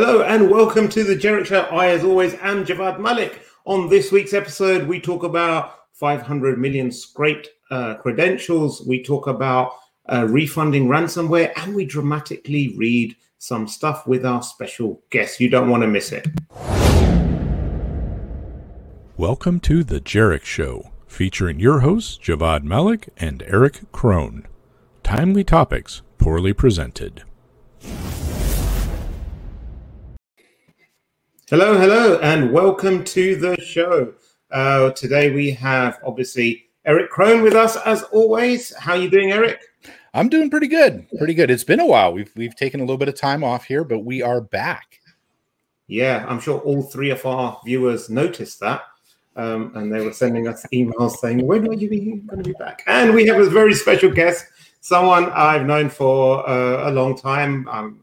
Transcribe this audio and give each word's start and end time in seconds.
Hello 0.00 0.22
and 0.22 0.48
welcome 0.48 0.88
to 0.90 1.02
the 1.02 1.16
Jerich 1.16 1.46
Show. 1.46 1.62
I, 1.62 1.88
as 1.88 2.04
always, 2.04 2.34
am 2.34 2.64
Javvad 2.64 3.00
Malik. 3.00 3.42
On 3.64 3.88
this 3.88 4.12
week's 4.12 4.32
episode, 4.32 4.86
we 4.86 5.00
talk 5.00 5.24
about 5.24 5.72
500 5.94 6.56
million 6.56 6.92
scraped 6.92 7.48
uh, 7.72 7.96
credentials. 7.96 8.86
We 8.86 9.02
talk 9.02 9.26
about 9.26 9.72
uh, 10.08 10.24
refunding 10.28 10.86
ransomware, 10.86 11.50
and 11.56 11.74
we 11.74 11.84
dramatically 11.84 12.76
read 12.76 13.16
some 13.38 13.66
stuff 13.66 14.06
with 14.06 14.24
our 14.24 14.40
special 14.40 15.02
guest. 15.10 15.40
You 15.40 15.48
don't 15.48 15.68
want 15.68 15.82
to 15.82 15.88
miss 15.88 16.12
it. 16.12 16.28
Welcome 19.16 19.58
to 19.62 19.82
the 19.82 20.00
Jerich 20.00 20.44
Show, 20.44 20.92
featuring 21.08 21.58
your 21.58 21.80
hosts 21.80 22.16
Javvad 22.22 22.62
Malik 22.62 23.08
and 23.16 23.42
Erich 23.42 23.90
Kron. 23.90 24.46
Timely 25.02 25.42
topics, 25.42 26.02
poorly 26.18 26.52
presented. 26.52 27.24
Hello, 31.50 31.78
hello, 31.78 32.18
and 32.18 32.52
welcome 32.52 33.02
to 33.04 33.34
the 33.34 33.58
show. 33.58 34.12
Uh, 34.50 34.90
today 34.90 35.30
we 35.30 35.50
have 35.52 35.98
obviously 36.04 36.66
Erich 36.84 37.08
Kron 37.08 37.40
with 37.40 37.54
us 37.54 37.78
as 37.86 38.02
always. 38.02 38.76
How 38.76 38.92
are 38.92 38.98
you 38.98 39.08
doing, 39.08 39.32
Erich? 39.32 39.58
I'm 40.12 40.28
doing 40.28 40.50
pretty 40.50 40.66
good. 40.66 41.06
Pretty 41.16 41.32
good. 41.32 41.50
It's 41.50 41.64
been 41.64 41.80
a 41.80 41.86
while. 41.86 42.12
We've 42.12 42.30
we've 42.36 42.54
taken 42.54 42.80
a 42.80 42.82
little 42.82 42.98
bit 42.98 43.08
of 43.08 43.14
time 43.14 43.42
off 43.42 43.64
here, 43.64 43.82
but 43.82 44.00
we 44.00 44.20
are 44.20 44.42
back. 44.42 45.00
Yeah, 45.86 46.26
I'm 46.28 46.38
sure 46.38 46.58
all 46.58 46.82
three 46.82 47.08
of 47.08 47.24
our 47.24 47.58
viewers 47.64 48.10
noticed 48.10 48.60
that. 48.60 48.82
Um, 49.34 49.72
and 49.74 49.90
they 49.90 50.04
were 50.04 50.12
sending 50.12 50.48
us 50.48 50.66
emails 50.74 51.12
saying, 51.12 51.46
When 51.46 51.66
are 51.66 51.72
you 51.72 51.88
going 52.26 52.42
to 52.42 52.50
be 52.50 52.56
back? 52.58 52.82
And 52.86 53.14
we 53.14 53.26
have 53.26 53.40
a 53.40 53.48
very 53.48 53.72
special 53.72 54.10
guest, 54.10 54.44
someone 54.82 55.30
I've 55.30 55.64
known 55.64 55.88
for 55.88 56.46
uh, 56.46 56.90
a 56.90 56.92
long 56.92 57.16
time. 57.16 57.66
Um, 57.68 58.00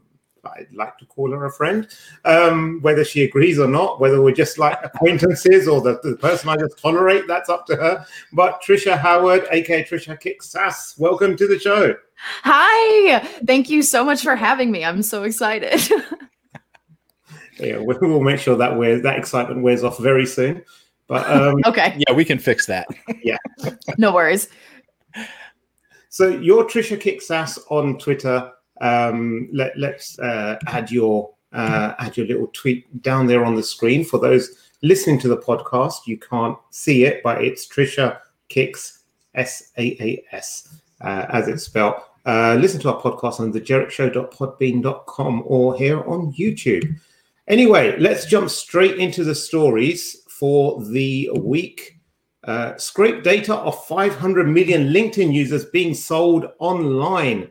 I'd 0.56 0.72
like 0.72 0.98
to 0.98 1.06
call 1.06 1.30
her 1.32 1.44
a 1.44 1.52
friend, 1.52 1.88
um, 2.24 2.80
whether 2.82 3.04
she 3.04 3.24
agrees 3.24 3.58
or 3.58 3.68
not, 3.68 4.00
whether 4.00 4.22
we're 4.22 4.32
just 4.32 4.58
like 4.58 4.78
acquaintances 4.82 5.68
or 5.68 5.80
the, 5.80 6.00
the 6.02 6.16
person 6.16 6.48
I 6.48 6.56
just 6.56 6.78
tolerate, 6.78 7.26
that's 7.26 7.48
up 7.48 7.66
to 7.66 7.76
her. 7.76 8.06
But 8.32 8.62
Tricia 8.62 8.98
Howard, 8.98 9.46
aka 9.50 9.84
Tricia 9.84 10.18
Kicks 10.18 10.50
SaaS, 10.50 10.94
welcome 10.98 11.36
to 11.36 11.46
the 11.46 11.58
show. 11.58 11.94
Hi, 12.42 13.18
thank 13.46 13.68
you 13.68 13.82
so 13.82 14.04
much 14.04 14.22
for 14.22 14.36
having 14.36 14.70
me. 14.70 14.84
I'm 14.84 15.02
so 15.02 15.24
excited. 15.24 15.80
yeah, 17.58 17.78
we 17.78 17.94
will 17.94 18.22
make 18.22 18.40
sure 18.40 18.56
that 18.56 18.76
wears 18.76 19.02
that 19.02 19.18
excitement 19.18 19.62
wears 19.62 19.84
off 19.84 19.98
very 19.98 20.26
soon. 20.26 20.64
But 21.06 21.28
um, 21.30 21.60
okay, 21.66 21.96
yeah, 22.06 22.14
we 22.14 22.24
can 22.24 22.38
fix 22.38 22.66
that. 22.66 22.86
yeah, 23.22 23.36
no 23.98 24.12
worries. 24.12 24.48
So 26.08 26.28
you're 26.28 26.64
Tricia 26.64 27.00
Kicks 27.00 27.26
SaaS 27.26 27.58
on 27.68 27.98
Twitter 27.98 28.52
um, 28.80 29.48
let, 29.52 29.76
us 29.76 30.18
uh, 30.18 30.58
add 30.66 30.90
your 30.90 31.30
uh, 31.52 31.94
add 31.98 32.16
your 32.16 32.26
little 32.26 32.48
tweet 32.48 33.02
down 33.02 33.26
there 33.26 33.44
on 33.44 33.54
the 33.54 33.62
screen 33.62 34.04
for 34.04 34.18
those 34.18 34.72
listening 34.82 35.18
to 35.20 35.28
the 35.28 35.36
podcast. 35.38 36.06
You 36.06 36.18
can't 36.18 36.58
see 36.70 37.04
it, 37.04 37.22
but 37.22 37.42
it's 37.42 37.66
Tricia 37.66 38.18
Kicks 38.48 39.04
S 39.34 39.72
A 39.78 39.96
A 40.00 40.24
S 40.32 40.80
uh, 41.00 41.26
as 41.30 41.48
it's 41.48 41.64
spelled. 41.64 41.94
Uh, 42.24 42.56
listen 42.60 42.80
to 42.80 42.92
our 42.92 43.00
podcast 43.00 43.38
on 43.40 43.52
thejerichshow.podbean.com 43.52 45.42
or 45.46 45.76
here 45.76 46.00
on 46.08 46.32
YouTube. 46.32 46.98
Anyway, 47.46 47.96
let's 47.98 48.26
jump 48.26 48.50
straight 48.50 48.98
into 48.98 49.22
the 49.22 49.34
stories 49.34 50.22
for 50.28 50.82
the 50.84 51.30
week. 51.36 52.00
Uh, 52.42 52.76
scrape 52.76 53.22
data 53.22 53.54
of 53.54 53.86
500 53.86 54.48
million 54.48 54.88
LinkedIn 54.88 55.32
users 55.32 55.64
being 55.66 55.94
sold 55.94 56.46
online 56.58 57.50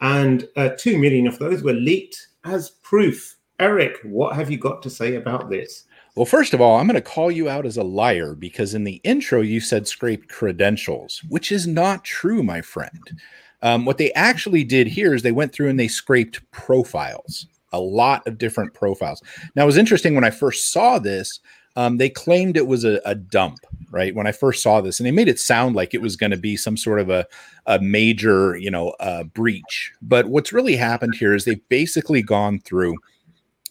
and 0.00 0.48
uh, 0.56 0.70
2 0.78 0.98
million 0.98 1.26
of 1.26 1.38
those 1.38 1.62
were 1.62 1.72
leaked 1.72 2.28
as 2.44 2.70
proof. 2.82 3.36
Erich, 3.58 3.98
what 4.02 4.36
have 4.36 4.50
you 4.50 4.58
got 4.58 4.82
to 4.82 4.90
say 4.90 5.16
about 5.16 5.48
this? 5.48 5.84
Well, 6.14 6.26
first 6.26 6.54
of 6.54 6.60
all, 6.60 6.78
I'm 6.78 6.86
going 6.86 6.94
to 6.94 7.02
call 7.02 7.30
you 7.30 7.48
out 7.48 7.66
as 7.66 7.76
a 7.76 7.82
liar 7.82 8.34
because 8.34 8.74
in 8.74 8.84
the 8.84 9.00
intro 9.04 9.40
you 9.42 9.60
said 9.60 9.86
scraped 9.86 10.28
credentials, 10.28 11.22
which 11.28 11.52
is 11.52 11.66
not 11.66 12.04
true, 12.04 12.42
my 12.42 12.62
friend. 12.62 13.20
Um, 13.62 13.84
what 13.84 13.98
they 13.98 14.12
actually 14.12 14.64
did 14.64 14.86
here 14.86 15.14
is 15.14 15.22
they 15.22 15.32
went 15.32 15.52
through 15.52 15.68
and 15.68 15.78
they 15.78 15.88
scraped 15.88 16.48
profiles, 16.50 17.46
a 17.72 17.80
lot 17.80 18.26
of 18.26 18.38
different 18.38 18.74
profiles. 18.74 19.22
Now, 19.54 19.64
it 19.64 19.66
was 19.66 19.76
interesting 19.76 20.14
when 20.14 20.24
I 20.24 20.30
first 20.30 20.70
saw 20.70 20.98
this, 20.98 21.40
um, 21.76 21.98
they 21.98 22.08
claimed 22.08 22.56
it 22.56 22.66
was 22.66 22.84
a, 22.84 23.00
a, 23.04 23.14
dump, 23.14 23.58
right? 23.90 24.14
When 24.14 24.26
I 24.26 24.32
first 24.32 24.62
saw 24.62 24.80
this, 24.80 24.98
and 24.98 25.06
they 25.06 25.10
made 25.10 25.28
it 25.28 25.38
sound 25.38 25.76
like 25.76 25.92
it 25.92 26.00
was 26.00 26.16
going 26.16 26.30
to 26.30 26.36
be 26.36 26.56
some 26.56 26.76
sort 26.76 27.00
of 27.00 27.10
a, 27.10 27.26
a 27.66 27.78
major, 27.80 28.56
you 28.56 28.70
know, 28.70 28.90
uh, 29.00 29.24
breach. 29.24 29.92
But 30.00 30.26
what's 30.26 30.52
really 30.52 30.76
happened 30.76 31.14
here 31.14 31.34
is 31.34 31.44
they've 31.44 31.68
basically 31.68 32.22
gone 32.22 32.60
through 32.60 32.96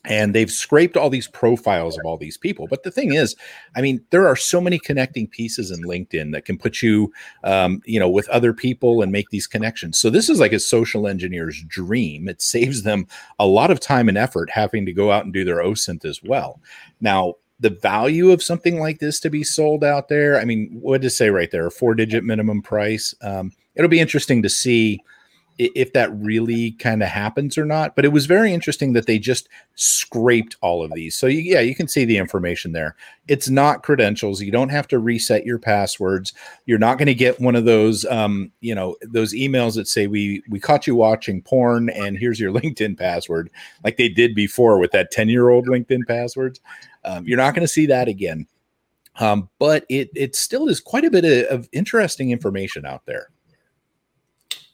and 0.08 0.34
they've 0.34 0.52
scraped 0.52 0.98
all 0.98 1.10
these 1.10 1.28
profiles 1.28 1.98
of 1.98 2.06
all 2.06 2.18
these 2.18 2.38
people. 2.38 2.68
But 2.70 2.84
the 2.84 2.92
thing 2.92 3.14
is, 3.14 3.36
I 3.76 3.82
mean, 3.82 4.04
there 4.12 4.28
are 4.28 4.36
so 4.36 4.62
many 4.62 4.78
connecting 4.78 5.28
pieces 5.28 5.72
in 5.72 5.82
LinkedIn 5.82 6.32
that 6.34 6.46
can 6.46 6.58
put 6.58 6.82
you, 6.82 7.12
um, 7.44 7.82
you 7.86 8.00
know, 8.00 8.10
with 8.10 8.30
other 8.30 8.54
people 8.54 9.02
and 9.02 9.12
make 9.12 9.30
these 9.30 9.48
connections. 9.48 9.98
So 9.98 10.10
this 10.10 10.30
is 10.30 10.40
like 10.40 10.54
a 10.54 10.60
social 10.60 11.08
engineer's 11.08 11.64
dream. 11.68 12.28
It 12.28 12.42
saves 12.42 12.84
them 12.84 13.08
a 13.40 13.48
lot 13.48 13.72
of 13.72 13.80
time 13.80 14.08
and 14.08 14.18
effort 14.18 14.50
having 14.52 14.86
to 14.86 14.94
go 14.94 15.12
out 15.12 15.26
and 15.26 15.34
do 15.34 15.44
their 15.44 15.64
OSINT 15.64 16.06
as 16.06 16.22
well. 16.22 16.62
Now, 17.02 17.36
the 17.60 17.70
value 17.70 18.32
of 18.32 18.44
something 18.44 18.80
like 18.80 19.00
this 19.00 19.20
to 19.22 19.30
be 19.30 19.44
sold 19.44 19.84
out 19.84 20.10
there. 20.10 20.40
I 20.40 20.46
mean, 20.46 20.78
what 20.82 21.04
it 21.04 21.10
say 21.12 21.30
right 21.30 21.50
there? 21.52 21.68
A 21.68 21.72
four 21.72 21.96
digit 21.96 22.24
minimum 22.24 22.62
price. 22.62 23.14
Um, 23.22 23.54
it'll 23.76 23.90
be 23.90 24.00
interesting 24.00 24.42
to 24.44 24.50
see 24.50 25.02
if 25.58 25.94
that 25.94 26.14
really 26.18 26.72
kind 26.72 27.02
of 27.02 27.08
happens 27.08 27.58
or 27.58 27.66
not. 27.66 27.96
But 27.96 28.04
it 28.04 28.10
was 28.10 28.26
very 28.26 28.54
interesting 28.54 28.94
that 28.94 29.08
they 29.08 29.18
just 29.18 29.48
scraped 29.76 30.58
all 30.62 30.84
of 30.84 30.92
these. 30.94 31.16
So 31.16 31.28
yeah, 31.28 31.62
you 31.62 31.74
can 31.74 31.88
see 31.88 32.04
the 32.04 32.18
information 32.18 32.74
there. 32.74 32.96
It's 33.28 33.50
not 33.50 33.84
credentials. 33.84 34.42
You 34.42 34.52
don't 34.52 34.70
have 34.70 34.88
to 34.90 35.00
reset 35.00 35.46
your 35.46 35.58
passwords. 35.58 36.34
You're 36.66 36.78
not 36.78 36.98
going 36.98 37.08
to 37.08 37.14
get 37.14 37.40
one 37.40 37.56
of 37.56 37.64
those, 37.64 38.04
um, 38.06 38.52
you 38.60 38.76
know, 38.76 38.98
those 39.02 39.34
emails 39.34 39.76
that 39.76 39.88
say 39.88 40.08
we 40.08 40.44
we 40.50 40.60
caught 40.60 40.88
you 40.88 40.96
watching 40.96 41.42
porn 41.42 41.90
and 41.90 42.18
here's 42.18 42.40
your 42.40 42.52
LinkedIn 42.60 42.98
password, 42.98 43.50
like 43.84 43.98
they 43.98 44.10
did 44.10 44.36
before 44.36 44.78
with 44.78 44.92
that 44.92 45.12
ten 45.12 45.30
year 45.30 45.50
old 45.50 45.68
LinkedIn 45.68 46.02
passwords. 46.08 46.60
Um, 47.06 47.26
you're 47.26 47.38
not 47.38 47.54
going 47.54 47.66
to 47.66 47.72
see 47.72 47.86
that 47.88 48.08
again. 48.08 48.48
Um, 49.20 49.50
but 49.60 49.86
it 49.90 50.10
it 50.14 50.36
still 50.36 50.68
is 50.68 50.82
quite 50.82 51.06
a 51.06 51.10
bit 51.10 51.24
of, 51.24 51.60
of 51.60 51.70
interesting 51.72 52.32
information 52.32 52.86
out 52.86 53.06
there. 53.06 53.30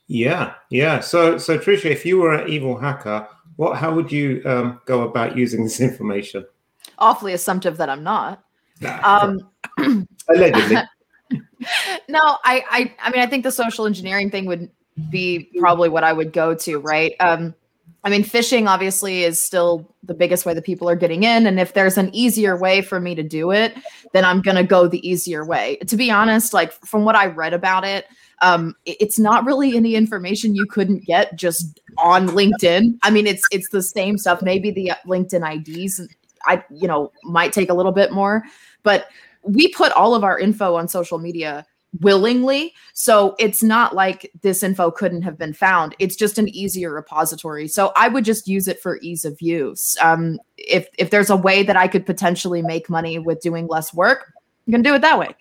Yeah, 0.08 0.56
yeah. 0.70 1.00
So, 1.00 1.38
so 1.38 1.58
Tricia, 1.58 1.86
if 1.86 2.06
you 2.06 2.18
were 2.18 2.34
an 2.34 2.50
evil 2.50 2.78
hacker, 2.78 3.28
what? 3.56 3.78
How 3.78 3.94
would 3.94 4.12
you 4.12 4.42
um, 4.46 4.82
go 4.86 5.08
about 5.08 5.38
using 5.38 5.64
this 5.64 5.80
information? 5.80 6.46
Awfully 6.98 7.34
assumptive 7.34 7.78
that 7.78 7.90
I'm 7.90 8.04
not. 8.04 8.44
Nah, 8.82 9.00
um, 9.04 9.40
allegedly. 10.28 10.78
no, 12.10 12.20
I, 12.44 12.64
I, 12.70 12.96
I 13.00 13.12
mean, 13.12 13.22
I 13.22 13.28
think 13.28 13.44
the 13.44 13.52
social 13.52 13.86
engineering 13.86 14.30
thing 14.32 14.46
would 14.48 14.70
be 15.10 15.50
probably 15.60 15.88
what 15.88 16.04
I 16.04 16.12
would 16.12 16.34
go 16.34 16.56
to, 16.56 16.80
right? 16.80 17.14
Um, 17.20 17.56
I 18.04 18.10
mean, 18.10 18.24
phishing 18.24 18.68
obviously 18.68 19.24
is 19.24 19.40
still 19.40 19.94
the 20.04 20.16
biggest 20.16 20.46
way 20.46 20.54
that 20.54 20.66
people 20.66 20.90
are 20.90 20.96
getting 20.96 21.24
in. 21.24 21.46
And 21.46 21.60
if 21.60 21.74
there's 21.74 21.98
an 21.98 22.10
easier 22.14 22.58
way 22.58 22.82
for 22.82 23.00
me 23.00 23.14
to 23.14 23.22
do 23.22 23.52
it, 23.52 23.76
then 24.14 24.26
I'm 24.26 24.42
going 24.42 24.58
to 24.58 24.64
go 24.64 24.88
the 24.88 25.08
easier 25.08 25.46
way. 25.46 25.78
To 25.88 25.96
be 25.96 26.10
honest, 26.10 26.54
like 26.54 26.72
from 26.86 27.06
what 27.06 27.16
I 27.16 27.28
read 27.28 27.54
about 27.54 27.84
it, 27.84 28.08
um, 28.42 28.76
it's 28.86 29.20
not 29.20 29.46
really 29.46 29.78
any 29.78 29.94
information 29.94 30.56
you 30.56 30.66
couldn't 30.66 31.06
get 31.06 31.36
just 31.36 31.80
on 32.00 32.28
LinkedIn. 32.30 32.98
I 33.04 33.12
mean, 33.12 33.28
it's 33.28 33.44
it's 33.52 33.70
the 33.70 33.84
same 33.84 34.18
stuff. 34.18 34.42
Maybe 34.42 34.72
the 34.72 34.92
uh, 34.92 34.96
LinkedIn 35.06 35.86
IDs, 35.86 36.02
I 36.46 36.64
you 36.72 36.88
know, 36.88 37.12
might 37.24 37.54
take 37.54 37.70
a 37.70 37.76
little 37.76 37.92
bit 37.92 38.12
more, 38.12 38.44
but 38.82 39.08
we 39.44 39.68
put 39.70 39.92
all 39.92 40.16
of 40.16 40.24
our 40.24 40.40
info 40.40 40.74
on 40.76 40.88
social 40.88 41.20
media 41.20 41.66
willingly. 42.00 42.74
So 42.94 43.36
it's 43.38 43.62
not 43.62 43.94
like 43.94 44.32
this 44.42 44.64
info 44.64 44.92
couldn't 44.92 45.24
have 45.24 45.38
been 45.38 45.54
found. 45.54 45.96
It's 46.00 46.16
just 46.16 46.38
an 46.38 46.48
easier 46.50 46.94
repository. 46.94 47.68
So 47.68 47.92
I 47.96 48.08
would 48.08 48.24
just 48.24 48.48
use 48.48 48.68
it 48.68 48.82
for 48.82 48.98
ease 49.02 49.26
of 49.26 49.42
use. 49.42 49.98
Um, 50.02 50.40
if 50.58 50.88
if 50.98 51.10
there's 51.10 51.30
a 51.30 51.36
way 51.36 51.64
that 51.64 51.76
I 51.76 51.88
could 51.88 52.06
potentially 52.06 52.62
make 52.62 52.90
money 52.90 53.20
with 53.20 53.42
doing 53.42 53.68
less 53.68 53.94
work, 53.94 54.32
I'm 54.68 54.72
gonna 54.72 54.84
do 54.84 54.96
it 54.96 55.02
that 55.02 55.20
way. 55.20 55.36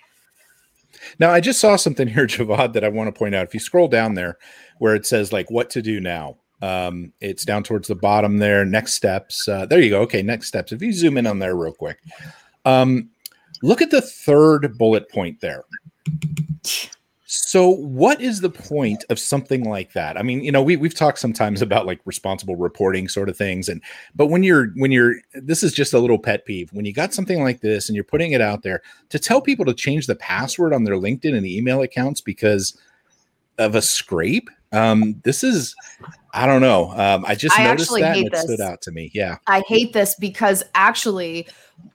Now 1.18 1.30
I 1.30 1.40
just 1.40 1.60
saw 1.60 1.76
something 1.76 2.08
here, 2.08 2.26
Javvad, 2.26 2.72
that 2.72 2.84
I 2.84 2.88
want 2.88 3.12
to 3.14 3.18
point 3.18 3.34
out. 3.34 3.46
If 3.46 3.54
you 3.54 3.60
scroll 3.60 3.88
down 3.88 4.14
there 4.14 4.38
where 4.78 4.94
it 4.94 5.06
says 5.06 5.32
like 5.32 5.50
what 5.50 5.70
to 5.70 5.82
do 5.82 6.00
now, 6.00 6.38
um, 6.62 7.12
it's 7.20 7.44
down 7.44 7.62
towards 7.62 7.88
the 7.88 7.94
bottom 7.94 8.38
there. 8.38 8.64
Next 8.64 8.94
steps. 8.94 9.48
Uh, 9.48 9.66
there 9.66 9.80
you 9.80 9.90
go. 9.90 10.00
Okay, 10.02 10.22
next 10.22 10.48
steps. 10.48 10.72
If 10.72 10.82
you 10.82 10.92
zoom 10.92 11.16
in 11.16 11.26
on 11.26 11.38
there 11.38 11.56
real 11.56 11.72
quick, 11.72 11.98
um, 12.64 13.10
look 13.62 13.80
at 13.80 13.90
the 13.90 14.02
third 14.02 14.76
bullet 14.76 15.08
point 15.10 15.40
there. 15.40 15.64
So, 17.32 17.68
what 17.68 18.20
is 18.20 18.40
the 18.40 18.50
point 18.50 19.04
of 19.08 19.18
something 19.18 19.64
like 19.64 19.92
that? 19.92 20.16
I 20.16 20.22
mean, 20.22 20.42
you 20.42 20.50
know, 20.50 20.62
we 20.62 20.76
we've 20.76 20.94
talked 20.94 21.18
sometimes 21.20 21.62
about 21.62 21.86
like 21.86 22.00
responsible 22.04 22.56
reporting 22.56 23.08
sort 23.08 23.28
of 23.28 23.36
things, 23.36 23.68
and 23.68 23.80
but 24.16 24.26
when 24.26 24.42
you're 24.42 24.68
when 24.76 24.90
you're 24.90 25.14
this 25.34 25.62
is 25.62 25.72
just 25.72 25.92
a 25.92 25.98
little 26.00 26.18
pet 26.18 26.44
peeve 26.44 26.72
when 26.72 26.84
you 26.84 26.92
got 26.92 27.14
something 27.14 27.42
like 27.42 27.60
this 27.60 27.88
and 27.88 27.94
you're 27.94 28.04
putting 28.04 28.32
it 28.32 28.40
out 28.40 28.62
there 28.62 28.82
to 29.10 29.18
tell 29.18 29.40
people 29.40 29.64
to 29.64 29.74
change 29.74 30.06
the 30.06 30.16
password 30.16 30.72
on 30.72 30.82
their 30.82 30.96
LinkedIn 30.96 31.36
and 31.36 31.46
email 31.46 31.82
accounts 31.82 32.20
because 32.20 32.76
of 33.60 33.74
a 33.74 33.82
scrape. 33.82 34.50
Um, 34.72 35.20
this 35.24 35.44
is, 35.44 35.74
I 36.32 36.46
don't 36.46 36.60
know. 36.60 36.92
Um, 36.92 37.24
I 37.26 37.34
just 37.34 37.58
I 37.58 37.64
noticed 37.64 37.90
that 37.90 38.16
and 38.16 38.26
it 38.26 38.36
stood 38.36 38.60
out 38.60 38.82
to 38.82 38.92
me. 38.92 39.10
Yeah. 39.14 39.36
I 39.46 39.62
hate 39.66 39.92
this 39.92 40.14
because 40.14 40.62
actually, 40.74 41.48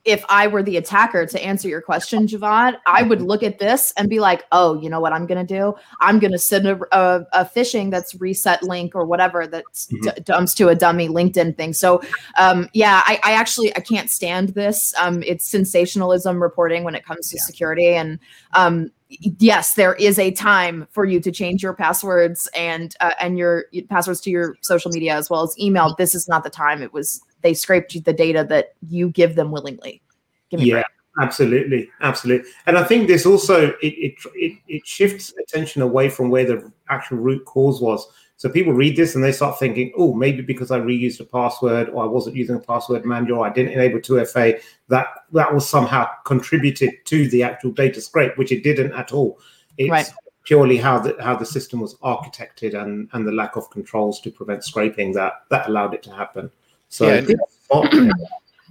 if 0.03 0.25
I 0.29 0.47
were 0.47 0.63
the 0.63 0.77
attacker 0.77 1.25
to 1.25 1.43
answer 1.43 1.67
your 1.67 1.81
question, 1.81 2.27
Javvad, 2.27 2.77
I 2.87 3.03
would 3.03 3.21
look 3.21 3.43
at 3.43 3.59
this 3.59 3.93
and 3.97 4.09
be 4.09 4.19
like, 4.19 4.43
oh, 4.51 4.79
you 4.81 4.89
know 4.89 4.99
what 4.99 5.13
I'm 5.13 5.25
going 5.25 5.45
to 5.45 5.53
do? 5.59 5.75
I'm 5.99 6.19
going 6.19 6.31
to 6.31 6.39
send 6.39 6.67
a, 6.67 6.79
a, 6.91 7.25
a 7.33 7.45
phishing 7.45 7.91
that's 7.91 8.19
reset 8.19 8.63
link 8.63 8.95
or 8.95 9.05
whatever 9.05 9.45
that 9.47 9.63
Mhm. 9.91 10.15
d- 10.15 10.21
dumps 10.23 10.53
to 10.55 10.69
a 10.69 10.75
dummy 10.75 11.07
LinkedIn 11.07 11.55
thing. 11.55 11.73
So, 11.73 12.01
um, 12.37 12.67
yeah, 12.73 13.01
I, 13.05 13.19
I 13.23 13.31
actually 13.33 13.75
I 13.75 13.79
can't 13.79 14.09
stand 14.09 14.49
this. 14.49 14.93
Um, 14.99 15.21
it's 15.23 15.49
sensationalism 15.49 16.41
reporting 16.41 16.83
when 16.83 16.95
it 16.95 17.05
comes 17.05 17.29
to 17.29 17.37
Yeah. 17.37 17.43
security, 17.45 17.95
and 17.95 18.19
um, 18.53 18.91
yes, 19.09 19.73
there 19.73 19.93
is 19.95 20.17
a 20.17 20.31
time 20.31 20.87
for 20.91 21.05
you 21.05 21.19
to 21.19 21.31
change 21.31 21.61
your 21.61 21.73
passwords 21.73 22.49
and 22.55 22.95
uh, 22.99 23.11
and 23.19 23.37
your 23.37 23.65
passwords 23.89 24.21
to 24.21 24.29
your 24.29 24.55
social 24.61 24.91
media 24.91 25.15
as 25.15 25.29
well 25.29 25.43
as 25.43 25.55
email. 25.59 25.95
This 25.97 26.15
is 26.15 26.27
not 26.27 26.43
the 26.43 26.49
time. 26.49 26.81
It 26.81 26.93
was 26.93 27.21
they 27.41 27.53
scraped 27.53 28.03
the 28.03 28.13
data 28.13 28.45
that 28.49 28.73
you 28.89 29.09
give 29.09 29.35
them 29.35 29.51
willingly. 29.51 30.01
Give 30.49 30.61
Yeah, 30.61 30.83
absolutely, 31.21 31.89
absolutely. 32.01 32.49
And 32.65 32.77
I 32.77 32.83
think 32.83 33.07
this 33.07 33.25
also 33.25 33.69
it, 33.69 33.77
it 33.81 34.15
it 34.33 34.57
it 34.67 34.87
shifts 34.87 35.33
attention 35.41 35.81
away 35.81 36.09
from 36.09 36.29
where 36.29 36.45
the 36.45 36.71
actual 36.89 37.17
root 37.17 37.45
cause 37.45 37.81
was. 37.81 38.07
So 38.37 38.49
people 38.49 38.73
read 38.73 38.97
this 38.97 39.15
and 39.15 39.23
they 39.23 39.31
start 39.31 39.57
thinking, 39.57 39.93
oh, 39.97 40.13
maybe 40.13 40.41
because 40.41 40.69
I 40.69 40.79
reused 40.79 41.21
a 41.21 41.23
password 41.23 41.89
or 41.89 42.03
I 42.03 42.07
wasn't 42.07 42.35
using 42.35 42.55
a 42.57 42.59
password 42.59 43.05
manager 43.05 43.35
or 43.35 43.45
I 43.47 43.53
didn't 43.53 43.71
enable 43.71 43.99
2FA, 43.99 44.59
that 44.89 45.07
that 45.31 45.53
was 45.53 45.67
somehow 45.67 46.07
contributed 46.25 46.91
to 47.05 47.29
the 47.29 47.43
actual 47.43 47.71
data 47.71 48.01
scrape, 48.01 48.37
which 48.37 48.51
it 48.51 48.63
didn't 48.63 48.91
at 48.93 49.13
all. 49.13 49.39
It's 49.77 49.89
Right. 49.89 50.09
purely 50.43 50.77
how 50.77 50.99
the 50.99 51.15
how 51.21 51.35
the 51.35 51.45
system 51.45 51.79
was 51.79 51.95
architected 52.03 52.73
and 52.79 53.09
and 53.13 53.25
the 53.25 53.31
lack 53.31 53.55
of 53.55 53.69
controls 53.71 54.19
to 54.21 54.29
prevent 54.31 54.63
scraping 54.63 55.13
that 55.13 55.33
that 55.49 55.67
allowed 55.69 55.93
it 55.93 56.03
to 56.03 56.11
happen. 56.11 56.51
So 56.89 57.07
Yeah, 57.07 57.13
and- 57.15 58.11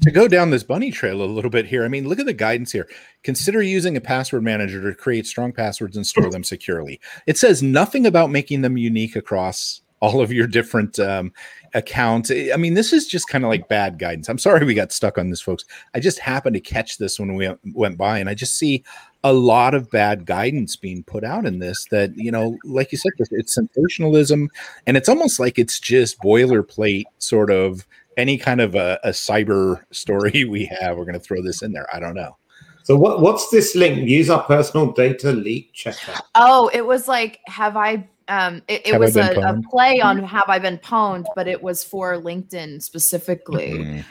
to 0.00 0.10
go 0.10 0.28
down 0.28 0.50
this 0.50 0.62
bunny 0.62 0.90
trail 0.90 1.22
a 1.22 1.24
little 1.24 1.50
bit 1.50 1.66
here, 1.66 1.84
I 1.84 1.88
mean, 1.88 2.08
look 2.08 2.18
at 2.18 2.26
the 2.26 2.32
guidance 2.32 2.72
here. 2.72 2.88
Consider 3.22 3.62
using 3.62 3.96
a 3.96 4.00
password 4.00 4.42
manager 4.42 4.82
to 4.82 4.94
create 4.96 5.26
strong 5.26 5.52
passwords 5.52 5.96
and 5.96 6.06
store 6.06 6.30
them 6.30 6.44
securely. 6.44 7.00
It 7.26 7.38
says 7.38 7.62
nothing 7.62 8.06
about 8.06 8.30
making 8.30 8.62
them 8.62 8.76
unique 8.76 9.16
across 9.16 9.82
all 10.00 10.20
of 10.20 10.32
your 10.32 10.46
different 10.46 10.98
um, 10.98 11.32
accounts. 11.72 12.30
I 12.30 12.56
mean, 12.58 12.74
this 12.74 12.92
is 12.92 13.06
just 13.06 13.28
kind 13.28 13.42
of 13.42 13.48
like 13.48 13.68
bad 13.68 13.98
guidance. 13.98 14.28
I'm 14.28 14.38
sorry 14.38 14.66
we 14.66 14.74
got 14.74 14.92
stuck 14.92 15.16
on 15.16 15.30
this, 15.30 15.40
folks. 15.40 15.64
I 15.94 16.00
just 16.00 16.18
happened 16.18 16.54
to 16.54 16.60
catch 16.60 16.98
this 16.98 17.18
when 17.18 17.34
we 17.36 17.50
went 17.72 17.96
by, 17.96 18.18
and 18.18 18.28
I 18.28 18.34
just 18.34 18.56
see 18.56 18.84
a 19.22 19.32
lot 19.32 19.72
of 19.72 19.90
bad 19.90 20.26
guidance 20.26 20.76
being 20.76 21.02
put 21.04 21.24
out 21.24 21.46
in 21.46 21.58
this 21.58 21.86
that, 21.90 22.14
you 22.16 22.30
know, 22.30 22.58
like 22.64 22.92
you 22.92 22.98
said, 22.98 23.12
it's 23.30 23.54
sensationalism, 23.54 24.50
and 24.86 24.98
it's 24.98 25.08
almost 25.08 25.40
like 25.40 25.58
it's 25.58 25.80
just 25.80 26.20
boilerplate 26.20 27.04
sort 27.18 27.50
of 27.50 27.86
any 28.16 28.38
kind 28.38 28.60
of 28.60 28.74
a, 28.74 28.98
a 29.04 29.10
cyber 29.10 29.82
story 29.90 30.44
we 30.48 30.64
have, 30.66 30.96
we're 30.96 31.04
going 31.04 31.14
to 31.14 31.20
throw 31.20 31.42
this 31.42 31.62
in 31.62 31.72
there. 31.72 31.86
I 31.94 32.00
don't 32.00 32.14
know. 32.14 32.36
So 32.84 32.96
what 32.96 33.22
what's 33.22 33.48
this 33.48 33.74
link? 33.74 34.06
Use 34.08 34.28
our 34.28 34.42
personal 34.42 34.92
data 34.92 35.32
leak 35.32 35.72
checker. 35.72 36.12
Oh, 36.34 36.70
it 36.74 36.84
was 36.84 37.08
like, 37.08 37.40
have 37.46 37.78
I? 37.78 38.06
Um, 38.28 38.62
it, 38.68 38.86
it 38.86 39.00
was 39.00 39.16
a, 39.16 39.32
a 39.40 39.60
play 39.70 40.00
on 40.00 40.22
have 40.22 40.48
I 40.48 40.58
been 40.58 40.78
pwned, 40.78 41.24
but 41.34 41.48
it 41.48 41.62
was 41.62 41.82
for 41.82 42.14
LinkedIn 42.14 42.82
specifically. 42.82 43.72
Mm, 43.72 44.04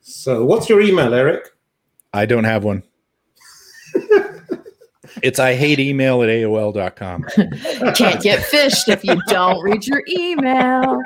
So 0.00 0.44
what's 0.44 0.68
your 0.68 0.80
email, 0.80 1.12
Erich? 1.14 1.48
I 2.12 2.26
don't 2.26 2.44
have 2.44 2.64
one. 2.64 2.82
it's 5.22 5.38
I 5.38 5.54
hate 5.54 5.78
email 5.78 6.22
at 6.22 6.28
AOL.com. 6.28 7.24
Can't 7.94 8.22
get 8.22 8.40
phished 8.40 8.88
if 8.88 9.04
you 9.04 9.20
don't 9.28 9.62
read 9.62 9.86
your 9.86 10.02
email. 10.08 11.00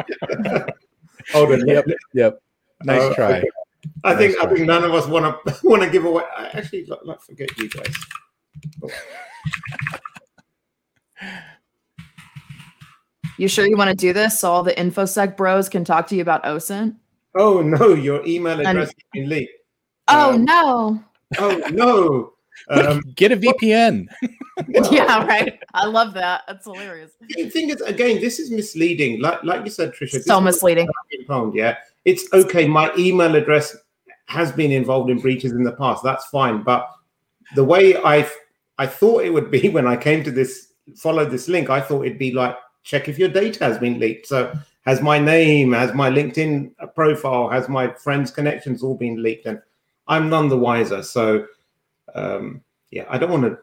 Hold 1.33 1.53
on. 1.53 1.67
Yep. 1.69 1.87
Yep. 2.15 2.43
Nice 2.85 3.01
Oh, 3.03 3.15
try. 3.15 3.39
okay. 3.39 3.49
I 4.05 4.15
think 4.15 4.37
Nice 4.37 4.47
I 4.47 4.55
think 4.55 4.67
none 4.67 4.85
of 4.85 4.93
us 4.95 5.07
want 5.07 5.25
to 5.47 5.59
want 5.65 5.83
to 5.83 5.91
give 5.91 6.05
away. 6.05 6.25
I 6.37 6.47
actually 6.55 6.87
let, 6.87 7.07
let 7.07 7.23
forget 7.23 7.57
you 7.59 7.69
guys. 7.69 7.95
You 13.39 13.49
sure 13.49 13.67
you 13.67 13.77
want 13.77 13.91
to 13.91 13.97
do 13.97 14.13
this 14.13 14.41
so 14.41 14.51
all 14.51 14.63
the 14.63 14.73
infosec 14.75 15.37
bros 15.37 15.69
can 15.69 15.85
talk 15.85 16.07
to 16.09 16.15
you 16.15 16.23
about 16.23 16.45
OSINT? 16.45 16.97
Oh 17.35 17.63
no, 17.63 17.95
your 17.95 18.25
email 18.27 18.59
And- 18.59 18.69
address 18.69 18.89
has 18.89 18.95
been 19.13 19.29
leaked. 19.29 19.53
Oh 20.09 20.35
Um, 20.35 20.45
no. 20.45 21.05
Oh 21.39 21.57
no. 21.73 22.33
Um, 22.69 23.01
Get 23.15 23.33
a 23.33 23.37
VPN. 23.37 24.07
well, 24.69 24.93
yeah, 24.93 25.25
right. 25.27 25.59
I 25.75 25.87
love 25.87 26.15
that. 26.15 26.43
That's 26.47 26.65
hilarious. 26.65 27.13
The 27.21 27.51
thing 27.51 27.71
is, 27.71 27.81
again, 27.83 28.21
this 28.21 28.39
is 28.39 28.51
misleading. 28.51 29.21
Like 29.21 29.43
like 29.45 29.65
you 29.65 29.71
said, 29.71 29.93
Tricia. 29.93 30.13
this 30.13 30.27
So 30.27 30.41
misleading. 30.41 30.89
been 31.29 31.53
yeah. 31.55 31.77
It's 32.05 32.33
okay. 32.33 32.67
My 32.67 32.93
email 32.97 33.35
address 33.37 33.77
has 34.27 34.53
been 34.53 34.73
involved 34.73 35.11
in 35.11 35.19
breaches 35.19 35.53
in 35.53 35.63
the 35.63 35.73
past. 35.73 36.03
That's 36.03 36.27
fine. 36.27 36.63
But 36.63 36.89
the 37.55 37.65
way 37.65 37.97
I 37.97 38.29
I 38.79 38.87
thought 38.87 39.25
it 39.25 39.31
would 39.31 39.51
be 39.51 39.69
when 39.69 39.87
I 39.87 39.97
came 39.97 40.25
to 40.25 40.31
this, 40.31 40.73
follow 40.97 41.25
this 41.25 41.49
link, 41.49 41.71
I 41.71 41.81
thought 41.81 42.07
it'd 42.07 42.19
be 42.19 42.33
like 42.33 42.57
check 42.85 43.09
if 43.09 43.19
your 43.19 43.29
data 43.29 43.65
has 43.65 43.79
been 43.79 43.99
leaked. 43.99 44.27
So 44.27 44.53
has 44.85 45.01
my 45.01 45.19
name, 45.19 45.73
has 45.73 45.95
my 45.95 46.11
LinkedIn 46.11 46.73
profile, 46.95 47.49
has 47.49 47.69
my 47.69 47.93
friends' 47.95 48.31
connections 48.31 48.83
all 48.83 48.97
been 48.97 49.23
leaked? 49.23 49.47
And 49.47 49.61
I'm 50.09 50.29
none 50.29 50.49
the 50.49 50.59
wiser. 50.59 51.03
So 51.03 51.47
um, 52.15 52.63
yeah, 52.91 53.05
I 53.09 53.19
don't 53.19 53.31
want 53.31 53.45
to. 53.45 53.59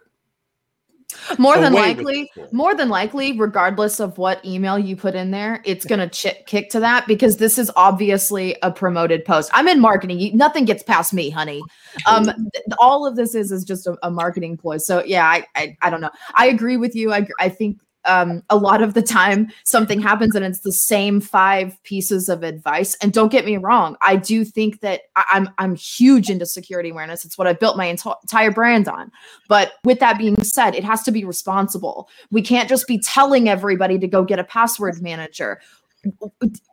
More 1.40 1.57
than 1.57 1.74
likely, 1.74 2.31
more 2.51 2.75
than 2.75 2.90
likely, 2.90 3.38
regardless 3.38 4.00
of 4.00 4.19
what 4.19 4.44
email 4.46 4.78
you 4.78 4.96
put 4.96 5.16
in 5.16 5.31
there, 5.31 5.60
it's 5.66 5.84
gonna 5.84 6.07
ch- 6.07 6.46
kick 6.46 6.69
to 6.69 6.80
that 6.81 7.07
because 7.07 7.38
this 7.38 7.57
is 7.57 7.72
obviously 7.75 8.56
a 8.62 8.72
promoted 8.72 9.25
post. 9.25 9.50
I'm 9.54 9.68
in 9.68 9.80
marketing. 9.80 10.19
You, 10.19 10.34
nothing 10.36 10.66
gets 10.66 10.84
past 10.84 11.12
me, 11.12 11.31
honey. 11.31 11.63
Um, 12.06 12.25
th- 12.25 12.63
all 12.78 13.07
of 13.07 13.16
this 13.16 13.34
is 13.34 13.51
is 13.51 13.63
just 13.63 13.88
a, 13.88 13.98
a 14.04 14.12
marketing 14.12 14.57
ploy. 14.57 14.78
So 14.78 15.04
yeah, 15.04 15.25
I, 15.25 15.46
I 15.56 15.75
I 15.81 15.90
don't 15.90 16.01
know. 16.01 16.12
I 16.36 16.48
agree 16.48 16.78
with 16.78 16.96
you. 16.96 17.12
I 17.12 17.28
I 17.40 17.50
think 17.50 17.80
um 18.06 18.42
a 18.50 18.57
lot 18.57 18.81
of 18.81 18.94
the 18.94 19.01
time 19.01 19.50
something 19.63 20.00
happens 20.00 20.36
and 20.36 20.46
it's 20.46 20.62
the 20.62 20.72
same 20.72 21.19
five 21.19 21.81
pieces 21.84 22.30
of 22.30 22.44
advice. 22.44 22.96
And 23.01 23.12
don't 23.12 23.31
get 23.31 23.46
me 23.46 23.57
wrong, 23.57 23.98
I 24.01 24.16
do 24.16 24.46
think 24.46 24.81
that 24.81 25.01
I, 25.16 25.25
I'm 25.31 25.50
I'm 25.57 25.75
huge 25.75 26.30
into 26.30 26.46
security 26.46 26.90
awareness. 26.90 27.25
It's 27.25 27.38
what 27.38 27.48
I 27.48 27.54
built 27.54 27.78
my 27.78 27.88
enti- 27.88 28.16
entire 28.24 28.51
brand 28.51 28.88
on. 28.88 29.12
But 29.48 29.74
with 29.84 30.00
that 30.00 30.18
being 30.18 30.42
said, 30.44 30.75
it 30.75 30.84
has 30.84 31.04
to 31.04 31.12
be 31.12 31.25
responsible. 31.25 32.10
We 32.31 32.42
can't 32.42 32.69
just 32.69 32.88
be 32.88 33.00
telling 33.00 33.50
everybody 33.50 34.00
to 34.00 34.07
go 34.07 34.24
get 34.24 34.40
a 34.40 34.44
password 34.44 35.01
manager. 35.01 35.60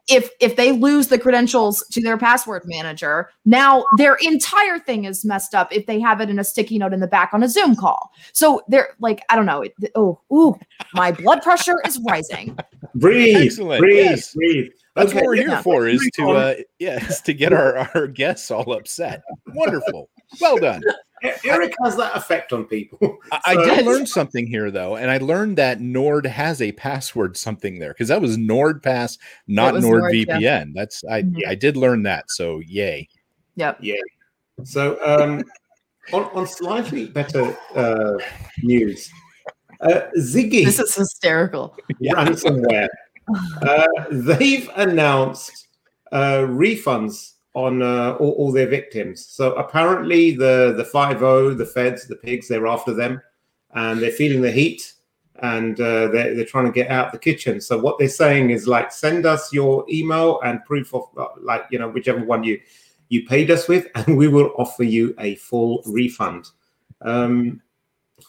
If 0.09 0.31
if 0.41 0.55
they 0.57 0.73
lose 0.73 1.09
the 1.09 1.19
credentials 1.19 1.85
to 1.91 2.01
their 2.01 2.17
password 2.17 2.63
manager, 2.67 3.31
now 3.45 3.85
their 3.99 4.17
entire 4.23 4.79
thing 4.79 5.05
is 5.05 5.25
messed 5.25 5.55
up 5.55 5.73
if 5.73 5.87
they 5.87 5.99
have 6.01 6.21
it 6.21 6.31
in 6.31 6.39
a 6.39 6.45
sticky 6.45 6.79
note 6.79 6.93
in 6.93 7.01
the 7.01 7.07
back 7.09 7.31
on 7.35 7.43
a 7.43 7.49
Zoom 7.49 7.75
call. 7.75 8.13
So 8.33 8.63
they're 8.69 8.91
like, 9.01 9.23
I 9.29 9.37
don't 9.37 9.47
know. 9.47 9.63
It, 9.63 9.75
oh, 9.97 10.21
ooh, 10.33 10.55
my 10.95 11.11
blood 11.13 11.43
pressure 11.43 11.81
is 11.87 11.99
rising. 12.09 12.57
Breathe, 12.95 13.37
Excellent, 13.37 13.81
breathe, 13.81 14.05
yes. 14.05 14.33
breathe. 14.35 14.71
That's 14.95 15.11
Okay, 15.11 15.17
what 15.19 15.27
we're 15.27 15.35
here 15.35 15.49
yeah. 15.49 15.63
for 15.63 15.87
is 15.87 16.09
to 16.15 16.23
on. 16.23 16.37
uh 16.37 16.55
yeah, 16.79 17.05
is 17.07 17.21
to 17.23 17.35
get 17.35 17.53
our, 17.53 17.91
our 17.95 18.07
guests 18.07 18.51
all 18.51 18.73
upset. 18.73 19.23
Wonderful. 19.55 20.09
Well 20.41 20.57
done. 20.57 20.83
Erich 21.45 21.75
has 21.83 21.97
that 21.97 22.17
effect 22.17 22.53
on 22.53 22.65
people. 22.65 23.19
I, 23.33 23.41
I 23.47 23.55
did 23.57 23.87
learn 23.87 24.07
something 24.07 24.47
here 24.47 24.71
though, 24.71 24.97
and 24.97 25.11
I 25.11 25.19
learned 25.19 25.59
that 25.59 25.81
Nord 25.81 26.27
has 26.27 26.61
a 26.63 26.73
password 26.73 27.37
something 27.37 27.79
there 27.79 27.91
because 27.91 28.09
that 28.09 28.21
was 28.21 28.37
NordPass, 28.37 29.19
not 29.47 29.75
was 29.75 29.85
Nord, 29.85 30.15
yeah. 30.15 30.65
That's 30.75 31.05
I 31.05 31.23
Mhm. 31.23 31.47
I 31.47 31.55
did 31.55 31.77
learn 31.77 32.03
that. 32.05 32.31
So 32.31 32.61
yay. 32.61 33.09
Yep. 33.57 33.79
Yeah. 33.81 33.95
So, 34.65 34.99
um, 35.05 35.45
on, 36.13 36.25
on 36.35 36.47
slightly 36.47 37.07
better 37.07 37.57
uh, 37.75 38.19
news, 38.63 39.11
uh, 39.81 40.03
Ziggy 40.19 40.65
This 40.65 40.79
is 40.79 40.95
hysterical. 40.95 41.77
ransomware. 42.03 42.89
Uh, 43.63 43.87
they've 44.11 44.71
announced 44.77 45.69
uh, 46.13 46.39
refunds 46.47 47.33
on 47.57 47.81
uh, 47.81 48.15
all, 48.21 48.33
all 48.33 48.53
their 48.53 48.67
victims. 48.67 49.25
So 49.25 49.55
apparently, 49.55 50.31
the 50.31 50.75
the 50.77 50.85
five 50.85 51.23
O, 51.23 51.55
the 51.55 51.65
feds, 51.65 52.07
the 52.07 52.15
pigs, 52.17 52.47
they're 52.47 52.67
after 52.67 52.93
them, 52.93 53.21
and 53.75 53.99
they're 53.99 54.11
feeling 54.11 54.43
the 54.43 54.51
heat, 54.51 54.93
and 55.41 55.81
uh, 55.81 56.09
they're 56.09 56.35
they're 56.35 56.45
trying 56.45 56.67
to 56.67 56.71
get 56.71 56.91
out 56.91 57.13
the 57.13 57.19
kitchen. 57.19 57.63
So 57.63 57.79
what 57.79 57.99
they're 57.99 58.09
saying 58.09 58.51
is 58.51 58.69
like, 58.69 58.93
send 58.93 59.25
us 59.25 59.55
your 59.55 59.87
email 59.89 60.39
and 60.43 60.63
proof 60.67 60.95
of 60.95 61.05
uh, 61.17 61.29
like 61.41 61.65
you 61.71 61.79
know 61.79 61.89
whichever 61.89 62.23
one 62.23 62.45
you 62.45 62.61
you 63.09 63.25
paid 63.27 63.51
us 63.51 63.69
with, 63.69 63.89
and 63.95 64.19
we 64.19 64.29
will 64.29 64.53
offer 64.59 64.85
you 64.85 65.15
a 65.19 65.37
full 65.37 65.83
refund. 65.87 66.51
Um, 67.01 67.63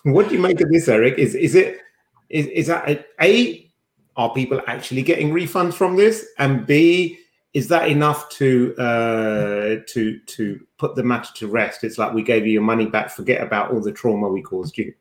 what 0.04 0.30
do 0.30 0.36
you 0.36 0.42
make 0.42 0.62
of 0.62 0.72
this, 0.72 0.88
Erich? 0.88 1.18
Is 1.20 1.36
is 1.36 1.54
it 1.54 1.82
is 2.30 2.48
is 2.48 2.68
that 2.68 3.08
a 3.22 3.70
are 4.16 4.34
people 4.34 4.62
actually 4.68 5.04
getting 5.04 5.32
refunds 5.32 5.74
from 5.74 5.98
this, 5.98 6.28
and 6.40 6.66
b 6.66 7.20
is 7.54 7.68
that 7.70 7.90
enough 7.90 8.30
to 8.30 8.76
uh, 8.78 9.76
to 9.88 10.20
to 10.20 10.60
put 10.78 10.96
the 10.96 11.04
matter 11.04 11.30
to 11.36 11.48
rest? 11.48 11.84
It's 11.84 11.98
like 11.98 12.14
we 12.14 12.24
gave 12.24 12.46
you 12.46 12.54
your 12.54 12.62
money 12.62 12.86
back. 12.86 13.10
Forget 13.10 13.42
about 13.42 13.72
all 13.72 13.82
the 13.82 13.92
trauma 13.92 14.28
we 14.28 14.42
caused 14.42 14.78
you. 14.78 14.94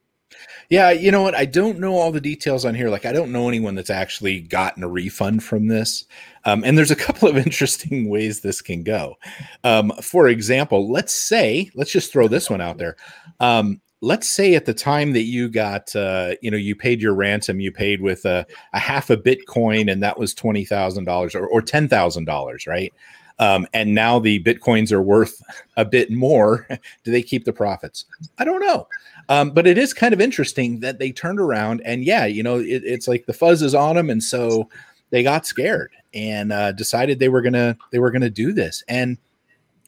Yeah, 0.69 0.91
you 0.91 1.13
know 1.13 1.23
what? 1.23 1.37
I 1.37 1.45
don't 1.45 1.79
know 1.79 1.95
all 1.95 2.11
the 2.11 2.21
details 2.21 2.65
on 2.65 2.75
here. 2.75 2.91
Like, 2.91 3.07
I 3.07 3.13
don't 3.13 3.31
know 3.31 3.49
anyone 3.49 3.77
that's 3.77 3.91
actually 3.91 4.41
gotten 4.41 4.83
a 4.83 4.89
refund 4.89 5.45
from 5.45 5.69
this. 5.69 6.05
Um, 6.45 6.65
and 6.65 6.77
there's 6.77 6.91
a 6.91 6.97
couple 7.07 7.29
of 7.29 7.37
interesting 7.37 8.09
ways 8.09 8.41
this 8.41 8.61
can 8.61 8.83
go. 8.83 9.17
Um, 9.63 9.93
for 10.03 10.29
example, 10.29 10.91
let's 10.91 11.15
say, 11.15 11.71
let's 11.75 11.93
just 11.93 12.13
throw 12.13 12.27
this 12.27 12.51
one 12.51 12.61
out 12.61 12.79
there. 12.79 12.97
Um, 13.39 13.81
let's 14.01 14.29
say 14.29 14.55
at 14.55 14.67
the 14.67 14.75
time 14.75 15.13
that 15.13 15.23
you 15.23 15.49
got, 15.49 15.95
uh, 15.97 16.35
you 16.43 16.51
know, 16.51 16.57
you 16.57 16.75
paid 16.75 17.01
your 17.01 17.15
ransom, 17.15 17.61
you 17.61 17.73
paid 17.73 18.01
with 18.01 18.25
a, 18.25 18.47
a 18.73 18.79
half 18.79 19.11
a 19.11 19.17
Bitcoin, 19.17 19.91
and 19.91 20.03
that 20.03 20.19
was 20.19 20.35
twenty 20.35 20.65
thousand 20.65 21.05
dollars 21.05 21.35
or, 21.35 21.47
or 21.47 21.63
ten 21.63 21.89
thousand 21.89 22.25
dollars, 22.25 22.67
right? 22.67 22.93
Um, 23.39 23.67
and 23.75 23.95
now 23.95 24.19
the 24.19 24.43
bitcoins 24.43 24.93
are 24.93 25.03
worth 25.03 25.43
a 25.77 25.85
bit 25.85 26.11
more. 26.11 26.67
Do 27.05 27.11
they 27.11 27.23
keep 27.23 27.45
the 27.45 27.53
profits? 27.53 28.07
I 28.39 28.45
don't 28.45 28.65
know. 28.65 28.89
Um, 29.29 29.51
but 29.51 29.67
it 29.67 29.77
is 29.77 29.93
kind 29.93 30.15
of 30.15 30.21
interesting 30.21 30.81
that 30.81 30.99
they 30.99 31.13
turned 31.13 31.41
around 31.41 31.83
and 31.85 32.05
yeah, 32.05 32.27
you 32.27 32.43
know, 32.43 32.59
it, 32.59 32.83
it's 32.85 33.09
like 33.09 33.27
the 33.27 33.33
fuzz 33.33 33.61
is 33.61 33.75
on 33.75 33.97
them, 33.97 34.09
and 34.09 34.23
so 34.23 34.69
they 35.11 35.23
got 35.23 35.47
scared 35.47 35.91
and 36.15 36.53
uh, 36.53 36.73
decided 36.73 37.19
they 37.19 37.29
were 37.29 37.43
gonna 37.43 37.77
they 37.91 37.99
were 37.99 38.11
gonna 38.11 38.31
do 38.31 38.53
this. 38.53 38.83
And 38.89 39.19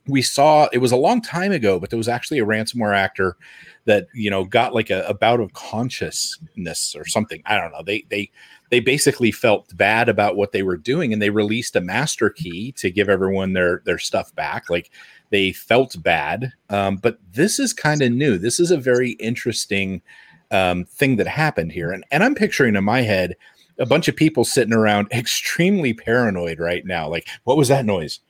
we 0.06 0.22
saw 0.22 0.68
it 0.72 0.78
was 0.78 0.92
a 0.92 0.96
long 0.96 1.22
time 1.22 1.52
ago, 1.52 1.78
but 1.78 1.90
there 1.90 1.98
was 1.98 2.08
actually 2.08 2.38
a 2.38 2.46
ransomware 2.46 2.96
actor 2.96 3.36
that 3.88 4.06
you 4.14 4.30
know 4.30 4.44
got 4.44 4.72
like 4.74 4.90
a, 4.90 5.02
a 5.08 5.14
bout 5.14 5.40
of 5.40 5.52
consciousness 5.54 6.94
or 6.96 7.04
something. 7.04 7.42
I 7.46 7.58
don't 7.58 7.72
know. 7.72 7.82
They 7.82 8.04
they 8.08 8.30
they 8.70 8.80
basically 8.80 9.32
felt 9.32 9.74
bad 9.76 10.08
about 10.08 10.36
what 10.36 10.52
they 10.52 10.62
were 10.62 10.76
doing 10.76 11.12
and 11.12 11.20
they 11.20 11.30
released 11.30 11.74
a 11.74 11.80
master 11.80 12.30
key 12.30 12.72
to 12.72 12.90
give 12.90 13.08
everyone 13.08 13.52
their 13.52 13.82
their 13.84 13.98
stuff 13.98 14.34
back 14.34 14.68
like 14.70 14.90
they 15.30 15.52
felt 15.52 16.00
bad 16.02 16.52
um, 16.70 16.96
but 16.96 17.18
this 17.32 17.58
is 17.58 17.72
kind 17.72 18.02
of 18.02 18.12
new 18.12 18.38
this 18.38 18.60
is 18.60 18.70
a 18.70 18.76
very 18.76 19.12
interesting 19.12 20.02
um, 20.50 20.84
thing 20.84 21.16
that 21.16 21.26
happened 21.26 21.72
here 21.72 21.90
and, 21.90 22.04
and 22.10 22.22
i'm 22.22 22.34
picturing 22.34 22.76
in 22.76 22.84
my 22.84 23.02
head 23.02 23.34
a 23.78 23.86
bunch 23.86 24.08
of 24.08 24.16
people 24.16 24.44
sitting 24.44 24.74
around 24.74 25.08
extremely 25.12 25.94
paranoid 25.94 26.58
right 26.58 26.84
now 26.84 27.08
like 27.08 27.26
what 27.44 27.56
was 27.56 27.68
that 27.68 27.84
noise 27.84 28.20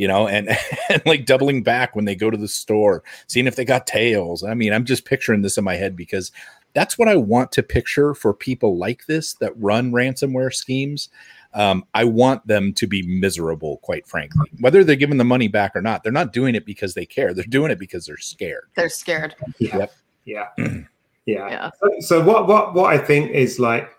you 0.00 0.08
know 0.08 0.26
and, 0.26 0.48
and 0.88 1.02
like 1.04 1.26
doubling 1.26 1.62
back 1.62 1.94
when 1.94 2.06
they 2.06 2.14
go 2.14 2.30
to 2.30 2.36
the 2.36 2.48
store 2.48 3.02
seeing 3.26 3.46
if 3.46 3.56
they 3.56 3.64
got 3.64 3.86
tails 3.86 4.42
i 4.42 4.54
mean 4.54 4.72
i'm 4.72 4.84
just 4.84 5.04
picturing 5.04 5.42
this 5.42 5.58
in 5.58 5.64
my 5.64 5.76
head 5.76 5.94
because 5.94 6.32
that's 6.74 6.98
what 6.98 7.08
I 7.08 7.16
want 7.16 7.52
to 7.52 7.62
picture 7.62 8.14
for 8.14 8.32
people 8.32 8.78
like 8.78 9.06
this 9.06 9.34
that 9.34 9.52
run 9.60 9.92
ransomware 9.92 10.54
schemes. 10.54 11.08
Um, 11.52 11.84
I 11.94 12.04
want 12.04 12.46
them 12.46 12.72
to 12.74 12.86
be 12.86 13.02
miserable, 13.02 13.78
quite 13.78 14.06
frankly. 14.06 14.48
Whether 14.60 14.84
they're 14.84 14.94
giving 14.94 15.18
the 15.18 15.24
money 15.24 15.48
back 15.48 15.74
or 15.74 15.82
not, 15.82 16.02
they're 16.02 16.12
not 16.12 16.32
doing 16.32 16.54
it 16.54 16.64
because 16.64 16.94
they 16.94 17.04
care. 17.04 17.34
They're 17.34 17.44
doing 17.44 17.72
it 17.72 17.78
because 17.78 18.06
they're 18.06 18.18
scared. 18.18 18.68
They're 18.76 18.88
scared. 18.88 19.34
Yeah. 19.58 19.78
Yep. 19.78 19.92
Yeah. 20.24 20.48
yeah. 20.58 20.84
Yeah. 21.26 21.70
So, 21.80 21.90
so 22.00 22.24
what 22.24 22.46
what 22.46 22.74
what 22.74 22.94
I 22.94 22.98
think 22.98 23.32
is 23.32 23.58
like 23.58 23.90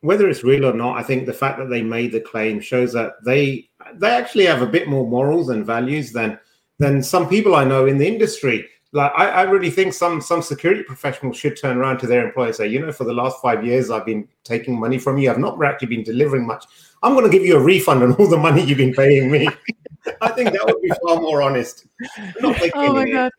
whether 0.00 0.28
it's 0.28 0.44
real 0.44 0.66
or 0.66 0.72
not, 0.72 0.98
I 0.98 1.02
think 1.02 1.26
the 1.26 1.32
fact 1.32 1.58
that 1.58 1.68
they 1.68 1.82
made 1.82 2.12
the 2.12 2.20
claim 2.20 2.60
shows 2.60 2.92
that 2.94 3.14
they 3.24 3.68
they 3.94 4.10
actually 4.10 4.46
have 4.46 4.62
a 4.62 4.66
bit 4.66 4.88
more 4.88 5.06
morals 5.06 5.48
and 5.48 5.64
values 5.64 6.12
than 6.12 6.38
than 6.78 7.02
some 7.02 7.28
people 7.28 7.54
I 7.54 7.64
know 7.64 7.86
in 7.86 7.98
the 7.98 8.08
industry 8.08 8.66
like 8.92 9.12
I, 9.16 9.28
I, 9.28 9.42
really 9.42 9.70
think 9.70 9.92
some 9.92 10.20
some 10.20 10.42
security 10.42 10.82
professionals 10.82 11.36
should 11.36 11.56
turn 11.56 11.76
around 11.76 11.98
to 11.98 12.06
their 12.06 12.26
employer 12.26 12.46
and 12.46 12.56
say, 12.56 12.66
you 12.66 12.80
know, 12.80 12.90
for 12.90 13.04
the 13.04 13.12
last 13.12 13.40
five 13.40 13.64
years 13.64 13.90
I've 13.90 14.06
been 14.06 14.26
taking 14.42 14.78
money 14.78 14.98
from 14.98 15.16
you. 15.18 15.30
I've 15.30 15.38
not 15.38 15.62
actually 15.62 15.88
been 15.88 16.02
delivering 16.02 16.46
much. 16.46 16.64
I'm 17.02 17.14
going 17.14 17.24
to 17.24 17.30
give 17.30 17.46
you 17.46 17.56
a 17.56 17.60
refund 17.60 18.02
on 18.02 18.12
all 18.14 18.26
the 18.26 18.36
money 18.36 18.62
you've 18.62 18.78
been 18.78 18.92
paying 18.92 19.30
me. 19.30 19.48
I 20.20 20.28
think 20.30 20.50
that 20.52 20.66
would 20.66 20.82
be 20.82 20.90
far 21.06 21.20
more 21.20 21.40
honest. 21.40 21.86
oh 22.74 22.92
my 22.92 23.08
god. 23.08 23.30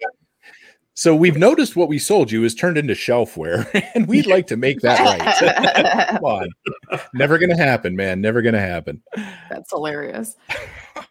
So 1.02 1.16
we've 1.16 1.36
noticed 1.36 1.76
what 1.76 1.90
we 1.90 1.98
sold 1.98 2.32
you 2.32 2.44
is 2.44 2.54
turned 2.54 2.78
into 2.78 2.94
shelfware, 2.94 3.68
and 3.96 4.06
we'd 4.08 4.28
like 4.28 4.46
to 4.46 4.56
make 4.56 4.82
that 4.82 5.00
right. 5.00 6.08
Come 6.10 6.24
on, 6.24 6.50
never 7.16 7.40
gonna 7.40 7.58
happen, 7.58 7.96
man. 7.96 8.22
Never 8.22 8.44
gonna 8.44 8.60
happen. 8.60 9.02
That's 9.50 9.72
hilarious. 9.72 10.36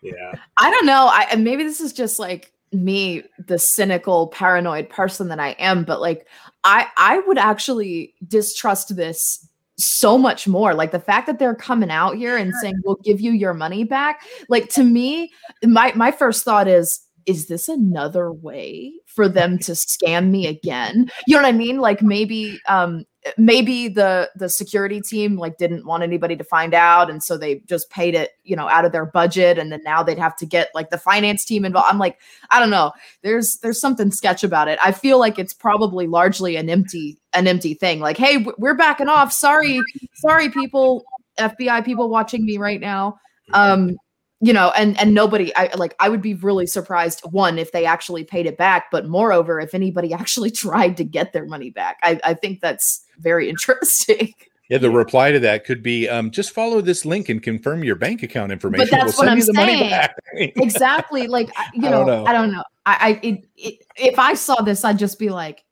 Yeah. 0.00 0.34
I 0.58 0.70
don't 0.70 0.86
know. 0.86 1.08
I 1.10 1.34
maybe 1.34 1.64
this 1.64 1.80
is 1.80 1.92
just 1.92 2.20
like 2.20 2.52
me 2.72 3.24
the 3.48 3.58
cynical 3.58 4.28
paranoid 4.28 4.88
person 4.88 5.26
that 5.26 5.40
i 5.40 5.56
am 5.58 5.82
but 5.82 6.00
like 6.00 6.28
i 6.62 6.86
i 6.96 7.18
would 7.26 7.36
actually 7.36 8.14
distrust 8.28 8.94
this 8.94 9.44
so 9.76 10.16
much 10.16 10.46
more 10.46 10.72
like 10.72 10.92
the 10.92 11.00
fact 11.00 11.26
that 11.26 11.40
they're 11.40 11.52
coming 11.52 11.90
out 11.90 12.16
here 12.16 12.36
and 12.36 12.54
saying 12.62 12.76
we'll 12.84 12.94
give 13.02 13.20
you 13.20 13.32
your 13.32 13.52
money 13.52 13.82
back 13.82 14.22
like 14.48 14.68
to 14.68 14.84
me 14.84 15.32
my 15.64 15.92
my 15.96 16.12
first 16.12 16.44
thought 16.44 16.68
is 16.68 17.08
is 17.26 17.46
this 17.46 17.68
another 17.68 18.32
way 18.32 18.92
for 19.06 19.28
them 19.28 19.58
to 19.58 19.72
scam 19.72 20.30
me 20.30 20.46
again? 20.46 21.10
You 21.26 21.36
know 21.36 21.42
what 21.42 21.48
i 21.48 21.56
mean? 21.56 21.78
Like 21.78 22.02
maybe 22.02 22.58
um 22.68 23.04
maybe 23.36 23.88
the 23.88 24.30
the 24.34 24.48
security 24.48 25.00
team 25.00 25.36
like 25.36 25.58
didn't 25.58 25.84
want 25.84 26.02
anybody 26.02 26.36
to 26.36 26.44
find 26.44 26.72
out 26.72 27.10
and 27.10 27.22
so 27.22 27.36
they 27.36 27.56
just 27.66 27.90
paid 27.90 28.14
it 28.14 28.30
you 28.44 28.56
know 28.56 28.66
out 28.68 28.84
of 28.84 28.92
their 28.92 29.04
budget 29.04 29.58
and 29.58 29.70
then 29.70 29.80
now 29.84 30.02
they'd 30.02 30.18
have 30.18 30.34
to 30.34 30.46
get 30.46 30.70
like 30.74 30.88
the 30.88 30.96
finance 30.96 31.44
team 31.44 31.64
involved 31.66 31.86
i'm 31.90 31.98
like 31.98 32.18
i 32.50 32.58
don't 32.58 32.70
know. 32.70 32.92
There's 33.22 33.58
there's 33.62 33.80
something 33.80 34.10
sketch 34.10 34.42
about 34.42 34.68
it. 34.68 34.78
I 34.82 34.92
feel 34.92 35.18
like 35.18 35.38
it's 35.38 35.52
probably 35.52 36.06
largely 36.06 36.56
an 36.56 36.70
empty 36.70 37.18
an 37.34 37.46
empty 37.46 37.74
thing. 37.74 38.00
Like 38.00 38.16
hey 38.16 38.46
we're 38.58 38.74
backing 38.74 39.08
off. 39.08 39.32
Sorry 39.32 39.80
sorry 40.14 40.48
people 40.48 41.04
fbi 41.38 41.84
people 41.84 42.08
watching 42.08 42.44
me 42.44 42.56
right 42.56 42.80
now. 42.80 43.18
Um 43.52 43.96
you 44.40 44.52
know 44.52 44.72
and 44.76 44.98
and 44.98 45.14
nobody 45.14 45.54
i 45.56 45.70
like 45.76 45.94
i 46.00 46.08
would 46.08 46.22
be 46.22 46.34
really 46.34 46.66
surprised 46.66 47.20
one 47.30 47.58
if 47.58 47.72
they 47.72 47.84
actually 47.84 48.24
paid 48.24 48.46
it 48.46 48.56
back 48.56 48.90
but 48.90 49.06
moreover 49.06 49.60
if 49.60 49.74
anybody 49.74 50.12
actually 50.20 50.50
tried 50.50 50.96
to 50.96 51.04
get 51.04 51.32
their 51.32 51.46
money 51.46 51.70
back. 51.70 51.98
I, 52.02 52.20
I 52.24 52.34
think 52.34 52.60
that's 52.60 53.04
very 53.18 53.48
interesting. 53.48 54.34
Yeah 54.68 54.78
the 54.78 54.90
reply 54.90 55.32
to 55.32 55.40
that 55.40 55.64
could 55.64 55.82
be 55.82 56.08
um, 56.08 56.30
just 56.30 56.52
follow 56.52 56.80
this 56.80 57.04
link 57.04 57.28
and 57.28 57.42
confirm 57.42 57.82
your 57.82 57.96
bank 57.96 58.22
account 58.22 58.52
information. 58.52 58.86
but 58.88 58.96
that's 58.96 59.18
we'll 59.18 59.26
what 59.26 59.32
i'm 59.32 59.40
saying. 59.40 60.08
exactly 60.56 61.26
like 61.26 61.50
you 61.74 61.82
know 61.82 62.02
i 62.02 62.04
don't 62.04 62.06
know. 62.06 62.24
I, 62.26 62.32
don't 62.32 62.52
know. 62.52 62.64
I, 62.86 62.96
I 63.00 63.20
it, 63.26 63.48
it, 63.56 63.86
if 63.96 64.18
i 64.18 64.34
saw 64.34 64.62
this 64.62 64.84
i'd 64.84 64.98
just 64.98 65.18
be 65.18 65.28
like 65.28 65.64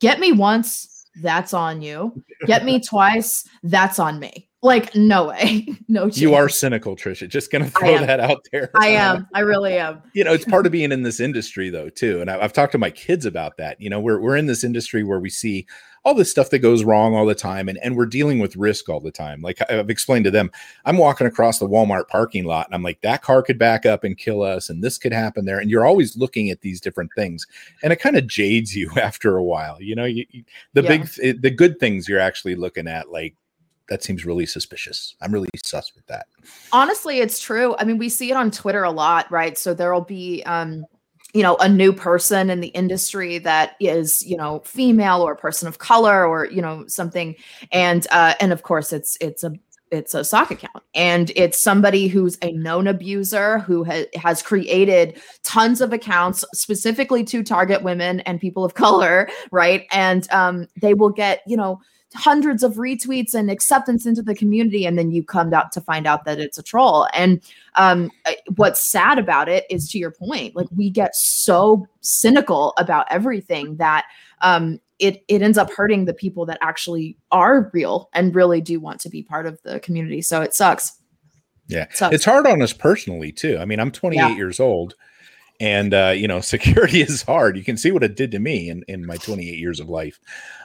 get 0.00 0.20
me 0.20 0.32
once 0.32 0.94
that's 1.20 1.52
on 1.52 1.82
you. 1.82 2.22
Get 2.46 2.64
me 2.64 2.80
twice 2.80 3.46
that's 3.64 3.98
on 3.98 4.20
me 4.20 4.47
like, 4.62 4.94
no 4.94 5.28
way. 5.28 5.68
no 5.88 6.04
chance. 6.04 6.18
You 6.18 6.34
are 6.34 6.48
cynical, 6.48 6.96
Tricia. 6.96 7.28
Just 7.28 7.50
going 7.50 7.64
to 7.64 7.70
throw 7.70 7.98
that 7.98 8.20
out 8.20 8.46
there. 8.52 8.70
I 8.74 8.88
am. 8.88 9.28
I 9.34 9.40
really 9.40 9.76
am. 9.78 10.02
You 10.14 10.24
know, 10.24 10.32
it's 10.32 10.44
part 10.44 10.66
of 10.66 10.72
being 10.72 10.90
in 10.90 11.04
this 11.04 11.20
industry, 11.20 11.70
though, 11.70 11.90
too. 11.90 12.20
And 12.20 12.28
I, 12.28 12.38
have 12.38 12.52
talked 12.52 12.72
to 12.72 12.78
my 12.78 12.90
kids 12.90 13.24
about 13.24 13.56
that. 13.58 13.80
You 13.80 13.88
know, 13.88 14.00
we're, 14.00 14.18
we're 14.18 14.36
in 14.36 14.46
this 14.46 14.64
industry 14.64 15.04
where 15.04 15.20
we 15.20 15.30
see 15.30 15.64
all 16.04 16.14
this 16.14 16.30
stuff 16.30 16.50
that 16.50 16.60
goes 16.60 16.84
wrong 16.84 17.14
all 17.14 17.26
the 17.26 17.34
time 17.34 17.68
and, 17.68 17.78
and 17.78 17.96
we're 17.96 18.06
dealing 18.06 18.38
with 18.38 18.56
risk 18.56 18.88
all 18.88 18.98
the 18.98 19.12
time. 19.12 19.42
Like 19.42 19.60
I've 19.70 19.90
explained 19.90 20.24
to 20.24 20.30
them, 20.30 20.50
I'm 20.84 20.96
walking 20.96 21.26
across 21.26 21.58
the 21.58 21.68
Walmart 21.68 22.08
parking 22.08 22.44
lot 22.44 22.66
and 22.66 22.74
I'm 22.74 22.82
like, 22.82 23.00
that 23.02 23.22
car 23.22 23.42
could 23.42 23.58
back 23.58 23.84
up 23.84 24.04
and 24.04 24.16
kill 24.16 24.42
us, 24.42 24.70
and 24.70 24.82
this 24.82 24.98
could 24.98 25.12
happen 25.12 25.44
there. 25.44 25.58
And 25.58 25.70
you're 25.70 25.86
always 25.86 26.16
looking 26.16 26.50
at 26.50 26.62
these 26.62 26.80
different 26.80 27.10
things. 27.14 27.46
And 27.82 27.92
it 27.92 28.00
kind 28.00 28.16
of 28.16 28.26
jades 28.26 28.74
you 28.74 28.90
after 28.96 29.36
a 29.36 29.44
while. 29.44 29.80
You 29.80 29.94
know, 29.94 30.04
you, 30.04 30.24
the 30.72 30.82
yeah. 30.82 30.88
big, 30.88 31.08
eh, 31.22 31.38
the 31.38 31.50
good 31.50 31.78
things 31.78 32.08
you're 32.08 32.18
actually 32.18 32.54
looking 32.54 32.88
at, 32.88 33.10
like 33.10 33.36
that 33.88 34.02
seems 34.02 34.24
really 34.24 34.46
suspicious. 34.46 35.16
I'm 35.20 35.32
really 35.32 35.48
sus 35.64 35.94
with 35.94 36.06
that. 36.06 36.26
Honestly, 36.72 37.20
it's 37.20 37.40
true. 37.40 37.74
I 37.78 37.84
mean, 37.84 37.98
we 37.98 38.08
see 38.08 38.30
it 38.30 38.36
on 38.36 38.50
Twitter 38.50 38.84
a 38.84 38.90
lot, 38.90 39.30
right? 39.30 39.56
So 39.56 39.74
there'll 39.74 40.00
be 40.00 40.42
um 40.44 40.84
you 41.34 41.42
know 41.42 41.56
a 41.56 41.68
new 41.68 41.92
person 41.92 42.50
in 42.50 42.60
the 42.60 42.68
industry 42.68 43.38
that 43.38 43.76
is 43.80 44.24
you 44.26 44.36
know 44.36 44.60
female 44.64 45.20
or 45.22 45.32
a 45.32 45.36
person 45.36 45.68
of 45.68 45.78
color 45.78 46.26
or 46.26 46.46
you 46.46 46.62
know 46.62 46.86
something 46.86 47.36
and 47.70 48.06
uh 48.10 48.34
and 48.40 48.52
of 48.52 48.62
course 48.62 48.92
it's 48.92 49.18
it's 49.20 49.44
a 49.44 49.52
it's 49.90 50.14
a 50.14 50.24
sock 50.24 50.50
account 50.50 50.82
and 50.94 51.30
it's 51.34 51.62
somebody 51.62 52.08
who's 52.08 52.38
a 52.42 52.52
known 52.52 52.86
abuser 52.86 53.58
who 53.60 53.84
ha- 53.84 54.06
has 54.14 54.42
created 54.42 55.20
tons 55.44 55.80
of 55.80 55.92
accounts 55.92 56.44
specifically 56.54 57.24
to 57.24 57.42
target 57.42 57.82
women 57.82 58.20
and 58.20 58.40
people 58.40 58.64
of 58.64 58.74
color 58.86 59.28
right 59.50 59.86
and 59.92 60.30
um, 60.32 60.66
they 60.80 60.94
will 60.94 61.10
get 61.10 61.42
you 61.46 61.56
know 61.56 61.80
hundreds 62.14 62.62
of 62.62 62.74
retweets 62.74 63.34
and 63.34 63.50
acceptance 63.50 64.06
into 64.06 64.22
the 64.22 64.34
community 64.34 64.86
and 64.86 64.98
then 64.98 65.10
you 65.10 65.22
come 65.22 65.52
out 65.52 65.72
to 65.72 65.80
find 65.80 66.06
out 66.06 66.24
that 66.24 66.38
it's 66.38 66.58
a 66.58 66.62
troll. 66.62 67.06
And 67.12 67.42
um, 67.74 68.10
what's 68.56 68.90
sad 68.90 69.18
about 69.18 69.48
it 69.48 69.64
is 69.68 69.88
to 69.90 69.98
your 69.98 70.10
point 70.10 70.56
like 70.56 70.68
we 70.74 70.90
get 70.90 71.14
so 71.14 71.86
cynical 72.00 72.72
about 72.78 73.06
everything 73.10 73.76
that 73.76 74.06
um, 74.40 74.80
it 74.98 75.22
it 75.28 75.42
ends 75.42 75.58
up 75.58 75.70
hurting 75.70 76.06
the 76.06 76.14
people 76.14 76.46
that 76.46 76.58
actually 76.60 77.16
are 77.30 77.70
real 77.72 78.08
and 78.14 78.34
really 78.34 78.60
do 78.60 78.80
want 78.80 79.00
to 79.00 79.08
be 79.08 79.22
part 79.22 79.46
of 79.46 79.60
the 79.62 79.78
community. 79.80 80.22
So 80.22 80.40
it 80.40 80.54
sucks. 80.54 80.92
Yeah. 81.66 81.82
It 81.82 81.96
sucks. 81.96 82.14
it's 82.14 82.24
hard 82.24 82.46
on 82.46 82.62
us 82.62 82.72
personally 82.72 83.32
too. 83.32 83.58
I 83.58 83.64
mean 83.64 83.80
i'm 83.80 83.90
28 83.90 84.18
yeah. 84.18 84.34
years 84.34 84.58
old 84.58 84.94
and 85.60 85.92
uh, 85.92 86.12
you 86.14 86.28
know 86.28 86.40
security 86.54 87.00
is 87.00 87.22
hard 87.22 87.56
you 87.56 87.64
can 87.64 87.76
see 87.76 87.90
what 87.90 88.04
it 88.04 88.14
did 88.16 88.30
to 88.30 88.38
me 88.38 88.68
in, 88.70 88.84
in 88.88 89.04
my 89.04 89.16
28 89.16 89.58
years 89.58 89.80
of 89.80 89.88
life 89.88 90.20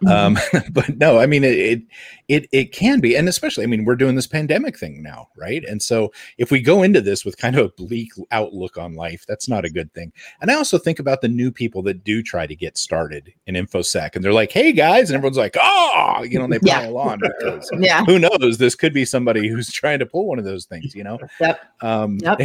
um, 0.08 0.38
but 0.72 0.98
no 0.98 1.20
i 1.20 1.26
mean 1.26 1.44
it, 1.44 1.58
it 1.58 1.82
it 2.28 2.48
it 2.52 2.72
can 2.72 3.00
be 3.00 3.16
and 3.16 3.28
especially 3.28 3.64
i 3.64 3.68
mean 3.68 3.86
we're 3.86 3.96
doing 3.96 4.16
this 4.16 4.28
pandemic 4.28 4.78
thing 4.78 5.02
now 5.02 5.28
right 5.36 5.64
and 5.66 5.82
so 5.82 6.12
if 6.38 6.52
we 6.52 6.62
go 6.62 6.84
into 6.84 7.02
this 7.02 7.26
with 7.26 7.38
kind 7.38 7.56
of 7.58 7.66
a 7.66 7.70
bleak 7.84 8.12
outlook 8.32 8.78
on 8.78 8.94
life 8.96 9.26
that's 9.28 9.50
not 9.50 9.66
a 9.66 9.70
good 9.70 9.92
thing 9.94 10.12
and 10.42 10.52
i 10.52 10.54
also 10.54 10.78
think 10.78 11.00
about 11.00 11.22
the 11.22 11.28
new 11.28 11.52
people 11.52 11.82
that 11.82 12.04
do 12.04 12.22
try 12.22 12.46
to 12.46 12.56
get 12.56 12.78
started 12.78 13.34
in 13.48 13.56
infosec 13.56 14.16
and 14.16 14.24
they're 14.24 14.32
like 14.34 14.52
hey 14.52 14.72
guys 14.72 15.10
and 15.10 15.16
everyone's 15.18 15.38
like 15.38 15.58
oh 15.60 16.24
you 16.30 16.38
know 16.38 16.46
and 16.46 16.54
they 16.54 16.60
Yeah. 16.62 16.82
pile 16.82 16.98
on 16.98 17.20
because 17.20 17.70
Yeah. 17.80 18.06
who 18.06 18.20
knows 18.20 18.58
this 18.60 18.76
could 18.76 18.94
be 18.94 19.06
somebody 19.06 19.48
who's 19.48 19.72
trying 19.72 20.00
to 20.00 20.06
pull 20.06 20.28
one 20.28 20.38
of 20.40 20.46
those 20.46 20.66
things 20.66 20.94
you 20.96 21.04
know 21.04 21.18
Yep. 21.40 21.60
um 21.82 22.20
Yep. 22.22 22.40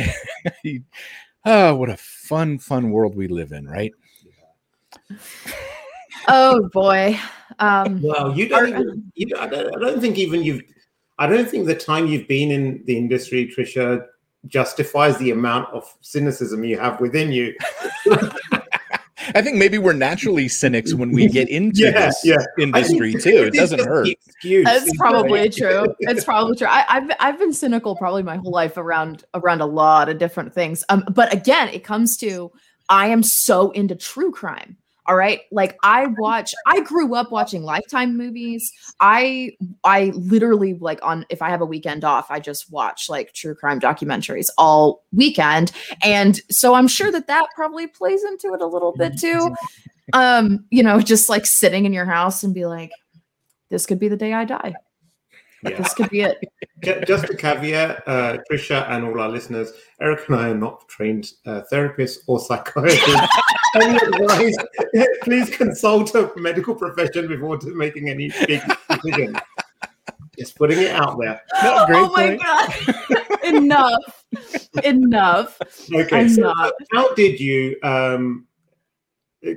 Oh 1.45 1.75
what 1.75 1.91
a 1.91 1.97
fun 1.97 2.59
fun 2.59 2.91
world 2.91 3.15
we 3.15 3.29
live 3.29 3.53
in 3.53 3.67
right 3.67 3.93
Oh 6.29 6.69
boy. 6.69 7.19
Um, 7.59 8.03
Well, 8.03 8.37
you 8.37 8.49
don't. 8.49 8.69
Even, 8.69 9.13
you 9.15 9.37
I 9.39 9.47
don't. 9.47 9.75
I 9.75 9.79
don't 9.79 10.01
think 10.01 10.19
even 10.19 10.43
you've. 10.43 10.63
I 11.19 11.27
don't 11.27 11.49
think 11.49 11.67
the 11.67 11.75
time 11.75 12.07
you've 12.07 12.29
been 12.29 12.51
in 12.51 12.83
the 12.85 12.97
industry, 12.97 13.53
Tricia, 13.55 14.07
justifies 14.47 15.17
the 15.19 15.31
amount 15.31 15.73
of 15.73 15.93
cynicism 16.01 16.65
you 16.65 16.79
have 16.79 17.01
within 17.01 17.33
you. 17.33 17.55
I 19.39 19.43
think 19.43 19.57
maybe 19.57 19.79
we're 19.79 19.93
naturally 19.93 20.49
cynics 20.49 20.95
when 20.95 21.13
we 21.13 21.29
get 21.29 21.49
into 21.59 21.83
Yeah, 21.85 22.07
this 22.07 22.21
yeah. 22.25 22.39
industry 22.59 23.13
think 23.13 23.23
too. 23.23 23.45
It 23.45 23.55
doesn't 23.55 23.79
hurt. 23.79 24.07
the 24.07 24.19
Excuse. 24.27 24.65
That's 24.65 24.97
probably 24.97 25.49
true. 25.49 25.95
It's 26.01 26.25
probably 26.25 26.57
true. 26.57 26.67
I, 26.67 26.85
I've 26.89 27.11
I've 27.21 27.39
been 27.39 27.53
cynical 27.53 27.95
probably 27.95 28.25
my 28.25 28.37
whole 28.37 28.51
life 28.51 28.77
around 28.77 29.25
around 29.35 29.61
a 29.61 29.67
lot 29.67 30.09
of 30.09 30.19
different 30.19 30.53
things. 30.53 30.83
Um, 30.89 31.05
but 31.11 31.33
again, 31.33 31.69
it 31.69 31.85
comes 31.85 32.17
to 32.19 32.51
I 32.89 33.09
am 33.09 33.23
so 33.23 33.71
into 33.71 33.95
true 33.95 34.33
crime. 34.33 34.77
All 35.09 35.17
right, 35.17 35.41
like 35.51 35.79
I 35.83 36.07
watch. 36.19 36.55
I 36.67 36.83
grew 36.83 37.15
up 37.15 37.33
watching 37.33 37.63
Lifetime 37.63 38.15
movies. 38.15 38.71
I 39.01 39.53
I 39.83 40.13
literally 40.15 40.75
like 40.75 41.01
on 41.03 41.25
if 41.31 41.41
I 41.41 41.49
have 41.49 41.63
a 41.63 41.67
weekend 41.67 42.05
off, 42.05 42.31
I 42.31 42.41
just 42.41 42.71
watch 42.71 43.09
like 43.09 43.33
true 43.33 43.55
crime 43.55 43.81
documentaries 43.81 44.49
all 44.59 45.07
weekend, 45.11 45.73
and 46.05 46.39
so 46.51 46.75
I'm 46.75 46.89
sure 46.89 47.11
that 47.11 47.27
that 47.27 47.47
probably 47.57 47.87
plays 47.87 48.23
into 48.23 48.53
it 48.53 48.61
a 48.61 48.67
little 48.67 48.93
bit 48.93 49.19
too. 49.19 49.55
Um, 50.13 50.67
you 50.71 50.83
know, 50.83 51.01
just 51.01 51.31
like 51.31 51.47
sitting 51.47 51.87
in 51.87 51.95
your 51.95 52.07
house 52.07 52.43
and 52.43 52.55
be 52.55 52.67
like, 52.67 52.91
this 53.71 53.87
could 53.87 53.99
be 53.99 54.09
the 54.09 54.17
day 54.17 54.35
I 54.35 54.45
die. 54.45 54.75
Yeah. 55.63 55.77
This 55.77 55.95
could 55.95 56.11
be 56.11 56.21
it. 56.21 56.39
Just 57.07 57.25
a 57.25 57.37
caveat, 57.37 58.07
uh, 58.07 58.39
Tricia 58.51 58.89
and 58.89 59.05
all 59.05 59.21
our 59.21 59.29
listeners, 59.29 59.73
Erich 60.01 60.29
and 60.29 60.37
I 60.37 60.51
are 60.51 60.55
not 60.55 60.89
trained 60.89 61.33
uh, 61.47 61.63
therapists 61.73 62.19
or 62.27 62.39
psychiatrists. 62.39 63.29
any 63.77 63.97
advice, 63.97 64.57
please 65.23 65.51
consult 65.51 66.15
a 66.15 66.31
medical 66.37 66.75
profession 66.75 67.29
before 67.29 67.59
making 67.75 68.09
any 68.09 68.31
big 68.47 68.63
decisions. 68.91 69.39
Just 70.39 70.57
putting 70.57 70.79
it 70.79 70.93
out 70.93 71.19
there. 71.19 71.41
No, 71.63 71.87
great 71.87 71.99
oh 71.99 72.13
my 72.13 72.29
point. 72.29 72.43
god. 72.43 73.45
Enough. 73.45 74.25
Enough. 74.85 75.61
Okay, 75.93 76.21
I'm 76.21 76.29
so 76.29 76.55
how 76.93 77.13
did 77.15 77.41
you 77.41 77.77
um, 77.83 78.47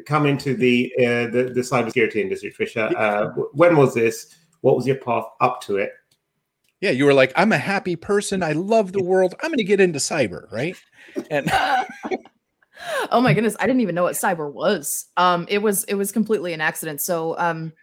come 0.08 0.26
into 0.26 0.56
the, 0.56 0.92
uh, 1.00 1.28
the 1.28 1.52
the 1.54 1.62
cybersecurity 1.62 2.16
industry, 2.16 2.52
Tricia? 2.52 2.96
Uh, 2.96 3.30
when 3.54 3.78
was 3.78 3.94
this? 3.94 4.36
What 4.62 4.76
was 4.76 4.88
your 4.88 4.98
path 4.98 5.26
up 5.40 5.62
to 5.62 5.78
it? 5.78 5.92
Yeah, 6.82 6.90
you 6.90 7.06
were 7.06 7.14
like, 7.14 7.32
I'm 7.36 7.52
a 7.52 7.60
happy 7.60 7.96
person. 7.96 8.42
I 8.42 8.54
love 8.54 8.92
the 8.92 9.04
world. 9.04 9.36
I'm 9.44 9.50
going 9.50 9.60
to 9.60 9.64
get 9.64 9.80
into 9.80 10.00
cyber, 10.00 10.52
right? 10.52 10.76
And 11.30 11.46
oh 13.12 13.22
my 13.22 13.34
goodness, 13.34 13.56
I 13.60 13.68
didn't 13.68 13.82
even 13.82 13.96
know 13.96 14.04
what 14.04 14.16
cyber 14.16 14.52
was. 14.52 15.06
Um 15.18 15.46
it 15.50 15.60
was 15.60 15.84
it 15.86 15.96
was 15.96 16.12
completely 16.12 16.54
an 16.54 16.62
accident. 16.62 17.02
So 17.02 17.38
um 17.38 17.74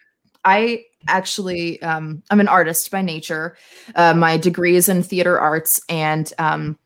I 0.44 0.84
actually 1.06 1.80
um 1.82 2.22
I'm 2.30 2.40
an 2.40 2.48
artist 2.48 2.90
by 2.90 3.02
nature. 3.02 3.56
Uh, 3.94 4.14
my 4.14 4.36
degree 4.36 4.76
is 4.76 4.88
in 4.88 5.02
theater 5.02 5.38
arts 5.38 5.80
and 5.88 6.32
um 6.38 6.78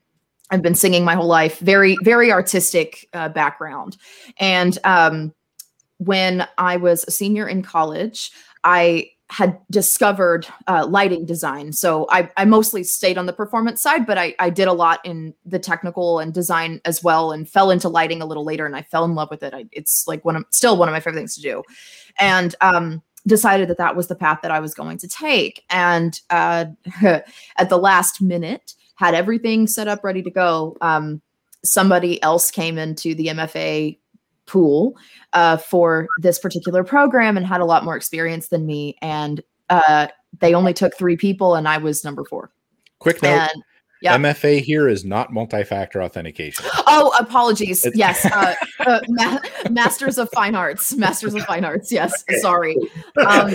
I've 0.51 0.63
been 0.63 0.75
singing 0.75 1.05
my 1.05 1.15
whole 1.15 1.29
life. 1.29 1.59
Very 1.61 1.97
very 2.03 2.31
artistic 2.33 3.09
uh, 3.13 3.29
background. 3.29 3.97
And 4.39 4.79
um 4.85 5.33
when 5.99 6.47
I 6.59 6.79
was 6.79 7.05
a 7.07 7.13
senior 7.13 7.47
in 7.47 7.63
college, 7.63 8.33
I 8.65 9.12
had 9.33 9.59
discovered 9.71 10.47
uh, 10.67 10.87
lighting 10.87 11.25
design. 11.25 11.73
So 11.73 12.07
I, 12.11 12.29
I 12.37 12.45
mostly 12.45 12.85
stayed 12.85 13.17
on 13.17 13.25
the 13.25 13.33
performance 13.33 13.81
side, 13.81 14.05
but 14.07 14.19
I, 14.19 14.35
I 14.39 14.51
did 14.51 14.69
a 14.69 14.75
lot 14.75 15.01
in 15.07 15.33
the 15.47 15.59
technical 15.59 16.19
and 16.19 16.35
design 16.35 16.83
as 16.85 17.03
well, 17.03 17.33
and 17.33 17.49
fell 17.49 17.71
into 17.71 17.89
lighting 17.89 18.21
a 18.21 18.27
little 18.27 18.45
later. 18.45 18.67
And 18.67 18.77
I 18.77 18.83
fell 18.83 19.07
in 19.07 19.15
love 19.15 19.31
with 19.31 19.43
it. 19.43 19.55
I, 19.55 19.65
it's 19.73 20.07
like 20.07 20.23
one 20.27 20.37
of 20.37 20.45
still 20.51 20.77
one 20.77 20.87
of 20.87 20.93
my 20.93 21.01
favorite 21.01 21.19
things 21.19 21.35
to 21.37 21.41
do, 21.41 21.63
and 22.19 22.55
um, 22.61 23.03
decided 23.27 23.71
that 23.71 23.79
that 23.79 23.97
was 23.97 24.09
the 24.09 24.15
path 24.15 24.41
that 24.43 24.51
I 24.51 24.61
was 24.61 24.75
going 24.75 24.99
to 24.99 25.09
take. 25.09 25.65
And 25.71 26.21
uh, 26.29 26.67
at 27.03 27.71
the 27.71 27.79
last 27.79 28.21
minute, 28.21 28.75
had 28.97 29.15
everything 29.15 29.67
set 29.67 29.89
up 29.89 30.05
ready 30.05 30.21
to 30.23 30.31
go. 30.31 30.77
Um, 30.83 31.23
somebody 31.65 32.23
else 32.23 32.51
came 32.51 32.77
into 32.77 33.15
the 33.15 33.29
MFA 33.29 33.97
pool 34.53 34.97
uh, 35.33 35.57
for 35.57 36.07
this 36.19 36.39
particular 36.39 36.85
program 36.85 37.37
and 37.37 37.47
had 37.47 37.61
a 37.61 37.65
lot 37.65 37.85
more 37.85 37.97
experience 37.97 38.49
than 38.49 38.67
me. 38.67 38.97
And 39.01 39.41
uh, 39.71 40.09
they 40.41 40.55
only 40.55 40.75
took 40.75 40.97
three 40.97 41.17
people, 41.17 41.55
and 41.55 41.67
I 41.67 41.79
was 41.79 42.05
number 42.05 42.25
four. 42.25 42.53
quick 42.99 43.23
note 43.23 43.31
And 43.31 43.63
yeah. 44.03 44.17
MFA 44.19 44.61
here 44.61 44.89
is 44.89 45.05
not 45.05 45.33
multi 45.33 45.63
factor 45.63 46.03
authentication. 46.03 46.65
oh, 46.89 47.13
apologies. 47.21 47.85
It's- 47.87 47.97
yes, 47.97 48.25
uh, 48.33 48.55
uh, 48.85 49.01
ma- 49.09 49.39
Masters 49.71 50.19
of 50.19 50.29
Fine 50.35 50.57
Arts. 50.57 50.95
Masters 50.97 51.35
of 51.35 51.43
Fine 51.45 51.65
Arts. 51.65 51.91
Yes, 51.93 52.25
sorry. 52.41 52.77
Um, 53.27 53.55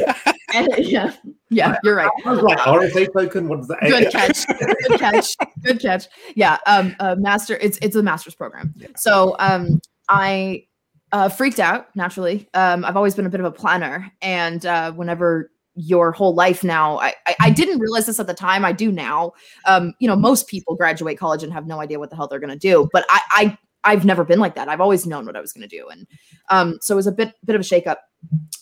and- 0.53 0.69
yeah, 0.79 1.13
yeah, 1.49 1.77
you're 1.83 1.95
right. 1.95 2.09
I 2.25 2.31
was 2.31 2.41
like, 2.41 2.57
RSA 2.59 3.11
token. 3.13 3.49
What 3.49 3.57
does 3.57 3.67
that? 3.67 3.79
Good 3.81 4.09
catch. 4.11 4.47
Good 4.87 4.99
catch. 4.99 5.35
Good 5.63 5.79
catch. 5.81 6.07
Yeah. 6.35 6.57
Um. 6.65 6.95
Uh, 6.99 7.15
master. 7.19 7.57
It's 7.57 7.77
it's 7.81 7.95
a 7.97 8.03
master's 8.03 8.35
program. 8.35 8.73
So 8.95 9.35
um, 9.39 9.81
I 10.09 10.65
uh, 11.11 11.29
freaked 11.29 11.59
out 11.59 11.95
naturally. 11.95 12.47
Um, 12.53 12.83
I've 12.85 12.97
always 12.97 13.15
been 13.15 13.25
a 13.25 13.29
bit 13.29 13.39
of 13.39 13.45
a 13.45 13.51
planner, 13.51 14.11
and 14.21 14.65
uh, 14.65 14.91
whenever 14.91 15.51
your 15.75 16.11
whole 16.11 16.33
life 16.33 16.63
now, 16.63 16.97
I, 16.99 17.13
I 17.25 17.35
I 17.41 17.49
didn't 17.49 17.79
realize 17.79 18.05
this 18.05 18.19
at 18.19 18.27
the 18.27 18.33
time. 18.33 18.65
I 18.65 18.71
do 18.71 18.91
now. 18.91 19.33
Um, 19.65 19.93
you 19.99 20.07
know, 20.07 20.15
most 20.15 20.47
people 20.47 20.75
graduate 20.75 21.17
college 21.17 21.43
and 21.43 21.53
have 21.53 21.67
no 21.67 21.79
idea 21.79 21.99
what 21.99 22.09
the 22.09 22.15
hell 22.15 22.27
they're 22.27 22.39
going 22.39 22.49
to 22.49 22.57
do, 22.57 22.89
but 22.91 23.05
I 23.09 23.21
I 23.31 23.57
I've 23.83 24.03
never 24.03 24.25
been 24.25 24.39
like 24.39 24.55
that. 24.55 24.67
I've 24.67 24.81
always 24.81 25.05
known 25.05 25.25
what 25.25 25.35
I 25.35 25.41
was 25.41 25.53
going 25.53 25.67
to 25.67 25.75
do, 25.75 25.87
and 25.87 26.07
um, 26.49 26.77
so 26.81 26.95
it 26.95 26.97
was 26.97 27.07
a 27.07 27.11
bit 27.11 27.33
bit 27.45 27.55
of 27.55 27.61
a 27.61 27.63
shakeup. 27.63 27.97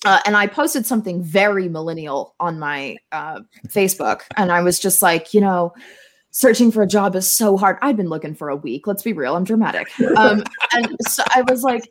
Uh, 0.05 0.19
and 0.25 0.38
I 0.38 0.45
posted 0.45 0.86
something 0.86 1.23
very 1.23 1.67
millennial 1.67 2.36
on 2.39 2.60
my 2.60 2.97
uh, 3.12 3.41
Facebook, 3.67 4.21
and 4.38 4.51
I 4.51 4.62
was 4.62 4.79
just 4.79 5.01
like, 5.01 5.34
you 5.34 5.41
know, 5.41 5.73
searching 6.36 6.69
for 6.69 6.84
a 6.84 6.88
job 6.88 7.15
is 7.15 7.34
so 7.34 7.55
hard. 7.55 7.77
I've 7.81 7.95
been 7.95 8.10
looking 8.10 8.36
for 8.36 8.49
a 8.49 8.58
week. 8.58 8.88
Let's 8.88 9.01
be 9.01 9.13
real. 9.13 9.36
I'm 9.36 9.45
dramatic. 9.45 9.88
Um, 10.17 10.43
and 10.73 10.95
so 11.08 11.23
I 11.34 11.43
was 11.49 11.63
like, 11.63 11.84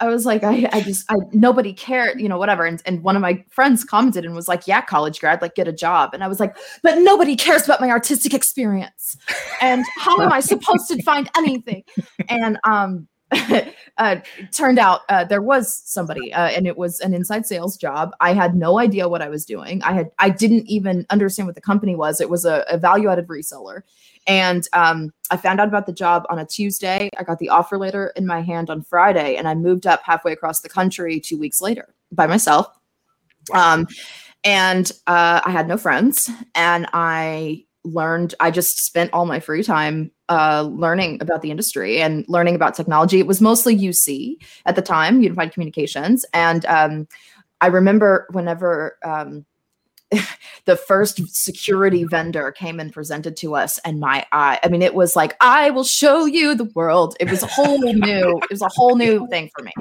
I 0.00 0.06
was 0.06 0.24
like, 0.24 0.44
I, 0.44 0.68
I 0.72 0.80
just, 0.80 1.10
I, 1.10 1.16
nobody 1.32 1.72
cared, 1.72 2.20
you 2.20 2.28
know, 2.28 2.38
whatever. 2.38 2.64
And, 2.64 2.80
and 2.86 3.02
one 3.02 3.16
of 3.16 3.22
my 3.22 3.44
friends 3.50 3.84
commented 3.84 4.24
and 4.24 4.34
was 4.34 4.46
like, 4.46 4.66
yeah, 4.66 4.80
college 4.80 5.18
grad, 5.18 5.42
like 5.42 5.54
get 5.54 5.66
a 5.66 5.72
job. 5.72 6.14
And 6.14 6.22
I 6.22 6.28
was 6.28 6.38
like, 6.38 6.56
but 6.82 6.98
nobody 6.98 7.34
cares 7.34 7.64
about 7.64 7.80
my 7.80 7.90
artistic 7.90 8.32
experience. 8.32 9.16
And 9.60 9.84
how 9.96 10.20
am 10.20 10.32
I 10.32 10.40
supposed 10.40 10.88
to 10.88 11.02
find 11.02 11.28
anything? 11.36 11.82
And, 12.28 12.58
um, 12.64 13.08
uh, 13.98 14.16
turned 14.52 14.78
out 14.78 15.00
uh, 15.08 15.24
there 15.24 15.42
was 15.42 15.82
somebody 15.84 16.32
uh, 16.32 16.48
and 16.48 16.66
it 16.66 16.78
was 16.78 17.00
an 17.00 17.12
inside 17.12 17.46
sales 17.46 17.76
job. 17.76 18.12
I 18.20 18.32
had 18.32 18.54
no 18.54 18.78
idea 18.78 19.08
what 19.08 19.22
i 19.22 19.28
was 19.28 19.44
doing. 19.44 19.82
I 19.82 19.92
had 19.92 20.10
i 20.18 20.30
didn't 20.30 20.66
even 20.66 21.04
understand 21.10 21.46
what 21.46 21.54
the 21.54 21.60
company 21.60 21.94
was. 21.94 22.20
It 22.20 22.30
was 22.30 22.44
a, 22.44 22.64
a 22.68 22.78
value 22.78 23.08
added 23.08 23.26
reseller. 23.26 23.82
And 24.26 24.66
um, 24.72 25.12
i 25.30 25.36
found 25.36 25.60
out 25.60 25.68
about 25.68 25.86
the 25.86 25.92
job 25.92 26.24
on 26.30 26.38
a 26.38 26.46
tuesday. 26.46 27.10
I 27.18 27.22
got 27.22 27.38
the 27.38 27.50
offer 27.50 27.76
letter 27.76 28.12
in 28.16 28.26
my 28.26 28.40
hand 28.40 28.70
on 28.70 28.82
friday 28.82 29.36
and 29.36 29.46
i 29.46 29.54
moved 29.54 29.86
up 29.86 30.02
halfway 30.04 30.32
across 30.32 30.60
the 30.60 30.68
country 30.68 31.20
two 31.20 31.38
weeks 31.38 31.60
later 31.60 31.94
by 32.12 32.26
myself. 32.26 32.66
Um, 33.52 33.86
and 34.44 34.90
uh, 35.06 35.40
i 35.44 35.50
had 35.50 35.66
no 35.66 35.76
friends 35.76 36.30
and 36.54 36.86
i 36.92 37.64
learned 37.84 38.34
i 38.40 38.50
just 38.50 38.84
spent 38.84 39.12
all 39.12 39.26
my 39.26 39.40
free 39.40 39.62
time 39.62 40.10
uh, 40.28 40.62
learning 40.62 41.16
about 41.22 41.40
the 41.40 41.50
industry 41.50 42.02
and 42.02 42.22
learning 42.28 42.54
about 42.54 42.74
technology. 42.74 43.18
It 43.18 43.26
was 43.26 43.40
mostly 43.40 43.76
uc 43.78 44.36
at 44.66 44.76
the 44.76 44.82
time 44.82 45.22
unified 45.22 45.52
communications. 45.52 46.24
And 46.34 46.64
um, 46.66 47.08
i 47.60 47.66
remember 47.66 48.26
whenever 48.32 48.98
um, 49.04 49.46
the 50.64 50.76
first 50.76 51.20
security 51.34 52.04
vendor 52.04 52.50
came 52.52 52.80
and 52.80 52.92
presented 52.92 53.36
to 53.36 53.54
us 53.54 53.78
and 53.84 54.00
my 54.00 54.26
eye 54.32 54.58
i 54.62 54.68
mean 54.68 54.80
it 54.80 54.94
was 54.94 55.14
like 55.14 55.36
i 55.40 55.70
will 55.70 55.84
show 55.84 56.24
you 56.24 56.54
the 56.54 56.70
world. 56.74 57.16
It 57.20 57.30
was 57.30 57.42
a 57.42 57.46
whole 57.46 57.78
new 57.78 58.40
it 58.42 58.50
was 58.50 58.62
a 58.62 58.68
whole 58.68 58.96
new 58.96 59.26
thing 59.30 59.50
for 59.56 59.64
me. 59.64 59.72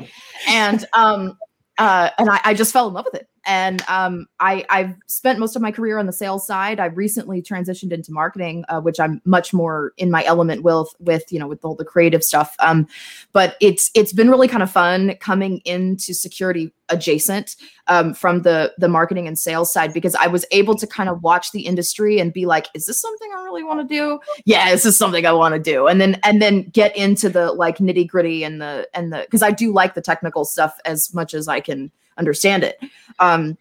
And 0.47 0.85
um 0.93 1.37
uh, 1.79 2.09
and 2.17 2.27
I, 2.29 2.41
I 2.43 2.53
just 2.55 2.73
fell 2.73 2.87
in 2.87 2.95
love 2.95 3.05
with 3.05 3.21
it 3.21 3.29
and 3.47 3.81
um, 3.87 4.27
I, 4.41 4.65
I've 4.69 4.93
spent 5.07 5.39
most 5.39 5.55
of 5.55 5.61
my 5.61 5.71
career 5.71 5.97
on 5.97 6.05
the 6.05 6.11
sales 6.11 6.45
side. 6.45 6.81
I've 6.81 6.97
recently 6.97 7.41
transitioned 7.41 7.93
into 7.93 8.11
marketing, 8.11 8.65
uh, 8.67 8.81
which 8.81 8.99
I'm 8.99 9.21
much 9.23 9.53
more 9.53 9.93
in 9.97 10.11
my 10.11 10.25
element 10.25 10.63
with, 10.63 10.93
with 10.99 11.23
you 11.31 11.39
know, 11.39 11.47
with 11.47 11.63
all 11.63 11.73
the 11.73 11.85
creative 11.85 12.23
stuff. 12.23 12.55
Um, 12.59 12.87
but 13.31 13.55
it's 13.61 13.89
it's 13.95 14.11
been 14.11 14.29
really 14.29 14.49
kind 14.49 14.61
of 14.61 14.69
fun 14.69 15.15
coming 15.21 15.59
into 15.59 16.13
security 16.13 16.73
adjacent 16.89 17.55
um, 17.87 18.13
from 18.13 18.41
the 18.41 18.73
the 18.77 18.89
marketing 18.89 19.27
and 19.27 19.39
sales 19.39 19.71
side 19.71 19.93
because 19.93 20.13
I 20.15 20.27
was 20.27 20.45
able 20.51 20.75
to 20.75 20.85
kind 20.85 21.07
of 21.07 21.23
watch 21.23 21.53
the 21.53 21.61
industry 21.61 22.19
and 22.19 22.33
be 22.33 22.45
like, 22.45 22.67
is 22.73 22.85
this 22.85 22.99
something 22.99 23.29
I 23.33 23.43
really 23.43 23.63
want 23.63 23.87
to 23.87 23.95
do? 23.95 24.19
Yeah, 24.43 24.71
this 24.71 24.85
is 24.85 24.97
something 24.97 25.25
I 25.25 25.31
want 25.31 25.53
to 25.53 25.59
do, 25.59 25.87
and 25.87 26.01
then 26.01 26.19
and 26.23 26.41
then 26.41 26.63
get 26.63 26.95
into 26.97 27.29
the 27.29 27.53
like 27.53 27.77
nitty 27.77 28.09
gritty 28.09 28.43
and 28.43 28.61
the 28.61 28.89
and 28.93 29.13
the 29.13 29.19
because 29.21 29.41
I 29.41 29.51
do 29.51 29.71
like 29.71 29.93
the 29.93 30.01
technical 30.01 30.43
stuff 30.43 30.77
as 30.83 31.13
much 31.13 31.33
as 31.33 31.47
I 31.47 31.61
can 31.61 31.91
understand 32.17 32.63
it, 32.63 32.79
um, 33.19 33.57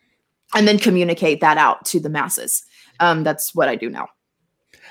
and 0.55 0.67
then 0.67 0.79
communicate 0.79 1.41
that 1.41 1.59
out 1.59 1.85
to 1.87 2.01
the 2.01 2.09
masses. 2.09 2.65
Um, 3.01 3.23
that's 3.25 3.55
what 3.55 3.69
I 3.69 3.77
do 3.77 3.91
now. 3.91 4.09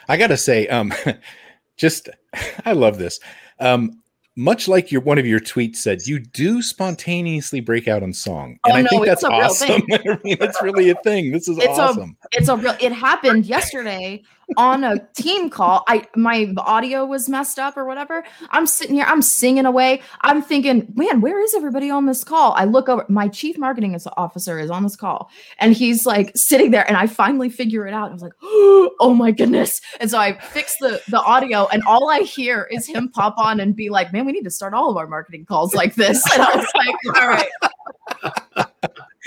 I 0.08 0.17
gotta 0.17 0.38
say, 0.38 0.67
um, 0.67 0.93
just 1.78 2.10
I 2.65 2.73
love 2.73 2.97
this. 2.97 3.19
Um, 3.60 4.01
much 4.38 4.67
like 4.67 4.91
your 4.91 4.99
one 5.01 5.17
of 5.17 5.25
your 5.25 5.39
tweets 5.39 5.78
said, 5.78 6.06
you 6.06 6.19
do 6.19 6.62
spontaneously 6.62 7.62
break 7.62 7.88
out 7.88 8.04
in 8.04 8.12
song, 8.13 8.60
and 8.65 8.73
Oh, 8.73 8.75
I 8.75 8.82
no, 8.82 8.89
think 8.89 9.06
that's 9.06 9.23
awesome. 9.23 9.82
I 9.93 10.19
mean, 10.25 10.36
that's 10.39 10.62
really 10.62 10.89
a 10.89 10.95
thing. 10.95 11.32
This 11.32 11.47
is 11.47 11.58
It's 11.58 11.65
a- 11.78 11.82
awesome. 11.82 12.17
it's 12.34 12.49
a 12.49 12.56
real 12.58 12.75
it 12.82 12.91
happened 12.91 13.45
yesterday 13.45 14.21
on 14.58 14.84
a 14.84 14.99
team 15.15 15.49
call 15.49 15.84
i 15.88 16.05
my 16.15 16.53
audio 16.58 17.05
was 17.05 17.27
messed 17.27 17.60
up 17.60 17.75
or 17.77 17.86
whatever 17.86 18.23
i'm 18.51 18.67
sitting 18.67 18.95
here 18.95 19.05
i'm 19.08 19.21
singing 19.21 19.65
away. 19.65 20.01
I'm 20.21 20.41
thinking 20.41 20.91
man 20.95 21.21
where 21.21 21.41
is 21.41 21.53
everybody 21.53 21.89
on 21.89 22.05
this 22.05 22.23
call? 22.23 22.53
I 22.53 22.65
look 22.65 22.89
over 22.89 23.05
my 23.10 23.27
chief 23.27 23.58
marketing 23.58 23.99
officer 24.17 24.60
is 24.60 24.69
on 24.69 24.84
this 24.84 24.95
call 24.95 25.29
and 25.60 25.73
he's 25.73 26.05
like 26.05 26.31
sitting 26.36 26.71
there 26.71 26.88
and 26.88 26.97
i 26.97 27.08
finally 27.08 27.49
figure 27.49 27.88
it 27.88 27.93
out. 27.93 28.10
I 28.10 28.13
was 28.13 28.21
like 28.21 28.34
oh 28.43 29.15
my 29.15 29.31
goodness. 29.31 29.81
And 29.99 30.10
so 30.10 30.17
i 30.17 30.39
fix 30.39 30.75
the 30.79 31.01
the 31.10 31.21
audio 31.21 31.67
and 31.67 31.84
all 31.88 32.10
i 32.10 32.19
hear 32.19 32.67
is 32.71 32.88
him 32.88 33.10
pop 33.10 33.36
on 33.38 33.60
and 33.60 33.75
be 33.75 33.89
like 33.89 34.13
man 34.13 34.25
we 34.25 34.31
need 34.31 34.43
to 34.43 34.51
start 34.51 34.73
all 34.73 34.89
of 34.89 34.97
our 34.97 35.08
marketing 35.08 35.45
calls 35.45 35.73
like 35.73 35.95
this. 35.95 36.23
And 36.34 36.41
i 36.41 36.55
was 36.55 36.67
like 36.75 37.17
all 37.21 37.27
right 37.27 38.64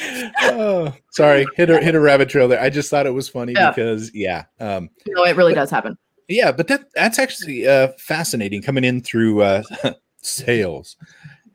oh, 0.00 0.92
sorry, 1.10 1.46
hit 1.56 1.70
a 1.70 1.80
hit 1.82 1.94
a 1.94 2.00
rabbit 2.00 2.28
trail 2.28 2.48
there. 2.48 2.60
I 2.60 2.70
just 2.70 2.90
thought 2.90 3.06
it 3.06 3.14
was 3.14 3.28
funny 3.28 3.52
Yeah. 3.54 3.70
because 3.70 4.14
yeah, 4.14 4.44
um, 4.60 4.90
no 5.06 5.24
it 5.24 5.36
really 5.36 5.54
does 5.54 5.70
happen 5.70 5.96
yeah, 6.28 6.52
but 6.52 6.68
that 6.68 6.90
that's 6.94 7.18
actually 7.18 7.66
uh, 7.66 7.88
fascinating 7.98 8.62
coming 8.62 8.84
in 8.84 9.00
through 9.00 9.42
uh, 9.42 9.62
sales 10.22 10.96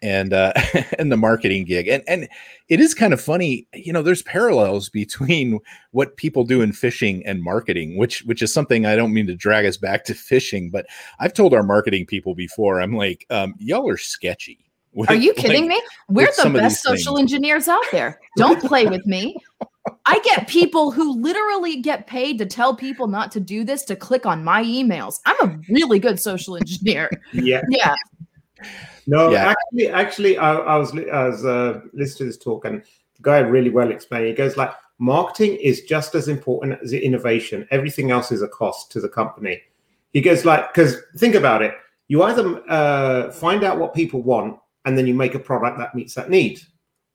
and 0.02 0.34
uh, 0.34 0.52
and 1.00 1.12
the 1.12 1.18
marketing 1.18 1.66
gig, 1.66 1.88
and 1.88 2.04
and 2.08 2.28
it 2.70 2.80
is 2.80 2.96
kind 2.96 3.14
of 3.14 3.22
funny. 3.22 3.68
You 3.74 3.94
know, 3.94 4.02
there's 4.02 4.24
parallels 4.24 4.90
between 4.90 5.60
what 5.92 6.18
people 6.18 6.44
do 6.44 6.62
in 6.62 6.72
phishing 6.72 7.22
and 7.26 7.44
marketing, 7.44 7.98
which 7.98 8.24
which 8.24 8.42
is 8.42 8.52
something 8.52 8.86
I 8.86 8.96
don't 8.96 9.14
mean 9.14 9.28
to 9.28 9.36
drag 9.36 9.66
us 9.68 9.78
back 9.78 10.04
to 10.06 10.14
phishing, 10.14 10.72
but 10.72 10.88
I've 11.20 11.34
told 11.34 11.54
our 11.54 11.64
marketing 11.64 12.08
people 12.08 12.34
before. 12.34 12.82
I'm 12.82 12.96
like, 12.96 13.28
um, 13.30 13.54
y'all 13.60 13.88
are 13.88 13.98
sketchy. 13.98 14.63
With, 14.94 15.10
Are 15.10 15.16
you 15.16 15.30
like, 15.36 15.38
kidding 15.38 15.68
me? 15.68 15.82
We're 16.10 16.32
the 16.42 16.50
best 16.50 16.82
social 16.84 17.16
things. 17.16 17.32
engineers 17.34 17.68
out 17.68 17.84
there. 17.92 18.20
Don't 18.38 18.62
play 18.62 18.86
with 18.86 19.06
me. 19.06 19.36
I 20.06 20.20
get 20.20 20.48
people 20.48 20.92
who 20.92 21.20
literally 21.22 21.82
get 21.82 22.08
paid 22.08 22.38
to 22.40 22.46
tell 22.46 22.76
people 22.76 23.08
not 23.08 23.32
to 23.34 23.40
do 23.40 23.64
this 23.64 23.84
to 23.86 23.96
click 23.96 24.26
on 24.26 24.44
my 24.44 24.64
emails. 24.64 25.20
I'm 25.26 25.50
a 25.50 25.60
really 25.70 26.00
good 26.00 26.20
social 26.20 26.56
engineer. 26.56 27.10
Yeah. 27.34 27.62
Yeah. 27.70 27.96
No, 29.08 29.32
Yeah. 29.32 29.50
actually, 29.54 29.90
actually, 29.90 30.38
I, 30.38 30.54
I 30.56 30.78
was 30.78 30.94
li- 30.94 31.10
I 31.10 31.28
was 31.28 31.44
uh, 31.44 31.82
listening 31.92 32.18
to 32.20 32.26
this 32.26 32.38
talk, 32.38 32.64
and 32.66 32.82
the 32.82 33.22
guy 33.22 33.40
really 33.40 33.70
well 33.70 33.92
explained. 33.92 34.28
He 34.28 34.34
goes 34.34 34.56
like, 34.56 34.72
marketing 35.00 35.56
is 35.58 35.82
just 35.82 36.16
as 36.16 36.30
important 36.30 36.80
as 36.82 36.94
innovation. 36.94 37.68
Everything 37.72 38.12
else 38.12 38.32
is 38.32 38.42
a 38.42 38.48
cost 38.48 38.90
to 38.94 39.02
the 39.02 39.10
company. 39.10 39.62
He 40.14 40.22
goes 40.22 40.46
like, 40.46 40.74
because 40.74 40.96
think 41.18 41.36
about 41.36 41.62
it. 41.62 41.74
You 42.08 42.24
either 42.24 42.64
uh, 42.70 43.32
find 43.32 43.64
out 43.66 43.80
what 43.80 43.94
people 43.94 44.22
want, 44.22 44.60
and 44.86 44.98
then 44.98 45.08
you 45.08 45.14
make 45.14 45.36
a 45.36 45.40
product 45.40 45.78
that 45.78 45.96
meets 45.96 46.14
that 46.16 46.30
need, 46.30 46.62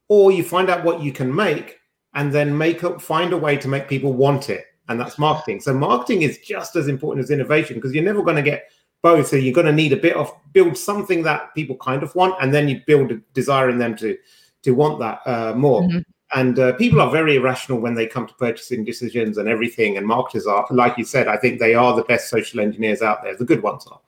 or 0.08 0.30
you 0.32 0.42
find 0.42 0.70
out 0.70 0.84
what 0.84 1.02
you 1.02 1.12
can 1.12 1.34
make, 1.34 1.78
and 2.14 2.32
then 2.32 2.56
make 2.56 2.84
up 2.84 3.00
find 3.00 3.32
a 3.32 3.36
way 3.36 3.56
to 3.56 3.68
make 3.68 3.88
people 3.88 4.12
want 4.12 4.50
it, 4.50 4.64
and 4.88 4.98
that's 4.98 5.18
marketing. 5.18 5.60
So 5.60 5.74
marketing 5.74 6.22
is 6.22 6.38
just 6.38 6.76
as 6.76 6.88
important 6.88 7.24
as 7.24 7.30
innovation 7.30 7.76
because 7.76 7.92
you're 7.92 8.04
never 8.04 8.22
going 8.22 8.36
to 8.36 8.42
get 8.42 8.70
both. 9.02 9.28
So 9.28 9.36
you're 9.36 9.54
going 9.54 9.66
to 9.66 9.72
need 9.72 9.92
a 9.92 9.96
bit 9.96 10.16
of 10.16 10.32
build 10.52 10.76
something 10.76 11.22
that 11.24 11.54
people 11.54 11.76
kind 11.76 12.02
of 12.02 12.14
want, 12.14 12.34
and 12.40 12.52
then 12.52 12.68
you 12.68 12.80
build 12.86 13.12
a 13.12 13.16
desire 13.34 13.68
in 13.70 13.78
them 13.78 13.96
to 13.96 14.16
to 14.62 14.72
want 14.72 14.98
that 15.00 15.20
uh, 15.26 15.54
more. 15.54 15.82
Mhm. 15.82 16.04
And 16.34 16.58
uh, 16.58 16.72
people 16.74 17.00
are 17.00 17.10
very 17.10 17.36
irrational 17.36 17.80
when 17.80 17.94
they 17.94 18.06
come 18.06 18.26
to 18.26 18.34
purchasing 18.34 18.84
decisions 18.84 19.38
and 19.38 19.48
everything. 19.48 19.96
And 19.96 20.06
marketers 20.06 20.46
are, 20.46 20.66
like 20.70 20.98
you 20.98 21.04
said, 21.04 21.26
I 21.26 21.38
think 21.38 21.58
they 21.58 21.74
are 21.74 21.96
the 21.96 22.02
best 22.02 22.28
social 22.28 22.60
engineers 22.60 23.00
out 23.00 23.22
there. 23.22 23.34
The 23.34 23.46
good 23.46 23.62
ones 23.62 23.86
are. 23.86 24.00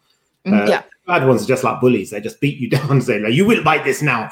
Mm, 0.47 0.63
Uh, 0.63 0.67
yeah. 0.69 0.83
Bad 1.11 1.27
ones 1.27 1.43
are 1.45 1.49
just 1.49 1.65
like 1.65 1.81
bullies. 1.81 2.11
They 2.11 2.21
just 2.21 2.41
beat 2.41 2.59
you 2.59 2.71
down 2.77 2.91
and 2.91 3.03
say, 3.05 3.19
like, 3.19 3.33
"You 3.35 3.45
will 3.47 3.65
buy 3.65 3.79
this 3.79 4.01
now." 4.03 4.31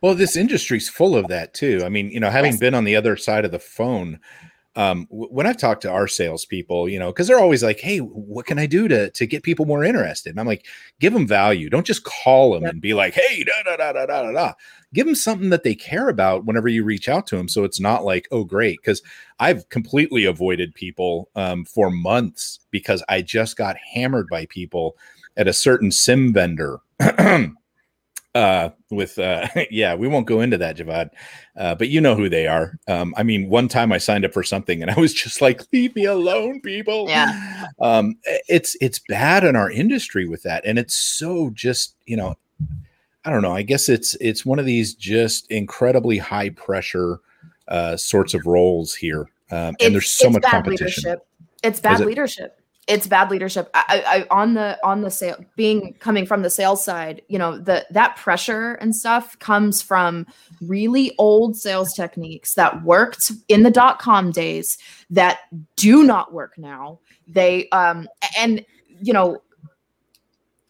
Well, 0.00 0.14
this 0.14 0.36
industry's 0.36 0.88
full 0.88 1.16
of 1.16 1.26
that 1.28 1.54
too. 1.54 1.82
I 1.84 1.88
mean, 1.88 2.10
you 2.10 2.20
know, 2.20 2.30
having 2.30 2.52
Yes. 2.52 2.60
been 2.60 2.74
on 2.74 2.84
the 2.84 2.96
other 2.96 3.16
side 3.16 3.44
of 3.44 3.50
the 3.50 3.58
phone, 3.58 4.18
um, 4.76 5.06
w- 5.10 5.28
when 5.30 5.46
I've 5.46 5.56
talked 5.58 5.82
to 5.82 5.90
our 5.90 6.06
salespeople, 6.08 6.88
you 6.88 6.98
know, 6.98 7.08
because 7.12 7.26
they're 7.26 7.38
always 7.40 7.62
like, 7.64 7.80
"Hey, 7.80 7.98
what 7.98 8.46
can 8.46 8.58
I 8.58 8.66
do 8.66 8.86
to 8.88 9.10
to 9.10 9.26
get 9.26 9.42
people 9.42 9.66
more 9.66 9.84
interested?" 9.84 10.30
And 10.30 10.40
I'm 10.40 10.46
like, 10.46 10.66
"Give 11.00 11.12
them 11.12 11.26
value. 11.26 11.68
Don't 11.68 11.86
just 11.86 12.04
call 12.04 12.52
them 12.52 12.62
Yep. 12.62 12.72
and 12.72 12.80
be 12.80 12.94
like, 12.94 13.14
hey, 13.14 13.44
da 13.44 13.52
da 13.64 13.76
da 13.76 13.92
da 13.92 14.06
da 14.06 14.22
da 14.22 14.32
da." 14.32 14.52
Give 14.94 15.06
them 15.06 15.14
something 15.14 15.50
that 15.50 15.62
they 15.64 15.74
care 15.74 16.08
about 16.08 16.44
whenever 16.44 16.68
you 16.68 16.84
reach 16.84 17.08
out 17.08 17.26
to 17.28 17.36
them, 17.36 17.48
so 17.48 17.64
it's 17.64 17.80
not 17.80 18.04
like, 18.04 18.28
"Oh, 18.30 18.44
great," 18.44 18.78
because 18.80 19.02
I've 19.40 19.68
completely 19.68 20.24
avoided 20.26 20.74
people 20.74 21.28
um, 21.34 21.64
for 21.64 21.90
months 21.90 22.60
because 22.70 23.02
I 23.08 23.20
just 23.22 23.56
got 23.56 23.76
hammered 23.94 24.28
by 24.28 24.46
people 24.46 24.96
at 25.36 25.48
a 25.48 25.52
certain 25.52 25.90
SIEM 25.90 26.32
vendor. 26.32 26.80
uh 28.34 28.70
with 28.90 29.18
uh 29.18 29.46
yeah 29.70 29.94
we 29.94 30.08
won't 30.08 30.26
go 30.26 30.40
into 30.40 30.56
that 30.56 30.76
javvad 30.76 31.10
uh 31.58 31.74
but 31.74 31.88
you 31.88 32.00
know 32.00 32.14
who 32.14 32.30
they 32.30 32.46
are 32.46 32.78
um 32.88 33.12
i 33.18 33.22
mean 33.22 33.48
one 33.50 33.68
time 33.68 33.92
i 33.92 33.98
signed 33.98 34.24
up 34.24 34.32
for 34.32 34.42
something 34.42 34.80
and 34.80 34.90
i 34.90 34.98
was 34.98 35.12
just 35.12 35.42
like 35.42 35.60
leave 35.72 35.94
me 35.94 36.06
alone 36.06 36.58
people 36.62 37.06
Yeah. 37.08 37.66
um 37.80 38.16
it's 38.48 38.74
it's 38.80 39.00
bad 39.00 39.44
in 39.44 39.54
our 39.54 39.70
industry 39.70 40.26
with 40.26 40.42
that 40.44 40.64
and 40.64 40.78
it's 40.78 40.94
so 40.94 41.50
just 41.50 41.94
you 42.06 42.16
know 42.16 42.34
i 43.26 43.30
don't 43.30 43.42
know 43.42 43.52
i 43.52 43.60
guess 43.60 43.90
it's 43.90 44.14
it's 44.14 44.46
one 44.46 44.58
of 44.58 44.64
these 44.64 44.94
just 44.94 45.50
incredibly 45.50 46.16
high 46.16 46.48
pressure 46.50 47.20
uh 47.68 47.98
sorts 47.98 48.32
of 48.32 48.46
roles 48.46 48.94
here 48.94 49.28
um 49.50 49.76
and 49.80 49.92
there's 49.94 50.10
so 50.10 50.30
much 50.30 50.42
competition 50.42 51.02
Leadership. 51.04 51.26
It's 51.62 51.80
bad 51.80 52.00
it? 52.00 52.06
leadership. 52.06 52.58
It's 52.88 53.06
bad 53.06 53.30
leadership. 53.30 53.70
I, 53.74 54.26
I, 54.30 54.36
on 54.36 54.54
the 54.54 54.76
on 54.82 55.02
the 55.02 55.10
sale 55.10 55.36
being 55.54 55.94
coming 56.00 56.26
from 56.26 56.42
the 56.42 56.50
sales 56.50 56.84
side, 56.84 57.22
you 57.28 57.38
know, 57.38 57.56
the 57.56 57.86
that 57.90 58.16
pressure 58.16 58.74
and 58.74 58.94
stuff 58.94 59.38
comes 59.38 59.80
from 59.80 60.26
really 60.60 61.14
old 61.16 61.56
sales 61.56 61.92
techniques 61.94 62.54
that 62.54 62.82
worked 62.82 63.30
in 63.46 63.62
the 63.62 63.70
dot 63.70 64.00
com 64.00 64.32
days 64.32 64.76
that 65.10 65.40
do 65.76 66.02
not 66.02 66.32
work 66.32 66.58
now. 66.58 66.98
They 67.28 67.68
um 67.68 68.08
and 68.36 68.64
you 69.00 69.12
know 69.12 69.40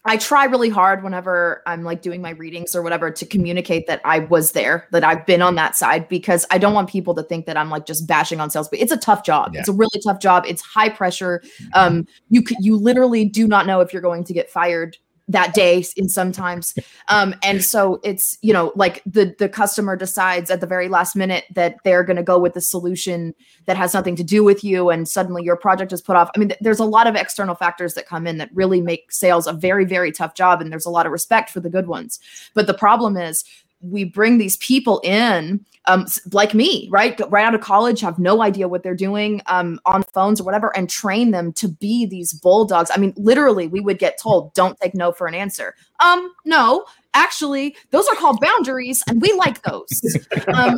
I 0.04 0.16
try 0.16 0.44
really 0.46 0.68
hard 0.68 1.04
whenever 1.04 1.62
I'm 1.64 1.84
like 1.84 2.02
doing 2.02 2.20
my 2.20 2.30
readings 2.30 2.74
or 2.74 2.82
whatever 2.82 3.10
to 3.10 3.24
communicate 3.24 3.86
that 3.86 4.00
I 4.04 4.20
was 4.20 4.50
there, 4.50 4.88
that 4.90 5.04
I've 5.04 5.24
been 5.26 5.42
on 5.42 5.54
that 5.54 5.76
side 5.76 6.08
because 6.08 6.44
I 6.50 6.58
don't 6.58 6.74
want 6.74 6.90
people 6.90 7.14
to 7.14 7.22
think 7.22 7.46
that 7.46 7.56
I'm 7.56 7.70
like 7.70 7.86
just 7.86 8.08
bashing 8.08 8.40
on 8.40 8.50
sales. 8.50 8.68
But 8.68 8.80
it's 8.80 8.90
a 8.90 8.96
tough 8.96 9.24
job. 9.24 9.54
Yeah. 9.54 9.60
It's 9.60 9.68
a 9.68 9.72
really 9.72 10.00
tough 10.04 10.20
job. 10.20 10.44
It's 10.46 10.60
high 10.60 10.88
pressure. 10.88 11.40
Um, 11.74 12.06
you 12.30 12.42
you 12.58 12.76
literally 12.76 13.24
do 13.24 13.46
not 13.46 13.66
know 13.66 13.80
if 13.80 13.92
you're 13.92 14.02
going 14.02 14.24
to 14.24 14.32
get 14.32 14.50
fired 14.50 14.96
that 15.28 15.54
day 15.54 15.84
in 15.96 16.08
sometimes. 16.08 16.74
Um 17.08 17.34
and 17.42 17.64
so 17.64 18.00
it's 18.02 18.38
you 18.42 18.52
know 18.52 18.72
like 18.74 19.02
the 19.06 19.34
the 19.38 19.48
customer 19.48 19.96
decides 19.96 20.50
at 20.50 20.60
the 20.60 20.66
very 20.66 20.88
last 20.88 21.16
minute 21.16 21.44
that 21.54 21.76
they're 21.84 22.04
going 22.04 22.16
to 22.16 22.22
go 22.22 22.38
with 22.38 22.54
the 22.54 22.60
solution 22.60 23.34
that 23.66 23.76
has 23.76 23.94
nothing 23.94 24.16
to 24.16 24.24
do 24.24 24.44
with 24.44 24.64
you 24.64 24.90
and 24.90 25.08
suddenly 25.08 25.42
your 25.42 25.56
project 25.56 25.92
is 25.92 26.02
put 26.02 26.16
off. 26.16 26.30
I 26.34 26.38
mean 26.38 26.48
th- 26.48 26.60
there's 26.60 26.80
a 26.80 26.84
lot 26.84 27.06
of 27.06 27.14
external 27.14 27.54
factors 27.54 27.94
that 27.94 28.06
come 28.06 28.26
in 28.26 28.38
that 28.38 28.50
really 28.52 28.80
make 28.80 29.12
sales 29.12 29.46
a 29.46 29.52
very 29.52 29.84
very 29.84 30.12
tough 30.12 30.34
job 30.34 30.60
and 30.60 30.70
there's 30.70 30.86
a 30.86 30.90
lot 30.90 31.06
of 31.06 31.12
respect 31.12 31.50
for 31.50 31.60
the 31.60 31.70
good 31.70 31.86
ones. 31.86 32.20
But 32.54 32.66
the 32.66 32.74
problem 32.74 33.16
is 33.16 33.44
we 33.82 34.04
bring 34.04 34.38
these 34.38 34.56
people 34.58 35.00
in 35.04 35.64
um, 35.86 36.06
like 36.32 36.54
me 36.54 36.88
right? 36.92 37.20
Right 37.28 37.44
out 37.44 37.54
of 37.54 37.60
college 37.60 38.00
have 38.00 38.18
no 38.18 38.40
idea 38.42 38.68
what 38.68 38.82
they're 38.84 38.94
doing 38.94 39.42
um, 39.46 39.80
on 39.84 40.04
phones 40.14 40.40
or 40.40 40.44
whatever 40.44 40.74
and 40.76 40.88
train 40.88 41.32
them 41.32 41.52
to 41.54 41.68
be 41.68 42.06
these 42.06 42.32
bulldogs. 42.32 42.90
I 42.94 42.98
mean 42.98 43.12
literally 43.16 43.66
we 43.66 43.80
would 43.80 43.98
get 43.98 44.18
told 44.20 44.54
don't 44.54 44.78
take 44.80 44.94
no 44.94 45.12
for 45.12 45.26
an 45.26 45.34
answer. 45.34 45.74
Um 46.00 46.32
no 46.44 46.84
actually 47.14 47.76
those 47.90 48.06
are 48.08 48.14
called 48.14 48.38
boundaries 48.40 49.02
and 49.08 49.20
we 49.20 49.32
like 49.34 49.62
those. 49.62 50.00
Um 50.54 50.76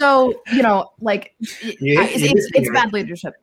so 0.00 0.34
you 0.52 0.62
know 0.62 0.90
like 1.00 1.34
y- 1.40 1.74
You- 1.80 2.00
I- 2.00 2.04
it's, 2.08 2.22
you 2.22 2.30
it's, 2.34 2.50
it's 2.54 2.70
bad 2.70 2.92
leadership. 2.92 3.34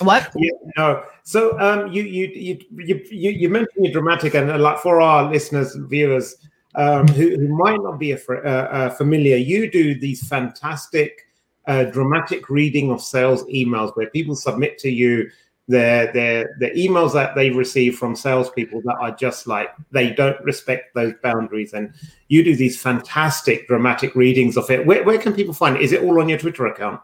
What? 0.00 0.30
Yeah, 0.36 0.50
no. 0.76 1.04
So 1.22 1.58
um, 1.58 1.90
you, 1.90 2.02
you 2.02 2.26
you 2.34 2.58
you 2.84 3.02
you 3.10 3.30
you 3.30 3.48
mentioned 3.48 3.86
you're 3.86 3.92
dramatic, 3.92 4.34
and 4.34 4.50
uh, 4.50 4.58
like 4.58 4.78
for 4.78 5.00
our 5.00 5.30
listeners, 5.32 5.74
viewers, 5.88 6.36
um, 6.76 7.08
who, 7.08 7.30
who 7.36 7.48
might 7.48 7.80
not 7.82 7.98
be 7.98 8.12
uh, 8.14 8.18
uh, 8.18 8.90
familiar, 8.90 9.36
you 9.36 9.70
do 9.70 9.98
these 9.98 10.26
fantastic 10.28 11.22
uh, 11.66 11.84
dramatic 11.84 12.48
reading 12.48 12.90
of 12.90 13.00
sales 13.00 13.44
emails 13.44 13.96
where 13.96 14.10
people 14.10 14.36
submit 14.36 14.78
to 14.78 14.90
you 14.90 15.28
their 15.68 16.12
their 16.12 16.56
the 16.60 16.70
emails 16.70 17.12
that 17.12 17.34
they 17.34 17.50
receive 17.50 17.98
from 17.98 18.14
salespeople 18.14 18.80
that 18.82 18.96
are 19.00 19.10
just 19.10 19.48
like 19.48 19.68
they 19.90 20.12
don't 20.12 20.40
respect 20.44 20.94
those 20.94 21.12
boundaries, 21.22 21.72
and 21.72 21.92
you 22.28 22.44
do 22.44 22.54
these 22.54 22.80
fantastic 22.80 23.66
dramatic 23.66 24.14
readings 24.14 24.56
of 24.56 24.70
it. 24.70 24.86
Where, 24.86 25.02
where 25.02 25.18
can 25.18 25.32
people 25.32 25.54
find 25.54 25.76
it? 25.76 25.82
Is 25.82 25.92
it 25.92 26.04
all 26.04 26.20
on 26.20 26.28
your 26.28 26.38
Twitter 26.38 26.66
account? 26.66 27.00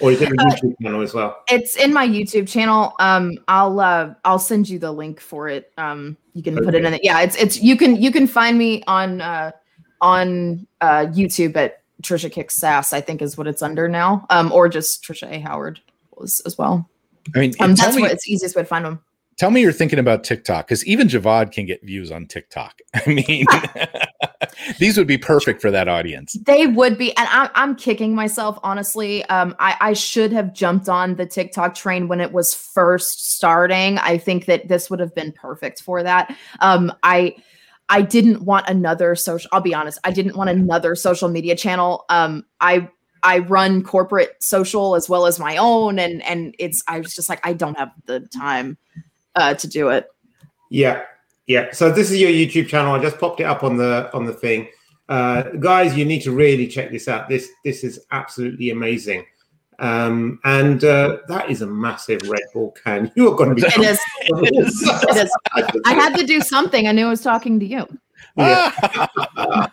Or 0.00 0.12
is 0.12 0.20
it 0.20 0.28
a 0.28 0.32
uh, 0.32 0.44
YouTube 0.44 0.72
uh, 0.72 0.82
channel 0.82 1.02
as 1.02 1.14
well? 1.14 1.42
It's 1.48 1.76
in 1.76 1.92
my 1.92 2.06
YouTube 2.06 2.48
channel. 2.48 2.94
Um, 2.98 3.38
I'll 3.48 3.80
uh, 3.80 4.14
I'll 4.24 4.38
send 4.38 4.68
you 4.68 4.78
the 4.78 4.92
link 4.92 5.20
for 5.20 5.48
it. 5.48 5.72
Um, 5.78 6.16
you 6.34 6.42
can 6.42 6.54
okay. 6.56 6.64
put 6.64 6.74
it 6.74 6.84
in 6.84 6.92
it. 6.94 7.00
Yeah, 7.02 7.20
it's 7.22 7.36
it's 7.36 7.60
you 7.60 7.76
can 7.76 7.96
you 8.00 8.10
can 8.10 8.26
find 8.26 8.58
me 8.58 8.82
on 8.86 9.20
uh, 9.20 9.52
on 10.00 10.66
uh, 10.80 11.06
YouTube 11.06 11.56
at 11.56 11.82
Tricia 12.02 12.30
Kicks 12.30 12.54
SaaS. 12.54 12.92
I 12.92 13.00
think 13.00 13.22
is 13.22 13.38
what 13.38 13.46
it's 13.46 13.62
under 13.62 13.88
now. 13.88 14.26
Um, 14.28 14.52
or 14.52 14.68
just 14.68 15.02
Tricia 15.02 15.32
A 15.32 15.40
Howard 15.40 15.80
as, 16.22 16.42
as 16.44 16.58
well. 16.58 16.88
I 17.34 17.40
mean, 17.40 17.54
um, 17.60 17.74
that's 17.74 17.96
me, 17.96 18.02
what 18.02 18.12
it's 18.12 18.28
easiest 18.28 18.54
way 18.54 18.62
to 18.62 18.68
find 18.68 18.84
them. 18.84 19.00
Tell 19.36 19.50
me 19.50 19.60
you're 19.60 19.72
thinking 19.72 19.98
about 19.98 20.24
TikTok 20.24 20.66
because 20.66 20.86
even 20.86 21.08
Javvad 21.08 21.52
can 21.52 21.66
get 21.66 21.82
views 21.84 22.10
on 22.10 22.26
TikTok. 22.26 22.78
I 22.94 23.08
mean, 23.08 23.46
these 24.78 24.96
would 24.96 25.06
be 25.06 25.18
perfect 25.18 25.60
for 25.60 25.70
that 25.70 25.88
audience. 25.88 26.34
They 26.44 26.66
would 26.66 26.98
be, 26.98 27.16
and 27.16 27.28
I, 27.30 27.50
am 27.54 27.76
kicking 27.76 28.14
myself 28.14 28.58
honestly. 28.62 29.24
Um, 29.26 29.54
I, 29.58 29.76
I 29.80 29.92
should 29.92 30.32
have 30.32 30.52
jumped 30.52 30.88
on 30.88 31.16
the 31.16 31.26
TikTok 31.26 31.74
train 31.74 32.08
when 32.08 32.20
it 32.20 32.32
was 32.32 32.54
first 32.54 33.34
starting. 33.34 33.98
I 33.98 34.18
think 34.18 34.46
that 34.46 34.68
this 34.68 34.90
would 34.90 35.00
have 35.00 35.14
been 35.14 35.32
perfect 35.32 35.82
for 35.82 36.02
that. 36.02 36.34
Um, 36.60 36.92
I. 37.02 37.36
I 37.88 38.02
didn't 38.02 38.42
want 38.42 38.68
another 38.68 39.14
social. 39.14 39.48
I'll 39.52 39.60
be 39.60 39.72
honest. 39.72 40.00
I 40.02 40.10
didn't 40.10 40.34
want 40.34 40.50
another 40.50 40.96
social 40.96 41.28
media 41.28 41.54
channel. 41.54 42.04
Um, 42.08 42.44
I 42.60 42.88
I 43.22 43.38
run 43.38 43.82
corporate 43.82 44.36
social 44.42 44.94
as 44.94 45.08
well 45.08 45.26
as 45.26 45.38
my 45.38 45.56
own, 45.56 45.98
and 45.98 46.22
and 46.24 46.54
it's 46.58 46.82
I 46.88 46.98
was 47.00 47.14
just 47.14 47.28
like 47.28 47.46
I 47.46 47.52
don't 47.52 47.76
have 47.76 47.92
the 48.06 48.20
time 48.20 48.76
uh, 49.34 49.54
to 49.54 49.68
do 49.68 49.88
it. 49.88 50.08
Yeah, 50.70 51.02
yeah. 51.46 51.72
So 51.72 51.90
this 51.90 52.10
is 52.10 52.18
your 52.18 52.30
YouTube 52.30 52.68
channel. 52.68 52.94
I 52.94 53.00
just 53.00 53.18
popped 53.18 53.40
it 53.40 53.44
up 53.44 53.62
on 53.62 53.76
the 53.76 54.10
on 54.12 54.24
the 54.26 54.32
thing. 54.32 54.68
Uh, 55.08 55.42
guys, 55.60 55.96
you 55.96 56.04
need 56.04 56.22
to 56.22 56.32
really 56.32 56.66
check 56.66 56.90
this 56.90 57.08
out. 57.08 57.28
This 57.28 57.48
this 57.64 57.84
is 57.84 58.04
absolutely 58.10 58.70
amazing. 58.70 59.24
Um, 59.78 60.40
and 60.44 60.82
uh, 60.84 61.18
that 61.28 61.50
is 61.50 61.62
a 61.62 61.66
massive 61.66 62.20
Red 62.28 62.42
Bull 62.52 62.72
can. 62.82 63.12
You 63.16 63.30
are 63.30 63.36
going 63.36 63.50
to 63.50 63.54
be. 63.54 63.62
It 63.62 63.78
is. 63.78 64.00
it 64.20 64.56
is. 64.56 65.80
I 65.84 65.94
had 65.94 66.16
to 66.16 66.26
do 66.26 66.40
something. 66.40 66.88
I 66.88 66.92
knew 66.92 67.06
I 67.06 67.10
was 67.10 67.20
talking 67.20 67.60
to 67.60 67.66
you. 67.66 67.86
Yeah. 68.36 69.06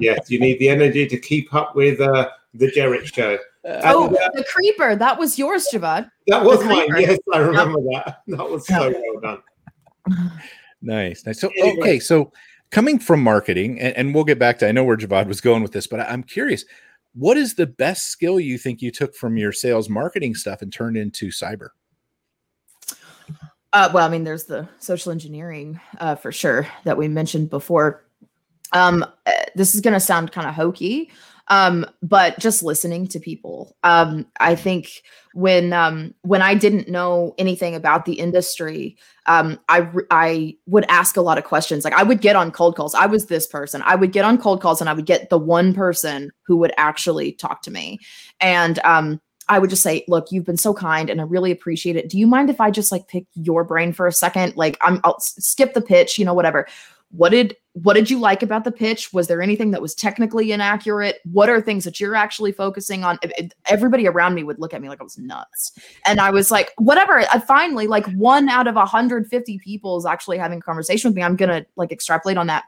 yes, 0.00 0.30
you 0.30 0.40
need 0.40 0.58
the 0.58 0.68
energy 0.68 1.06
to 1.06 1.18
keep 1.18 1.52
up 1.54 1.74
with 1.74 2.00
uh, 2.00 2.30
the 2.54 2.70
Jerich 2.72 3.14
show. 3.14 3.38
Oh, 3.64 4.06
uh, 4.06 4.28
the 4.34 4.44
creeper. 4.52 4.96
That 4.96 5.18
was 5.18 5.38
yours, 5.38 5.68
Javvad. 5.72 6.10
That 6.26 6.44
was 6.44 6.64
mine. 6.64 6.88
Yes, 6.96 7.18
I 7.32 7.38
remember 7.38 7.80
that. 7.92 8.22
That 8.26 8.48
was 8.48 8.66
so 8.66 8.90
well 8.90 9.20
done. 9.20 10.32
Nice, 10.82 11.26
nice. 11.26 11.40
So, 11.40 11.50
okay, 11.62 11.98
so 11.98 12.32
coming 12.70 12.98
from 12.98 13.22
marketing, 13.22 13.80
and, 13.80 13.96
and, 13.96 14.14
we'll 14.14 14.24
get 14.24 14.38
back 14.38 14.58
to. 14.58 14.68
I 14.68 14.72
know 14.72 14.84
where 14.84 14.96
Javvad 14.96 15.26
was 15.26 15.40
going 15.40 15.62
with 15.62 15.72
this, 15.72 15.86
but 15.86 16.00
I'm 16.00 16.22
curious. 16.22 16.64
What 17.14 17.36
is 17.36 17.54
the 17.54 17.66
best 17.66 18.06
skill 18.06 18.38
you 18.38 18.56
think 18.56 18.80
you 18.80 18.90
took 18.90 19.14
from 19.14 19.36
your 19.36 19.52
sales 19.52 19.88
marketing 19.88 20.34
stuff 20.34 20.62
and 20.62 20.72
turned 20.72 20.96
into 20.96 21.28
cyber? 21.28 21.68
Uh, 23.72 23.90
well, 23.92 24.06
I 24.06 24.08
mean, 24.08 24.24
there's 24.24 24.44
the 24.44 24.68
social 24.78 25.12
engineering 25.12 25.80
uh, 25.98 26.14
for 26.14 26.32
sure 26.32 26.66
that 26.84 26.96
we 26.96 27.08
mentioned 27.08 27.50
before. 27.50 28.04
Um, 28.72 29.04
uh, 29.26 29.32
this 29.54 29.74
is 29.74 29.80
going 29.80 29.94
to 29.94 30.00
sound 30.00 30.32
kind 30.32 30.48
of 30.48 30.54
hokey, 30.54 31.10
um, 31.50 31.84
but 32.00 32.38
just 32.38 32.62
listening 32.62 33.08
to 33.08 33.18
people. 33.18 33.76
Um, 33.82 34.26
I 34.38 34.54
think 34.54 35.02
when 35.34 35.72
um, 35.72 36.14
when 36.22 36.42
I 36.42 36.54
didn't 36.54 36.88
know 36.88 37.34
anything 37.38 37.74
about 37.74 38.04
the 38.04 38.14
industry, 38.14 38.96
um, 39.26 39.58
I 39.68 39.88
I 40.10 40.56
would 40.66 40.86
ask 40.88 41.16
a 41.16 41.22
lot 41.22 41.38
of 41.38 41.44
questions. 41.44 41.84
Like 41.84 41.92
I 41.92 42.04
would 42.04 42.20
get 42.20 42.36
on 42.36 42.52
cold 42.52 42.76
calls. 42.76 42.94
I 42.94 43.06
was 43.06 43.26
this 43.26 43.48
person. 43.48 43.82
I 43.84 43.96
would 43.96 44.12
get 44.12 44.24
on 44.24 44.38
cold 44.38 44.62
calls, 44.62 44.80
and 44.80 44.88
I 44.88 44.92
would 44.92 45.06
get 45.06 45.28
the 45.28 45.38
one 45.38 45.74
person 45.74 46.30
who 46.44 46.56
would 46.58 46.72
actually 46.78 47.32
talk 47.32 47.62
to 47.62 47.70
me, 47.72 47.98
and 48.40 48.78
um, 48.84 49.20
I 49.48 49.58
would 49.58 49.70
just 49.70 49.82
say, 49.82 50.04
look, 50.06 50.30
you've 50.30 50.46
been 50.46 50.56
so 50.56 50.72
kind 50.72 51.10
and 51.10 51.20
I 51.20 51.24
really 51.24 51.50
appreciate 51.50 51.96
it. 51.96 52.08
Do 52.08 52.16
you 52.16 52.28
mind 52.28 52.50
if 52.50 52.60
I 52.60 52.70
just 52.70 52.92
like 52.92 53.08
pick 53.08 53.24
your 53.34 53.64
brain 53.64 53.92
for 53.92 54.06
a 54.06 54.12
second? 54.12 54.56
Like 54.56 54.78
I'm 54.80 55.00
I'll 55.02 55.18
skip 55.18 55.74
the 55.74 55.80
pitch, 55.80 56.20
you 56.20 56.24
know, 56.24 56.34
whatever 56.34 56.68
what 57.10 57.30
did 57.30 57.56
what 57.74 57.94
did 57.94 58.10
you 58.10 58.18
like 58.18 58.42
about 58.42 58.64
the 58.64 58.72
pitch? 58.72 59.12
Was 59.12 59.28
there 59.28 59.40
anything 59.40 59.70
that 59.70 59.80
was 59.80 59.94
technically 59.94 60.50
inaccurate? 60.50 61.20
What 61.30 61.48
are 61.48 61.60
things 61.60 61.84
that 61.84 62.00
you're 62.00 62.16
actually 62.16 62.52
focusing 62.52 63.04
on? 63.04 63.18
Everybody 63.66 64.08
around 64.08 64.34
me 64.34 64.42
would 64.42 64.58
look 64.58 64.74
at 64.74 64.82
me 64.82 64.88
like 64.88 65.00
i 65.00 65.04
was 65.04 65.18
nuts. 65.18 65.72
And 66.04 66.20
i 66.20 66.30
was 66.30 66.50
like 66.50 66.72
whatever. 66.78 67.20
I 67.20 67.38
finally 67.38 67.86
like 67.86 68.06
one 68.12 68.48
out 68.48 68.66
of 68.66 68.74
150 68.74 69.58
people 69.58 69.96
is 69.98 70.06
actually 70.06 70.38
having 70.38 70.58
a 70.58 70.62
conversation 70.62 71.10
with 71.10 71.16
me. 71.16 71.22
I'm 71.22 71.36
gonna 71.36 71.64
like 71.76 71.92
extrapolate 71.92 72.36
on 72.36 72.48
that 72.48 72.64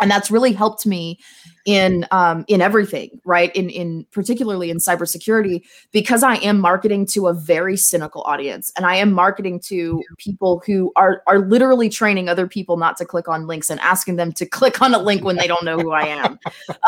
and 0.00 0.10
that's 0.10 0.30
really 0.30 0.52
helped 0.52 0.86
me 0.86 1.18
in 1.66 2.06
um, 2.10 2.44
in 2.48 2.60
everything 2.60 3.20
right 3.24 3.54
in 3.54 3.68
in 3.68 4.06
particularly 4.12 4.70
in 4.70 4.78
cybersecurity 4.78 5.62
because 5.92 6.22
i 6.22 6.36
am 6.36 6.58
marketing 6.58 7.06
to 7.06 7.28
a 7.28 7.34
very 7.34 7.76
cynical 7.76 8.22
audience 8.22 8.72
and 8.76 8.86
i 8.86 8.94
am 8.96 9.12
marketing 9.12 9.60
to 9.60 10.02
people 10.18 10.62
who 10.66 10.92
are 10.96 11.22
are 11.26 11.40
literally 11.40 11.88
training 11.88 12.28
other 12.28 12.46
people 12.46 12.76
not 12.76 12.96
to 12.96 13.04
click 13.04 13.28
on 13.28 13.46
links 13.46 13.70
and 13.70 13.80
asking 13.80 14.16
them 14.16 14.32
to 14.32 14.46
click 14.60 14.80
on 14.80 14.94
a 14.94 14.98
link 14.98 15.24
when 15.24 15.36
they 15.36 15.46
don't 15.46 15.64
know 15.64 15.78
who 15.78 15.92
i 15.92 16.02
am 16.02 16.38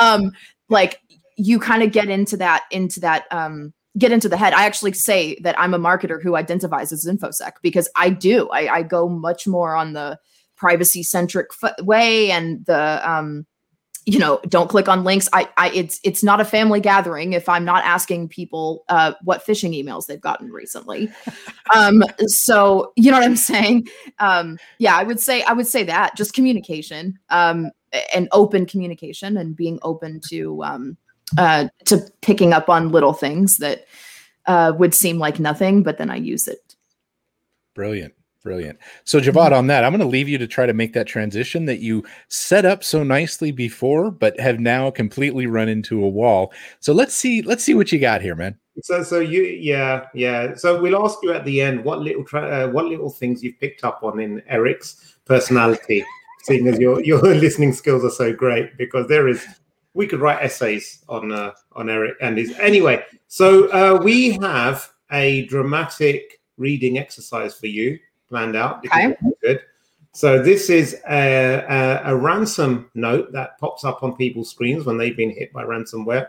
um, 0.00 0.32
like 0.68 1.00
you 1.36 1.58
kind 1.58 1.82
of 1.82 1.92
get 1.92 2.08
into 2.08 2.36
that 2.36 2.64
into 2.70 3.00
that 3.00 3.24
um, 3.30 3.72
get 3.98 4.12
into 4.12 4.28
the 4.28 4.36
head. 4.36 4.52
I 4.52 4.64
actually 4.64 4.92
say 4.92 5.38
that 5.40 5.58
I'm 5.58 5.74
a 5.74 5.78
marketer 5.78 6.22
who 6.22 6.36
identifies 6.36 6.92
as 6.92 7.04
infosec 7.04 7.52
because 7.62 7.88
I 7.96 8.10
do. 8.10 8.48
I, 8.50 8.76
I 8.76 8.82
go 8.82 9.08
much 9.08 9.46
more 9.46 9.74
on 9.74 9.92
the 9.92 10.18
privacy 10.62 11.02
centric 11.02 11.48
f- 11.60 11.74
way 11.84 12.30
and 12.30 12.64
the 12.66 13.10
um 13.10 13.44
you 14.06 14.16
know 14.16 14.40
don't 14.48 14.70
click 14.70 14.88
on 14.88 15.02
links. 15.02 15.28
I, 15.32 15.48
I 15.56 15.70
it's 15.70 15.98
it's 16.04 16.22
not 16.22 16.40
a 16.40 16.44
family 16.44 16.80
gathering 16.80 17.32
if 17.32 17.48
i'm 17.48 17.64
not 17.64 17.82
asking 17.84 18.28
people 18.28 18.84
uh 18.88 19.14
what 19.24 19.44
phishing 19.44 19.74
emails 19.76 20.06
they've 20.06 20.20
gotten 20.20 20.50
recently. 20.50 21.10
Um 21.74 22.02
so 22.26 22.92
you 22.96 23.10
know 23.10 23.18
what 23.18 23.26
i'm 23.26 23.36
saying? 23.36 23.88
Um 24.18 24.58
yeah 24.78 24.96
i 24.96 25.02
would 25.02 25.18
say 25.18 25.42
i 25.44 25.52
would 25.52 25.66
say 25.66 25.82
that 25.84 26.16
just 26.16 26.34
communication 26.34 27.18
um 27.30 27.70
and 28.14 28.28
open 28.30 28.66
communication 28.66 29.36
and 29.36 29.56
being 29.56 29.78
open 29.82 30.20
to 30.28 30.62
um 30.62 30.96
uh 31.38 31.68
to 31.86 32.08
picking 32.20 32.52
up 32.52 32.68
on 32.68 32.90
little 32.90 33.12
things 33.12 33.56
that 33.58 33.86
uh 34.46 34.72
would 34.76 34.94
seem 34.94 35.18
like 35.18 35.40
nothing 35.40 35.82
but 35.82 35.98
then 35.98 36.10
i 36.10 36.16
use 36.16 36.46
it. 36.46 36.76
Brilliant 37.74 38.14
Brilliant. 38.42 38.78
So 39.04 39.20
Javvad, 39.20 39.52
on 39.52 39.68
that, 39.68 39.84
I'm 39.84 39.92
going 39.92 40.00
to 40.00 40.06
leave 40.06 40.28
you 40.28 40.36
to 40.38 40.48
try 40.48 40.66
to 40.66 40.72
make 40.72 40.94
that 40.94 41.06
transition 41.06 41.64
that 41.66 41.78
you 41.78 42.04
set 42.28 42.64
up 42.64 42.82
so 42.82 43.04
nicely 43.04 43.52
before, 43.52 44.10
but 44.10 44.38
have 44.40 44.58
now 44.58 44.90
completely 44.90 45.46
run 45.46 45.68
into 45.68 46.02
a 46.02 46.08
wall. 46.08 46.52
So 46.80 46.92
let's 46.92 47.14
see, 47.14 47.42
let's 47.42 47.62
see 47.62 47.74
what 47.74 47.92
you 47.92 48.00
got 48.00 48.20
here, 48.20 48.34
man. 48.34 48.58
So, 48.82 49.04
so 49.04 49.20
you, 49.20 49.42
yeah, 49.42 50.06
yeah. 50.12 50.56
So 50.56 50.80
we'll 50.80 51.04
ask 51.04 51.18
you 51.22 51.32
at 51.32 51.44
the 51.44 51.60
end 51.60 51.84
what 51.84 52.00
little, 52.00 52.24
tra- 52.24 52.66
uh, 52.66 52.70
what 52.70 52.86
little 52.86 53.10
things 53.10 53.44
you've 53.44 53.60
picked 53.60 53.84
up 53.84 54.00
on 54.02 54.18
in 54.18 54.42
Erich's 54.48 55.18
personality, 55.24 56.04
seeing 56.42 56.66
as 56.66 56.80
your 56.80 57.00
your 57.04 57.20
listening 57.22 57.72
skills 57.72 58.04
are 58.04 58.10
so 58.10 58.32
great. 58.32 58.76
Because 58.76 59.06
there 59.06 59.28
is, 59.28 59.46
we 59.94 60.06
could 60.06 60.20
write 60.20 60.42
essays 60.42 61.04
on 61.08 61.30
uh, 61.30 61.52
on 61.72 61.90
Erich 61.90 62.16
and 62.20 62.38
his. 62.38 62.58
Anyway, 62.58 63.04
so 63.28 63.68
uh, 63.68 64.02
we 64.02 64.32
have 64.38 64.90
a 65.12 65.46
dramatic 65.46 66.40
reading 66.56 66.98
exercise 66.98 67.54
for 67.54 67.66
you 67.66 67.98
planned 68.32 68.56
out. 68.56 68.78
Okay. 68.86 69.14
Good. 69.42 69.60
So 70.12 70.42
this 70.42 70.70
is 70.70 71.00
a, 71.08 71.64
a, 71.68 72.12
a, 72.12 72.16
ransom 72.16 72.90
note 72.94 73.30
that 73.32 73.58
pops 73.58 73.84
up 73.84 74.02
on 74.02 74.16
people's 74.16 74.50
screens 74.50 74.84
when 74.84 74.96
they've 74.96 75.16
been 75.16 75.30
hit 75.30 75.52
by 75.52 75.64
ransomware, 75.64 76.28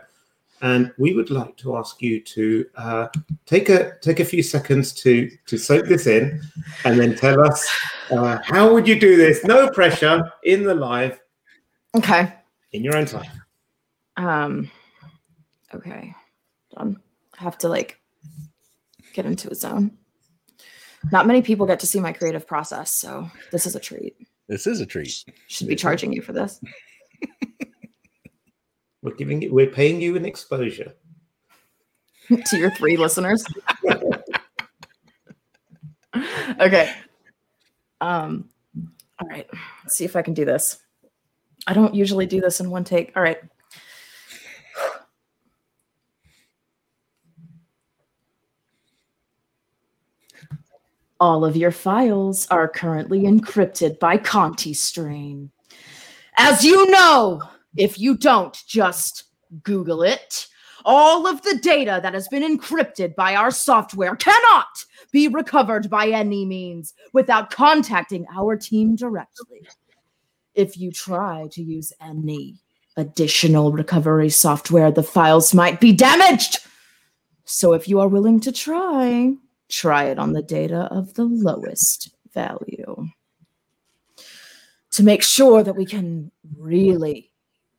and 0.60 0.92
we 0.98 1.14
would 1.14 1.30
like 1.30 1.56
to 1.58 1.76
ask 1.76 2.00
you 2.00 2.20
to 2.20 2.66
uh, 2.76 3.08
take 3.46 3.68
a 3.68 3.98
take 4.00 4.20
a 4.20 4.24
few 4.24 4.42
seconds 4.42 4.92
to 4.92 5.30
to 5.46 5.58
soak 5.58 5.86
this 5.86 6.06
in, 6.06 6.40
and 6.84 6.98
then 6.98 7.14
tell 7.14 7.40
us 7.40 7.66
uh, 8.10 8.38
how 8.44 8.72
would 8.72 8.86
you 8.86 8.98
do 8.98 9.16
this? 9.16 9.44
No 9.44 9.68
pressure 9.68 10.22
in 10.44 10.62
the 10.62 10.74
live. 10.74 11.20
Okay. 11.94 12.32
In 12.72 12.84
your 12.84 12.96
own 12.96 13.06
time. 13.06 13.30
Um. 14.16 14.70
Okay. 15.74 16.14
Done. 16.74 17.00
I 17.38 17.42
have 17.42 17.58
to 17.58 17.68
like 17.68 17.98
get 19.12 19.26
into 19.26 19.50
a 19.50 19.54
zone. 19.54 19.98
Not 21.12 21.26
many 21.26 21.42
people 21.42 21.66
get 21.66 21.80
to 21.80 21.86
see 21.86 22.00
my 22.00 22.12
creative 22.12 22.46
process, 22.46 22.94
so 22.94 23.30
this 23.52 23.66
is 23.66 23.76
a 23.76 23.80
treat. 23.80 24.16
This 24.48 24.66
is 24.66 24.80
a 24.80 24.86
treat. 24.86 25.24
Should 25.48 25.68
be 25.68 25.76
charging 25.76 26.12
you 26.12 26.22
for 26.22 26.32
this. 26.32 26.60
we're 29.02 29.14
giving 29.14 29.42
you, 29.42 29.52
we're 29.52 29.66
paying 29.66 30.00
you 30.00 30.16
an 30.16 30.24
exposure 30.24 30.94
to 32.46 32.56
your 32.56 32.70
three 32.72 32.96
listeners. 32.96 33.44
okay. 36.60 36.94
Um. 38.00 38.48
All 39.20 39.28
right. 39.28 39.46
Let's 39.84 39.96
see 39.96 40.04
if 40.04 40.16
I 40.16 40.22
can 40.22 40.34
do 40.34 40.44
this. 40.44 40.78
I 41.66 41.72
don't 41.72 41.94
usually 41.94 42.26
do 42.26 42.40
this 42.40 42.60
in 42.60 42.70
one 42.70 42.84
take. 42.84 43.12
All 43.16 43.22
right. 43.22 43.38
All 51.24 51.42
of 51.42 51.56
your 51.56 51.70
files 51.70 52.46
are 52.50 52.68
currently 52.68 53.22
encrypted 53.22 53.98
by 53.98 54.18
Conti 54.18 54.74
Strain. 54.74 55.50
As 56.36 56.62
you 56.62 56.90
know, 56.90 57.40
if 57.78 57.98
you 57.98 58.18
don't, 58.18 58.54
just 58.66 59.24
Google 59.62 60.02
it. 60.02 60.46
All 60.84 61.26
of 61.26 61.40
the 61.40 61.56
data 61.62 61.98
that 62.02 62.12
has 62.12 62.28
been 62.28 62.42
encrypted 62.42 63.14
by 63.14 63.36
our 63.36 63.50
software 63.50 64.16
cannot 64.16 64.66
be 65.12 65.28
recovered 65.28 65.88
by 65.88 66.08
any 66.08 66.44
means 66.44 66.92
without 67.14 67.48
contacting 67.48 68.26
our 68.30 68.54
team 68.54 68.94
directly. 68.94 69.66
If 70.54 70.76
you 70.76 70.92
try 70.92 71.48
to 71.52 71.62
use 71.62 71.90
any 72.02 72.56
additional 72.98 73.72
recovery 73.72 74.28
software, 74.28 74.90
the 74.90 75.02
files 75.02 75.54
might 75.54 75.80
be 75.80 75.92
damaged. 75.92 76.58
So 77.46 77.72
if 77.72 77.88
you 77.88 77.98
are 78.00 78.08
willing 78.08 78.40
to 78.40 78.52
try, 78.52 79.36
try 79.68 80.04
it 80.04 80.18
on 80.18 80.32
the 80.32 80.42
data 80.42 80.88
of 80.90 81.14
the 81.14 81.24
lowest 81.24 82.14
value. 82.32 83.08
To 84.92 85.02
make 85.02 85.22
sure 85.22 85.62
that 85.62 85.76
we 85.76 85.86
can 85.86 86.30
really 86.56 87.32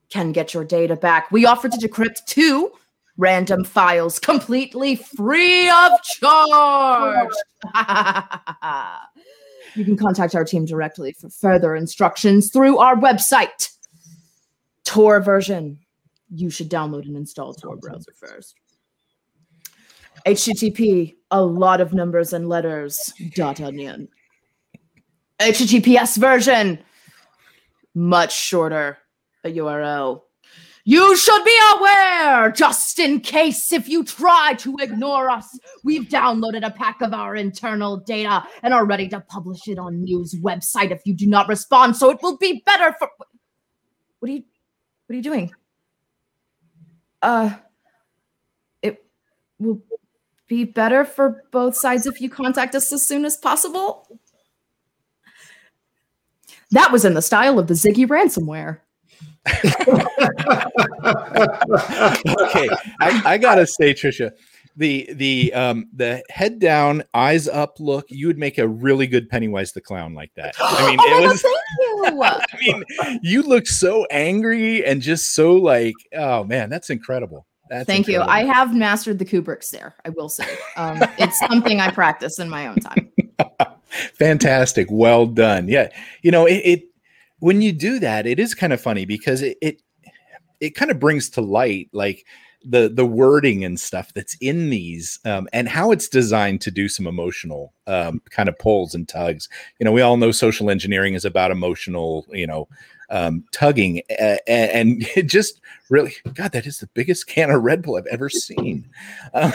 can 0.10 0.32
get 0.32 0.54
your 0.54 0.64
data 0.64 0.96
back, 0.96 1.32
we 1.32 1.46
offer 1.46 1.70
to 1.70 1.78
decrypt 1.78 2.26
two 2.26 2.72
random 3.18 3.64
files 3.64 4.20
completely 4.20 4.96
free 4.96 5.70
of 5.70 5.92
charge. 6.04 7.30
you 9.76 9.86
can 9.86 9.98
contact 9.98 10.36
our 10.36 10.44
team 10.44 10.66
directly 10.66 11.14
for 11.14 11.30
further 11.30 11.76
instructions 11.76 12.52
through 12.52 12.78
our 12.78 12.96
website. 12.96 13.72
Tor 14.84 15.22
version. 15.22 15.80
You 16.34 16.50
should 16.50 16.70
download 16.70 17.06
and 17.06 17.16
install 17.16 17.54
Tor 17.54 17.78
browser 17.78 18.12
first. 18.20 18.56
HTTP, 20.26 21.16
a 21.30 21.42
lot 21.42 21.82
of 21.82 21.94
numbers 21.94 22.34
and 22.34 22.50
letters, 22.50 23.14
dot 23.36 23.62
onion. 23.62 24.08
HTTPS 25.40 26.18
version, 26.18 26.80
much 27.94 28.36
shorter, 28.36 28.98
a 29.44 29.50
URL. 29.50 30.22
You 30.88 31.16
should 31.18 31.44
be 31.44 31.60
aware, 31.76 32.52
just 32.52 33.00
in 33.00 33.20
case 33.20 33.72
if 33.72 33.90
you 33.90 34.04
try 34.04 34.54
to 34.60 34.76
ignore 34.80 35.32
us, 35.32 35.60
we've 35.84 36.04
downloaded 36.04 36.66
a 36.66 36.70
pack 36.70 37.02
of 37.02 37.12
our 37.12 37.36
internal 37.36 37.98
data 37.98 38.44
and 38.62 38.72
are 38.72 38.86
ready 38.86 39.08
to 39.10 39.20
publish 39.20 39.68
it 39.68 39.80
on 39.80 40.04
news 40.04 40.36
website 40.36 40.92
if 40.92 41.02
you 41.06 41.16
do 41.16 41.26
not 41.26 41.48
respond. 41.48 41.96
So 41.98 42.12
it 42.12 42.20
will 42.22 42.38
be 42.38 42.62
better 42.66 42.96
for. 43.00 43.10
What 44.20 44.30
are 44.30 44.34
you? 44.34 44.44
What 45.08 45.14
are 45.14 45.18
you 45.18 45.24
doing? 45.24 45.52
Uh, 47.22 47.56
it 48.84 49.04
will 49.58 49.82
be 50.48 50.64
better 50.64 51.04
for 51.04 51.44
both 51.52 51.76
sides 51.76 52.06
if 52.06 52.22
you 52.22 52.30
contact 52.30 52.76
us 52.76 52.92
as 52.94 53.06
soon 53.06 53.26
as 53.26 53.38
possible. 53.38 54.08
That 56.72 56.92
was 56.92 57.06
in 57.06 57.14
the 57.14 57.22
style 57.22 57.60
of 57.60 57.68
the 57.68 57.74
Ziggy 57.74 58.08
ransomware. 58.08 58.80
okay, 62.42 62.70
I, 63.00 63.22
I, 63.26 63.38
gotta 63.38 63.68
say, 63.68 63.94
Tricia, 63.94 64.32
the 64.76 65.08
the 65.14 65.54
um 65.54 65.88
the 65.94 66.24
head 66.30 66.58
down, 66.60 67.04
eyes 67.14 67.48
up 67.48 67.80
look, 67.80 68.06
you 68.10 68.26
would 68.28 68.40
make 68.40 68.58
a 68.58 68.68
really 68.68 69.06
good 69.06 69.30
Pennywise 69.30 69.72
the 69.72 69.82
clown 69.82 70.16
like 70.16 70.32
that. 70.36 70.56
I 70.60 70.90
mean, 70.90 71.00
oh 71.00 71.24
it 71.24 71.28
was. 71.28 71.42
God, 72.12 72.46
I 72.54 72.58
mean, 72.60 73.20
you 73.22 73.44
look 73.44 73.68
so 73.68 74.06
angry 74.10 74.84
and 74.84 75.02
just 75.02 75.34
so 75.36 75.54
like, 75.54 75.96
oh 76.16 76.44
man, 76.44 76.70
that's 76.70 76.90
incredible. 76.90 77.46
That's 77.70 77.86
Thank 77.86 78.08
incredible. 78.08 78.32
you. 78.34 78.48
I 78.48 78.54
have 78.54 78.76
mastered 78.76 79.20
the 79.20 79.26
Kubrick 79.26 79.64
stare. 79.64 79.96
I 80.06 80.10
will 80.10 80.30
say, 80.30 80.48
um, 80.78 81.00
it's 81.18 81.40
something 81.40 81.80
I 81.80 81.92
practice 81.92 82.40
in 82.40 82.50
my 82.50 82.68
own 82.68 82.76
time. 82.78 83.12
Fantastic. 84.20 84.88
Well 84.90 85.26
done. 85.26 85.68
Yeah. 85.68 85.90
You 86.22 86.32
know, 86.32 86.46
it, 86.46 86.62
it 86.64 86.84
when 87.40 87.62
you 87.62 87.72
do 87.72 88.00
that, 88.00 88.28
it 88.28 88.40
is 88.40 88.54
kind 88.54 88.74
of 88.74 88.82
funny 88.82 89.06
because 89.06 89.42
it 89.42 89.58
it, 89.62 89.82
it 90.60 90.76
kind 90.76 90.92
of 90.92 91.00
brings 91.00 91.30
to 91.32 91.42
light 91.42 91.90
like 91.92 92.26
the 92.64 92.90
the 92.90 93.06
wording 93.06 93.64
and 93.64 93.80
stuff 93.80 94.14
that's 94.14 94.36
in 94.42 94.70
these 94.70 95.20
um, 95.26 95.48
and 95.54 95.70
how 95.70 95.92
it's 95.92 96.10
designed 96.10 96.62
to 96.62 96.72
do 96.72 96.90
some 96.90 97.06
emotional 97.06 97.74
um, 97.88 98.22
kind 98.32 98.50
of 98.50 98.58
pulls 98.58 98.96
and 98.96 99.08
tugs. 99.08 99.48
You 99.80 99.86
know, 99.86 99.92
we 99.92 100.02
all 100.02 100.18
know 100.18 100.32
social 100.32 100.70
engineering 100.70 101.14
is 101.14 101.26
about 101.26 101.52
emotional, 101.52 102.26
you 102.32 102.48
know, 102.48 102.68
um, 103.10 103.44
tugging, 103.52 104.02
uh, 104.20 104.38
and 104.48 105.08
it 105.16 105.28
just 105.28 105.62
really, 105.90 106.16
God, 106.34 106.52
that 106.52 106.66
is 106.66 106.80
the 106.80 106.88
biggest 106.88 107.28
can 107.28 107.50
of 107.50 107.64
Red 107.64 107.82
Bull 107.82 107.98
I've 107.98 108.06
ever 108.08 108.30
seen. 108.30 108.90
Um, 109.34 109.54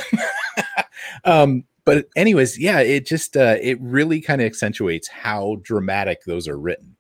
um, 1.25 1.65
but 1.85 2.09
anyways, 2.15 2.59
yeah, 2.59 2.81
it 2.81 3.07
just 3.07 3.37
uh, 3.37 3.57
it 3.61 3.81
really 3.81 4.21
kind 4.21 4.41
of 4.41 4.47
accentuates 4.47 5.09
how 5.09 5.57
dramatic 5.63 6.25
those 6.25 6.47
are 6.47 6.59
written. 6.59 6.97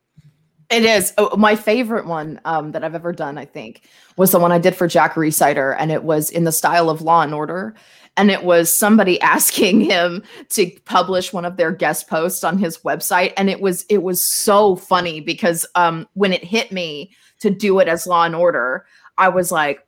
It 0.71 0.85
is 0.85 1.13
oh, 1.19 1.37
my 1.37 1.57
favorite 1.57 2.07
one 2.07 2.41
um, 2.45 2.73
that 2.73 2.85
I've 2.85 2.95
ever 2.95 3.13
done. 3.13 3.37
I 3.37 3.45
think 3.45 3.83
was 4.17 4.31
the 4.31 4.39
one 4.39 4.53
I 4.53 4.59
did 4.59 4.75
for 4.75 4.87
Jack 4.87 5.15
Rhysider, 5.15 5.77
and 5.79 5.91
it 5.91 6.05
was 6.05 6.31
in 6.31 6.45
the 6.45 6.53
style 6.53 6.89
of 6.89 7.03
Law 7.03 7.23
and 7.23 7.35
Order, 7.35 7.75
and 8.16 8.31
it 8.31 8.44
was 8.44 8.77
somebody 8.77 9.20
asking 9.23 9.81
him 9.81 10.23
to 10.51 10.70
publish 10.85 11.33
one 11.33 11.44
of 11.44 11.57
their 11.57 11.73
guest 11.73 12.09
posts 12.09 12.44
on 12.44 12.59
his 12.59 12.79
website, 12.79 13.33
and 13.37 13.51
it 13.51 13.61
was 13.61 13.85
it 13.88 14.03
was 14.03 14.25
so 14.33 14.77
funny 14.77 15.20
because 15.20 15.66
um, 15.75 16.09
when 16.14 16.33
it 16.33 16.44
hit 16.44 16.73
me 16.73 17.12
to 17.40 17.51
do 17.51 17.79
it 17.79 17.88
as 17.88 18.07
Law 18.07 18.25
and 18.25 18.35
Order, 18.35 18.85
I 19.18 19.29
was 19.29 19.51
like, 19.51 19.87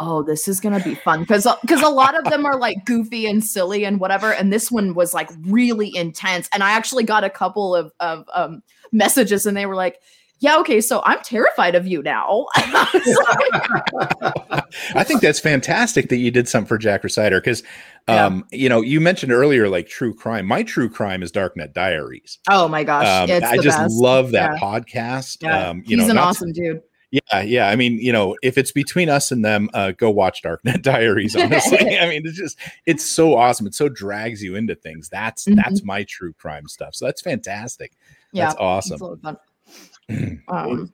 oh 0.00 0.22
this 0.22 0.48
is 0.48 0.60
gonna 0.60 0.82
be 0.82 0.94
fun. 0.94 1.20
Because 1.20 1.46
because 1.62 1.82
a 1.82 1.88
lot 1.88 2.18
of 2.18 2.24
them 2.24 2.44
are 2.44 2.58
like 2.58 2.84
goofy 2.84 3.26
and 3.26 3.44
silly 3.44 3.84
and 3.84 4.00
whatever. 4.00 4.32
And 4.32 4.52
this 4.52 4.70
one 4.70 4.94
was 4.94 5.14
like 5.14 5.30
really 5.42 5.94
intense. 5.94 6.48
And 6.52 6.62
i 6.62 6.72
actually 6.72 7.04
got 7.04 7.24
a 7.24 7.30
couple 7.30 7.74
of 7.74 7.92
of 8.00 8.28
um, 8.34 8.62
messages 8.92 9.46
and 9.46 9.56
they 9.56 9.66
were 9.66 9.76
like 9.76 10.00
yeah, 10.44 10.58
okay, 10.58 10.82
so 10.82 11.00
I'm 11.06 11.22
terrified 11.22 11.74
of 11.74 11.86
you 11.86 12.02
now. 12.02 12.44
I 14.94 15.02
think 15.02 15.22
that's 15.22 15.40
fantastic 15.40 16.10
that 16.10 16.18
you 16.18 16.30
did 16.30 16.46
something 16.50 16.68
for 16.68 16.76
Jack 16.76 17.02
Rhysider 17.02 17.38
because, 17.38 17.62
um, 18.08 18.44
yeah. 18.52 18.58
you 18.58 18.68
know, 18.68 18.82
you 18.82 19.00
mentioned 19.00 19.32
earlier 19.32 19.70
like 19.70 19.88
true 19.88 20.12
crime. 20.12 20.44
My 20.44 20.62
true 20.62 20.90
crime 20.90 21.22
is 21.22 21.32
Darknet 21.32 21.72
Diaries. 21.72 22.40
Oh 22.50 22.68
my 22.68 22.84
gosh, 22.84 23.06
um, 23.06 23.42
I 23.42 23.56
just 23.56 23.78
best. 23.78 23.94
love 23.94 24.32
that 24.32 24.52
yeah. 24.52 24.58
podcast. 24.58 25.42
Yeah. 25.42 25.70
Um, 25.70 25.82
you 25.86 25.96
He's 25.96 26.08
know, 26.08 26.12
an 26.12 26.18
awesome 26.18 26.52
dude. 26.52 26.82
Yeah, 27.10 27.40
yeah. 27.40 27.70
I 27.70 27.76
mean, 27.76 27.98
you 27.98 28.12
know, 28.12 28.36
if 28.42 28.58
it's 28.58 28.70
between 28.72 29.08
us 29.08 29.32
and 29.32 29.42
them, 29.42 29.70
uh, 29.72 29.92
go 29.92 30.10
watch 30.10 30.42
Darknet 30.42 30.82
Diaries. 30.82 31.34
Honestly, 31.40 31.98
I 31.98 32.06
mean, 32.06 32.20
it's 32.22 32.36
just 32.36 32.58
it's 32.84 33.04
so 33.04 33.34
awesome. 33.34 33.66
It 33.66 33.74
so 33.74 33.88
drags 33.88 34.42
you 34.42 34.56
into 34.56 34.74
things. 34.74 35.08
That's 35.08 35.46
mm-hmm. 35.46 35.54
that's 35.54 35.82
my 35.84 36.04
true 36.04 36.34
crime 36.34 36.68
stuff. 36.68 36.94
So 36.94 37.06
that's 37.06 37.22
fantastic. 37.22 37.92
Yeah, 38.32 38.48
that's 38.48 38.56
awesome. 38.60 39.20
Um, 40.48 40.90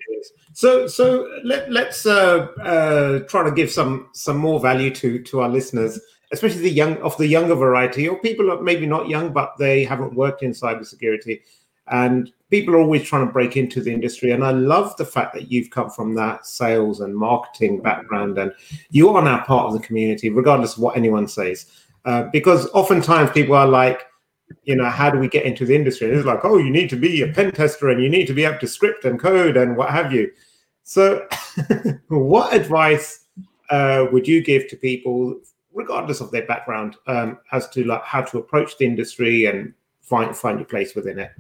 so, 0.52 0.86
so 0.86 1.28
let, 1.44 1.70
let's 1.72 2.06
uh, 2.06 2.46
uh, 2.62 3.18
try 3.20 3.42
to 3.42 3.50
give 3.50 3.70
some 3.70 4.08
some 4.12 4.36
more 4.36 4.60
value 4.60 4.94
to 4.94 5.20
to 5.22 5.40
our 5.40 5.48
listeners, 5.48 6.00
especially 6.32 6.62
the 6.62 6.70
young 6.70 6.96
of 6.98 7.16
the 7.18 7.26
younger 7.26 7.56
variety, 7.56 8.08
or 8.08 8.18
people 8.20 8.50
are 8.52 8.62
maybe 8.62 8.86
not 8.86 9.08
young 9.08 9.32
but 9.32 9.56
they 9.58 9.82
haven't 9.84 10.14
worked 10.14 10.42
in 10.42 10.52
cybersecurity, 10.52 11.40
and 11.88 12.32
people 12.50 12.74
are 12.74 12.80
always 12.80 13.02
trying 13.02 13.26
to 13.26 13.32
break 13.32 13.56
into 13.56 13.80
the 13.80 13.92
industry. 13.92 14.30
And 14.30 14.44
I 14.44 14.52
love 14.52 14.96
the 14.96 15.04
fact 15.04 15.34
that 15.34 15.50
you've 15.50 15.70
come 15.70 15.90
from 15.90 16.14
that 16.14 16.46
sales 16.46 17.00
and 17.00 17.14
marketing 17.14 17.80
background, 17.80 18.38
and 18.38 18.52
you 18.90 19.08
are 19.10 19.22
now 19.22 19.42
part 19.44 19.66
of 19.66 19.72
the 19.72 19.86
community, 19.86 20.30
regardless 20.30 20.74
of 20.74 20.82
what 20.82 20.96
anyone 20.96 21.26
says. 21.26 21.66
Uh, 22.04 22.24
because 22.32 22.66
oftentimes 22.70 23.30
people 23.30 23.54
are 23.54 23.66
like, 23.66 24.06
you 24.64 24.76
know, 24.76 24.88
how 24.88 25.10
do 25.10 25.18
we 25.18 25.28
get 25.28 25.44
into 25.44 25.64
the 25.64 25.74
industry? 25.74 26.08
And 26.08 26.16
it's 26.16 26.26
like, 26.26 26.44
oh, 26.44 26.58
you 26.58 26.70
need 26.70 26.90
to 26.90 26.96
be 26.96 27.22
a 27.22 27.28
pen 27.28 27.52
tester 27.52 27.88
and 27.88 28.02
you 28.02 28.08
need 28.08 28.26
to 28.26 28.34
be 28.34 28.46
up 28.46 28.60
to 28.60 28.66
script 28.66 29.04
and 29.04 29.18
code 29.18 29.56
and 29.56 29.76
what 29.76 29.90
have 29.90 30.12
you. 30.12 30.30
So, 30.82 31.26
what 32.08 32.54
advice 32.54 33.26
uh, 33.70 34.06
would 34.10 34.26
you 34.26 34.42
give 34.42 34.68
to 34.68 34.76
people, 34.76 35.40
regardless 35.72 36.20
of 36.20 36.30
their 36.30 36.46
background, 36.46 36.96
um, 37.06 37.38
as 37.52 37.68
to 37.70 37.84
like 37.84 38.02
how 38.02 38.22
to 38.22 38.38
approach 38.38 38.76
the 38.78 38.86
industry 38.86 39.44
and 39.46 39.72
find 40.00 40.36
find 40.36 40.58
your 40.58 40.66
place 40.66 40.94
within 40.94 41.18
it? 41.18 41.30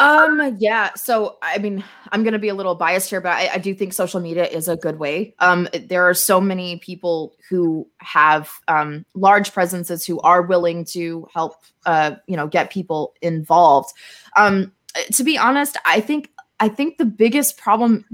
Um, 0.00 0.56
yeah. 0.58 0.94
So, 0.94 1.36
I 1.42 1.58
mean, 1.58 1.84
I'm 2.10 2.22
going 2.22 2.32
to 2.32 2.38
be 2.38 2.48
a 2.48 2.54
little 2.54 2.74
biased 2.74 3.10
here, 3.10 3.20
but 3.20 3.32
I, 3.32 3.50
I, 3.54 3.58
do 3.58 3.74
think 3.74 3.92
social 3.92 4.18
media 4.18 4.46
is 4.46 4.66
a 4.66 4.76
good 4.76 4.98
way. 4.98 5.34
Um, 5.40 5.68
there 5.88 6.08
are 6.08 6.14
so 6.14 6.40
many 6.40 6.78
people 6.78 7.34
who 7.50 7.86
have 7.98 8.50
um, 8.66 9.04
large 9.14 9.52
presences 9.52 10.06
who 10.06 10.18
are 10.20 10.40
willing 10.40 10.86
to 10.86 11.28
help, 11.34 11.56
uh, 11.84 12.16
you 12.26 12.36
know, 12.36 12.46
get 12.46 12.70
people 12.70 13.14
involved. 13.20 13.92
Um, 14.36 14.72
to 15.12 15.22
be 15.22 15.36
honest, 15.36 15.76
I 15.84 16.00
think 16.00 16.30
I 16.60 16.68
think 16.68 16.98
the 16.98 17.04
biggest 17.04 17.56
problem 17.56 18.04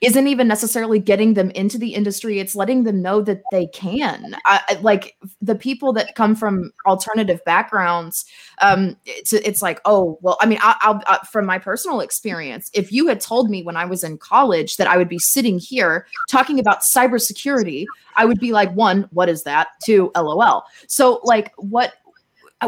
isn't 0.00 0.26
even 0.26 0.46
necessarily 0.46 0.98
getting 0.98 1.34
them 1.34 1.50
into 1.50 1.78
the 1.78 1.94
industry 1.94 2.38
it's 2.38 2.54
letting 2.54 2.84
them 2.84 3.02
know 3.02 3.20
that 3.20 3.42
they 3.50 3.66
can. 3.68 4.36
I, 4.44 4.78
like 4.80 5.16
the 5.40 5.54
people 5.54 5.92
that 5.94 6.14
come 6.14 6.34
from 6.34 6.72
alternative 6.86 7.40
backgrounds 7.44 8.24
um 8.60 8.96
it's, 9.04 9.32
it's 9.32 9.62
like 9.62 9.80
oh 9.84 10.18
well 10.22 10.36
i 10.40 10.46
mean 10.46 10.58
I, 10.62 10.76
will 10.86 11.00
uh, 11.06 11.18
from 11.30 11.46
my 11.46 11.58
personal 11.58 12.00
experience 12.00 12.70
if 12.74 12.92
you 12.92 13.06
had 13.06 13.20
told 13.20 13.50
me 13.50 13.62
when 13.62 13.76
i 13.76 13.84
was 13.84 14.04
in 14.04 14.18
college 14.18 14.76
that 14.76 14.86
i 14.86 14.96
would 14.96 15.08
be 15.08 15.18
sitting 15.18 15.58
here 15.58 16.06
talking 16.30 16.58
about 16.58 16.80
cybersecurity 16.82 17.84
i 18.16 18.24
would 18.24 18.38
be 18.38 18.52
like 18.52 18.72
one 18.72 19.08
what 19.16 19.28
is 19.28 19.42
that? 19.44 19.68
Two 19.84 20.12
lol. 20.14 20.64
So 20.88 21.20
like 21.24 21.52
what 21.56 21.94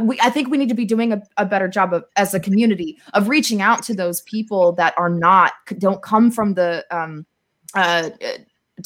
we, 0.03 0.19
I 0.21 0.31
think 0.31 0.49
we 0.49 0.59
need 0.59 0.69
to 0.69 0.75
be 0.75 0.85
doing 0.85 1.13
a, 1.13 1.23
a 1.37 1.47
better 1.47 1.69
job 1.69 1.95
of 1.95 2.05
as 2.17 2.35
a 2.35 2.41
community 2.41 2.99
of 3.15 3.29
reaching 3.29 3.63
out 3.63 3.83
to 3.85 3.95
those 3.95 4.21
people 4.23 4.73
that 4.73 4.95
are 4.99 5.09
not 5.09 5.53
don't 5.79 6.03
come 6.03 6.31
from 6.31 6.55
the 6.55 6.85
um, 6.91 7.27
uh, 7.75 8.11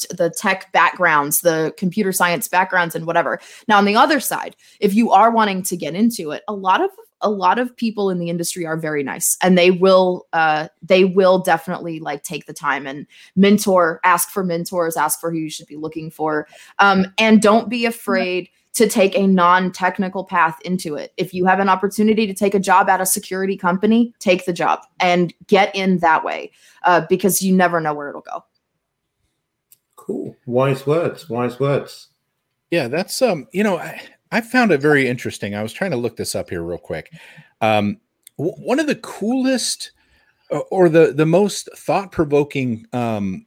the 0.09 0.33
tech 0.35 0.71
backgrounds, 0.71 1.41
the 1.41 1.73
computer 1.77 2.11
science 2.11 2.47
backgrounds, 2.47 2.95
and 2.95 3.05
whatever. 3.05 3.39
Now, 3.67 3.77
on 3.77 3.85
the 3.85 3.95
other 3.95 4.19
side, 4.19 4.55
if 4.79 4.93
you 4.93 5.11
are 5.11 5.31
wanting 5.31 5.63
to 5.63 5.77
get 5.77 5.95
into 5.95 6.31
it, 6.31 6.43
a 6.47 6.53
lot 6.53 6.81
of 6.81 6.89
a 7.21 7.29
lot 7.29 7.57
of 7.57 7.75
people 7.77 8.09
in 8.09 8.19
the 8.19 8.29
industry 8.29 8.65
are 8.65 8.77
very 8.77 9.03
nice, 9.03 9.37
and 9.41 9.57
they 9.57 9.71
will 9.71 10.27
uh, 10.33 10.67
they 10.81 11.05
will 11.05 11.39
definitely 11.39 11.99
like 11.99 12.23
take 12.23 12.45
the 12.45 12.53
time 12.53 12.87
and 12.87 13.07
mentor, 13.35 13.99
ask 14.03 14.29
for 14.29 14.43
mentors, 14.43 14.97
ask 14.97 15.19
for 15.19 15.31
who 15.31 15.37
you 15.37 15.49
should 15.49 15.67
be 15.67 15.77
looking 15.77 16.09
for, 16.09 16.47
um, 16.79 17.05
and 17.17 17.41
don't 17.41 17.69
be 17.69 17.85
afraid. 17.85 18.49
To 18.77 18.87
take 18.87 19.15
a 19.15 19.27
non-technical 19.27 20.23
path 20.23 20.59
into 20.65 20.95
it. 20.95 21.13
If 21.15 21.31
you 21.31 21.45
have 21.45 21.59
an 21.59 21.69
opportunity 21.69 22.25
to 22.25 22.33
take 22.33 22.55
a 22.55 22.59
job 22.59 22.89
at 22.89 22.99
a 22.99 23.05
security 23.05 23.55
company, 23.55 24.15
take 24.17 24.45
the 24.45 24.53
job 24.53 24.79
and 24.99 25.31
get 25.45 25.75
in 25.75 25.99
that 25.99 26.23
way 26.23 26.49
uh, 26.83 27.05
because 27.07 27.39
you 27.39 27.55
never 27.55 27.79
know 27.79 27.93
where 27.93 28.09
it'll 28.09 28.21
go. 28.21 28.43
Cool. 29.95 30.35
Wise 30.47 30.87
words. 30.87 31.29
Wise 31.29 31.59
words. 31.59 32.07
Yeah, 32.71 32.87
that's 32.87 33.21
um, 33.21 33.47
you 33.51 33.63
know, 33.63 33.77
I, 33.77 34.01
I 34.31 34.41
found 34.41 34.71
it 34.71 34.81
very 34.81 35.07
interesting. 35.07 35.53
I 35.53 35.61
was 35.61 35.71
trying 35.71 35.91
to 35.91 35.97
look 35.97 36.17
this 36.17 36.33
up 36.33 36.49
here 36.49 36.63
real 36.63 36.79
quick. 36.79 37.13
Um, 37.61 37.99
w- 38.39 38.55
one 38.57 38.79
of 38.79 38.87
the 38.87 38.95
coolest 38.95 39.91
uh, 40.49 40.61
or 40.71 40.89
the 40.89 41.13
the 41.13 41.27
most 41.27 41.69
thought 41.77 42.11
provoking 42.11 42.87
um, 42.91 43.45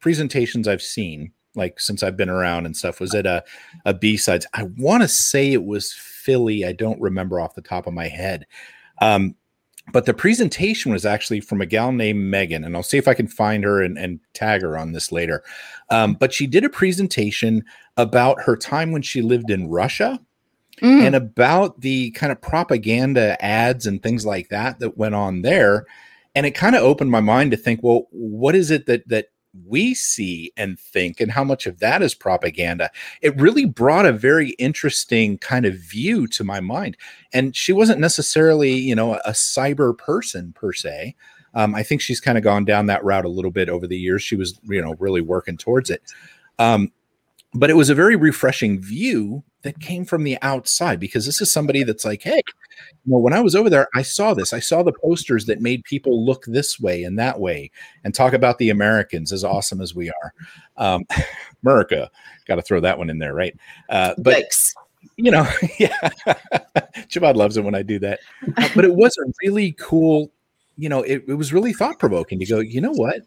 presentations 0.00 0.68
I've 0.68 0.82
seen 0.82 1.32
like 1.54 1.80
since 1.80 2.02
I've 2.02 2.16
been 2.16 2.28
around 2.28 2.66
and 2.66 2.76
stuff 2.76 3.00
was 3.00 3.14
it 3.14 3.26
a 3.26 3.42
a 3.84 3.94
BSides. 3.94 4.44
I 4.54 4.64
want 4.76 5.02
to 5.02 5.08
say 5.08 5.52
it 5.52 5.64
was 5.64 5.92
Philly. 5.92 6.64
I 6.64 6.72
don't 6.72 7.00
remember 7.00 7.40
off 7.40 7.54
the 7.54 7.62
top 7.62 7.86
of 7.86 7.94
my 7.94 8.08
head. 8.08 8.46
Um, 9.00 9.34
but 9.92 10.04
the 10.04 10.14
presentation 10.14 10.92
was 10.92 11.06
actually 11.06 11.40
from 11.40 11.60
a 11.60 11.66
gal 11.66 11.92
named 11.92 12.20
Megan, 12.20 12.64
and 12.64 12.76
I'll 12.76 12.82
see 12.82 12.98
if 12.98 13.08
I 13.08 13.14
can 13.14 13.26
find 13.26 13.64
her 13.64 13.82
and, 13.82 13.96
and 13.96 14.20
tag 14.34 14.62
her 14.62 14.76
on 14.76 14.92
this 14.92 15.10
later. 15.10 15.42
Um, 15.90 16.14
but 16.14 16.32
she 16.32 16.46
did 16.46 16.64
a 16.64 16.68
presentation 16.68 17.64
about 17.96 18.40
her 18.42 18.56
time 18.56 18.92
when 18.92 19.02
she 19.02 19.22
lived 19.22 19.50
in 19.50 19.68
Russia 19.68 20.20
mm. 20.82 21.02
and 21.02 21.14
about 21.14 21.80
the 21.80 22.10
kind 22.12 22.30
of 22.32 22.40
propaganda 22.40 23.42
ads 23.42 23.86
and 23.86 24.02
things 24.02 24.26
like 24.26 24.48
that 24.50 24.78
that 24.80 24.98
went 24.98 25.14
on 25.14 25.42
there. 25.42 25.86
And 26.34 26.44
it 26.44 26.52
kind 26.52 26.76
of 26.76 26.82
opened 26.82 27.10
my 27.10 27.20
mind 27.20 27.50
to 27.52 27.56
think, 27.56 27.80
well, 27.82 28.06
what 28.10 28.54
is 28.54 28.70
it 28.70 28.86
that 28.86 29.08
that 29.08 29.28
we 29.66 29.94
see 29.94 30.52
and 30.56 30.78
think 30.78 31.20
and 31.20 31.32
how 31.32 31.42
much 31.42 31.66
of 31.66 31.78
that 31.78 32.02
is 32.02 32.14
propaganda 32.14 32.90
it 33.22 33.38
really 33.40 33.64
brought 33.64 34.06
a 34.06 34.12
very 34.12 34.50
interesting 34.50 35.38
kind 35.38 35.64
of 35.64 35.74
view 35.74 36.26
to 36.26 36.44
my 36.44 36.60
mind. 36.60 36.96
And 37.32 37.56
she 37.56 37.72
wasn't 37.72 38.00
necessarily 38.00 38.72
you 38.72 38.94
know 38.94 39.14
a 39.14 39.30
cyber 39.30 39.96
person 39.96 40.52
per 40.52 40.72
se. 40.72 41.14
Um, 41.54 41.74
i 41.74 41.82
think 41.82 42.00
she's 42.00 42.20
kind 42.20 42.36
of 42.36 42.44
gone 42.44 42.64
down 42.64 42.86
that 42.86 43.04
route 43.04 43.24
a 43.24 43.30
little 43.30 43.50
bit 43.50 43.68
over 43.68 43.86
the 43.86 43.98
years. 43.98 44.22
She 44.22 44.36
was 44.36 44.58
you 44.64 44.82
know 44.82 44.94
really 44.98 45.22
working 45.22 45.56
towards 45.56 45.90
it. 45.90 46.02
Um, 46.58 46.92
but 47.54 47.70
it 47.70 47.76
was 47.76 47.88
a 47.88 47.94
very 47.94 48.16
refreshing 48.16 48.80
view 48.80 49.42
that 49.62 49.80
came 49.80 50.04
from 50.04 50.24
the 50.24 50.38
outside 50.42 51.00
because 51.00 51.26
this 51.26 51.40
is 51.40 51.52
somebody 51.52 51.82
that's 51.82 52.04
like 52.04 52.22
hey 52.22 52.42
you 53.04 53.12
know, 53.12 53.18
when 53.18 53.32
I 53.32 53.40
was 53.40 53.54
over 53.54 53.70
there, 53.70 53.88
I 53.94 54.02
saw 54.02 54.34
this. 54.34 54.52
I 54.52 54.60
saw 54.60 54.82
the 54.82 54.92
posters 54.92 55.46
that 55.46 55.60
made 55.60 55.84
people 55.84 56.24
look 56.24 56.44
this 56.46 56.78
way 56.78 57.02
and 57.02 57.18
that 57.18 57.40
way 57.40 57.70
and 58.04 58.14
talk 58.14 58.32
about 58.32 58.58
the 58.58 58.70
Americans 58.70 59.32
as 59.32 59.44
awesome 59.44 59.80
as 59.80 59.94
we 59.94 60.10
are. 60.10 60.34
Um, 60.76 61.06
America, 61.64 62.10
got 62.46 62.56
to 62.56 62.62
throw 62.62 62.80
that 62.80 62.98
one 62.98 63.10
in 63.10 63.18
there, 63.18 63.34
right? 63.34 63.56
Uh, 63.88 64.14
but 64.18 64.34
Thanks. 64.34 64.74
you 65.16 65.30
know, 65.30 65.46
yeah, 65.78 65.96
Javvad 67.08 67.36
loves 67.36 67.56
it 67.56 67.64
when 67.64 67.74
I 67.74 67.82
do 67.82 67.98
that. 68.00 68.20
Uh, 68.56 68.68
but 68.74 68.84
it 68.84 68.94
was 68.94 69.16
a 69.18 69.32
really 69.42 69.72
cool. 69.72 70.30
You 70.78 70.88
know, 70.88 71.02
it, 71.02 71.24
it 71.26 71.34
was 71.34 71.52
really 71.52 71.72
thought 71.72 71.98
provoking 71.98 72.38
to 72.38 72.46
go. 72.46 72.60
You 72.60 72.80
know 72.80 72.92
what? 72.92 73.22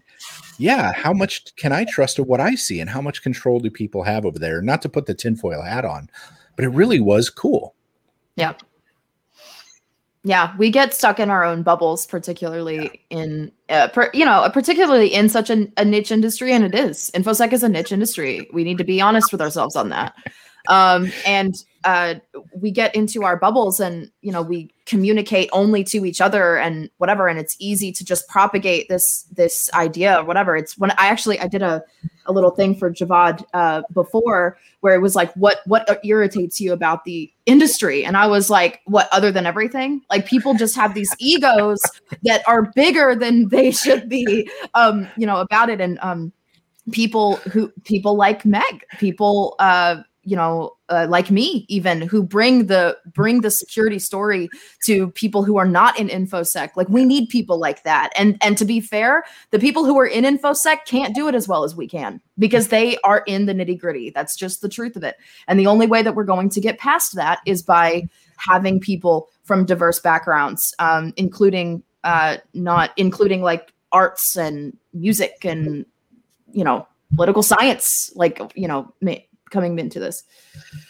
Yeah, 0.58 0.94
how 0.94 1.14
much 1.14 1.56
can 1.58 1.72
I 1.72 1.86
trust 1.86 2.18
of 2.18 2.28
what 2.28 2.40
I 2.40 2.56
see, 2.56 2.80
and 2.80 2.90
how 2.90 3.02
much 3.02 3.22
control 3.22 3.60
do 3.60 3.70
people 3.70 4.04
have 4.04 4.26
over 4.26 4.40
there? 4.40 4.62
Not 4.62 4.82
to 4.84 4.90
put 4.90 5.06
the 5.06 5.14
tinfoil 5.14 5.62
hat 5.62 5.86
on, 5.86 6.10
but 6.56 6.66
it 6.66 6.70
really 6.70 7.00
was 7.00 7.30
cool. 7.30 7.76
Yeah. 8.36 8.54
yeah 10.24 10.56
we 10.58 10.70
get 10.70 10.94
stuck 10.94 11.20
in 11.20 11.30
our 11.30 11.44
own 11.44 11.64
bubbles 11.64 12.08
particularly 12.08 13.04
yeah. 13.10 13.18
in 13.18 13.52
uh, 13.70 13.88
per, 13.90 14.10
you 14.14 14.24
know 14.24 14.50
particularly 14.54 15.14
in 15.14 15.28
such 15.28 15.50
a, 15.50 15.68
a, 15.78 15.84
niche 15.84 16.12
industry 16.12 16.54
and 16.54 16.64
it 16.64 16.74
is 16.74 17.12
infosec 17.14 17.52
is 17.52 17.62
a 17.62 17.70
niche 17.70 17.92
industry 17.92 18.50
we 18.54 18.64
need 18.64 18.78
to 18.78 18.86
be 18.86 19.02
honest 19.02 19.32
with 19.32 19.42
ourselves 19.42 19.76
on 19.76 19.90
that 19.90 20.16
um, 20.70 21.12
and 21.26 21.56
uh, 21.84 22.16
we 22.56 22.72
get 22.72 22.96
into 22.96 23.24
our 23.24 23.36
bubbles 23.36 23.80
and 23.80 24.10
you 24.22 24.32
know 24.32 24.42
we 24.42 24.70
communicate 24.92 25.50
only 25.54 25.86
to 25.86 26.06
each 26.06 26.20
other 26.20 26.58
and 26.58 26.90
whatever 26.98 27.30
and 27.30 27.40
it's 27.40 27.56
easy 27.60 27.94
to 27.94 28.04
just 28.04 28.28
propagate 28.28 28.90
this 28.90 29.24
this 29.32 29.72
idea 29.74 30.20
or 30.20 30.26
whatever. 30.26 30.58
It's 30.58 30.78
when 30.78 30.92
i 30.92 31.08
actually 31.08 31.40
i 31.40 31.48
did 31.48 31.62
a, 31.62 31.82
a 32.26 32.34
little 32.34 32.52
thing 32.52 32.76
for 32.76 32.92
Javvad 32.92 33.42
uh, 33.54 33.84
before 33.94 34.58
where 34.82 34.94
it 34.94 35.02
was 35.02 35.16
like 35.16 35.32
what 35.36 35.60
what 35.66 35.88
irritates 36.04 36.60
you 36.60 36.74
about 36.74 37.06
the 37.06 37.32
industry? 37.46 38.04
And 38.04 38.18
i 38.18 38.28
was 38.28 38.50
like 38.50 38.82
what 38.84 39.08
other 39.14 39.32
than 39.32 39.46
everything? 39.46 40.02
Like 40.10 40.26
people 40.26 40.56
just 40.56 40.76
have 40.76 40.94
these 40.94 41.16
egos 41.20 41.80
that 42.24 42.46
are 42.46 42.70
bigger 42.76 43.16
than 43.16 43.48
they 43.48 43.72
should 43.72 44.10
be 44.10 44.50
um 44.74 45.08
you 45.16 45.26
know 45.26 45.38
about 45.38 45.70
it. 45.70 45.80
And 45.80 45.98
um 46.02 46.34
people 46.92 47.38
who 47.54 47.72
people 47.86 48.18
like 48.18 48.44
meg 48.44 48.84
people 49.00 49.56
uh 49.60 50.04
you 50.24 50.36
know 50.36 50.76
uh, 50.92 51.08
like 51.10 51.32
me 51.32 51.66
even 51.70 52.02
who 52.02 52.22
bring 52.22 52.68
the 52.68 52.98
bring 53.06 53.42
the 53.42 53.50
security 53.50 53.98
story 53.98 54.50
to 54.86 55.10
people 55.12 55.44
who 55.44 55.58
are 55.58 55.68
not 55.68 55.98
in 55.98 56.10
infosec. 56.10 56.72
Like 56.76 56.90
we 56.90 57.06
need 57.06 57.30
people 57.30 57.58
like 57.58 57.84
that. 57.84 58.12
And 58.16 58.38
and 58.42 58.58
to 58.58 58.66
be 58.66 58.82
fair 58.82 59.24
the 59.52 59.60
people 59.60 59.86
who 59.86 59.98
are 59.98 60.06
in 60.06 60.26
infosec 60.26 60.86
can't 60.86 61.16
do 61.16 61.28
it 61.28 61.36
as 61.36 61.48
well 61.48 61.64
as 61.64 61.76
we 61.76 61.88
can 61.88 62.22
because 62.38 62.68
they 62.68 62.98
are 63.06 63.24
in 63.26 63.46
the 63.46 63.54
nitty 63.54 63.80
gritty. 63.80 64.10
That's 64.10 64.36
just 64.36 64.62
the 64.62 64.70
truth 64.70 64.96
of 64.96 65.04
it. 65.04 65.16
And 65.48 65.58
the 65.58 65.68
only 65.68 65.88
way 65.88 66.04
that 66.04 66.14
we're 66.14 66.26
going 66.26 66.50
to 66.50 66.62
get 66.62 66.78
past 66.78 67.16
that 67.16 67.40
is 67.46 67.64
by 67.64 68.10
having 68.38 68.80
people 68.80 69.30
from 69.44 69.66
diverse 69.66 70.00
backgrounds 70.00 70.74
um, 70.80 71.14
including 71.16 71.84
uh, 72.04 72.38
not 72.54 72.92
including 72.98 73.42
like 73.42 73.74
arts 73.92 74.36
and 74.36 74.76
music 74.94 75.46
and 75.46 75.86
you 76.52 76.64
know 76.64 76.86
political 77.16 77.44
science 77.44 78.12
like 78.16 78.42
you 78.56 78.68
know 78.68 78.94
coming 79.52 79.78
into 79.78 80.00
this. 80.00 80.24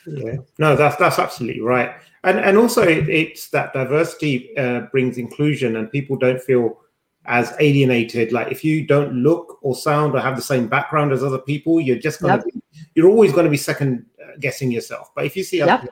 Yeah, 0.08 0.38
no, 0.58 0.76
that's 0.76 0.96
that's 0.96 1.20
absolutely 1.20 1.62
right, 1.62 1.92
and 2.24 2.40
and 2.40 2.58
also 2.58 2.84
it, 2.84 3.10
it's 3.10 3.50
that 3.50 3.74
diversity 3.74 4.56
uh, 4.58 4.82
brings 4.92 5.18
inclusion, 5.18 5.76
and 5.76 5.92
people 5.92 6.16
don't 6.18 6.42
feel 6.42 6.80
as 7.26 7.54
alienated. 7.60 8.32
Like 8.32 8.52
if 8.52 8.64
you 8.64 8.86
don't 8.86 9.14
look 9.14 9.60
or 9.62 9.76
sound 9.76 10.16
or 10.16 10.22
have 10.22 10.36
the 10.36 10.42
same 10.42 10.68
background 10.68 11.12
as 11.12 11.24
other 11.24 11.40
people, 11.40 11.80
you're 11.80 12.00
just 12.00 12.22
gonna 12.22 12.38
yep. 12.38 12.46
be, 12.46 12.62
you're 12.96 13.10
always 13.10 13.32
going 13.32 13.46
to 13.46 13.52
be 13.52 13.58
second 13.58 14.06
uh, 14.22 14.38
guessing 14.40 14.72
yourself. 14.72 15.12
But 15.16 15.26
if 15.26 15.36
you 15.36 15.44
see 15.44 15.60
yep. 15.60 15.88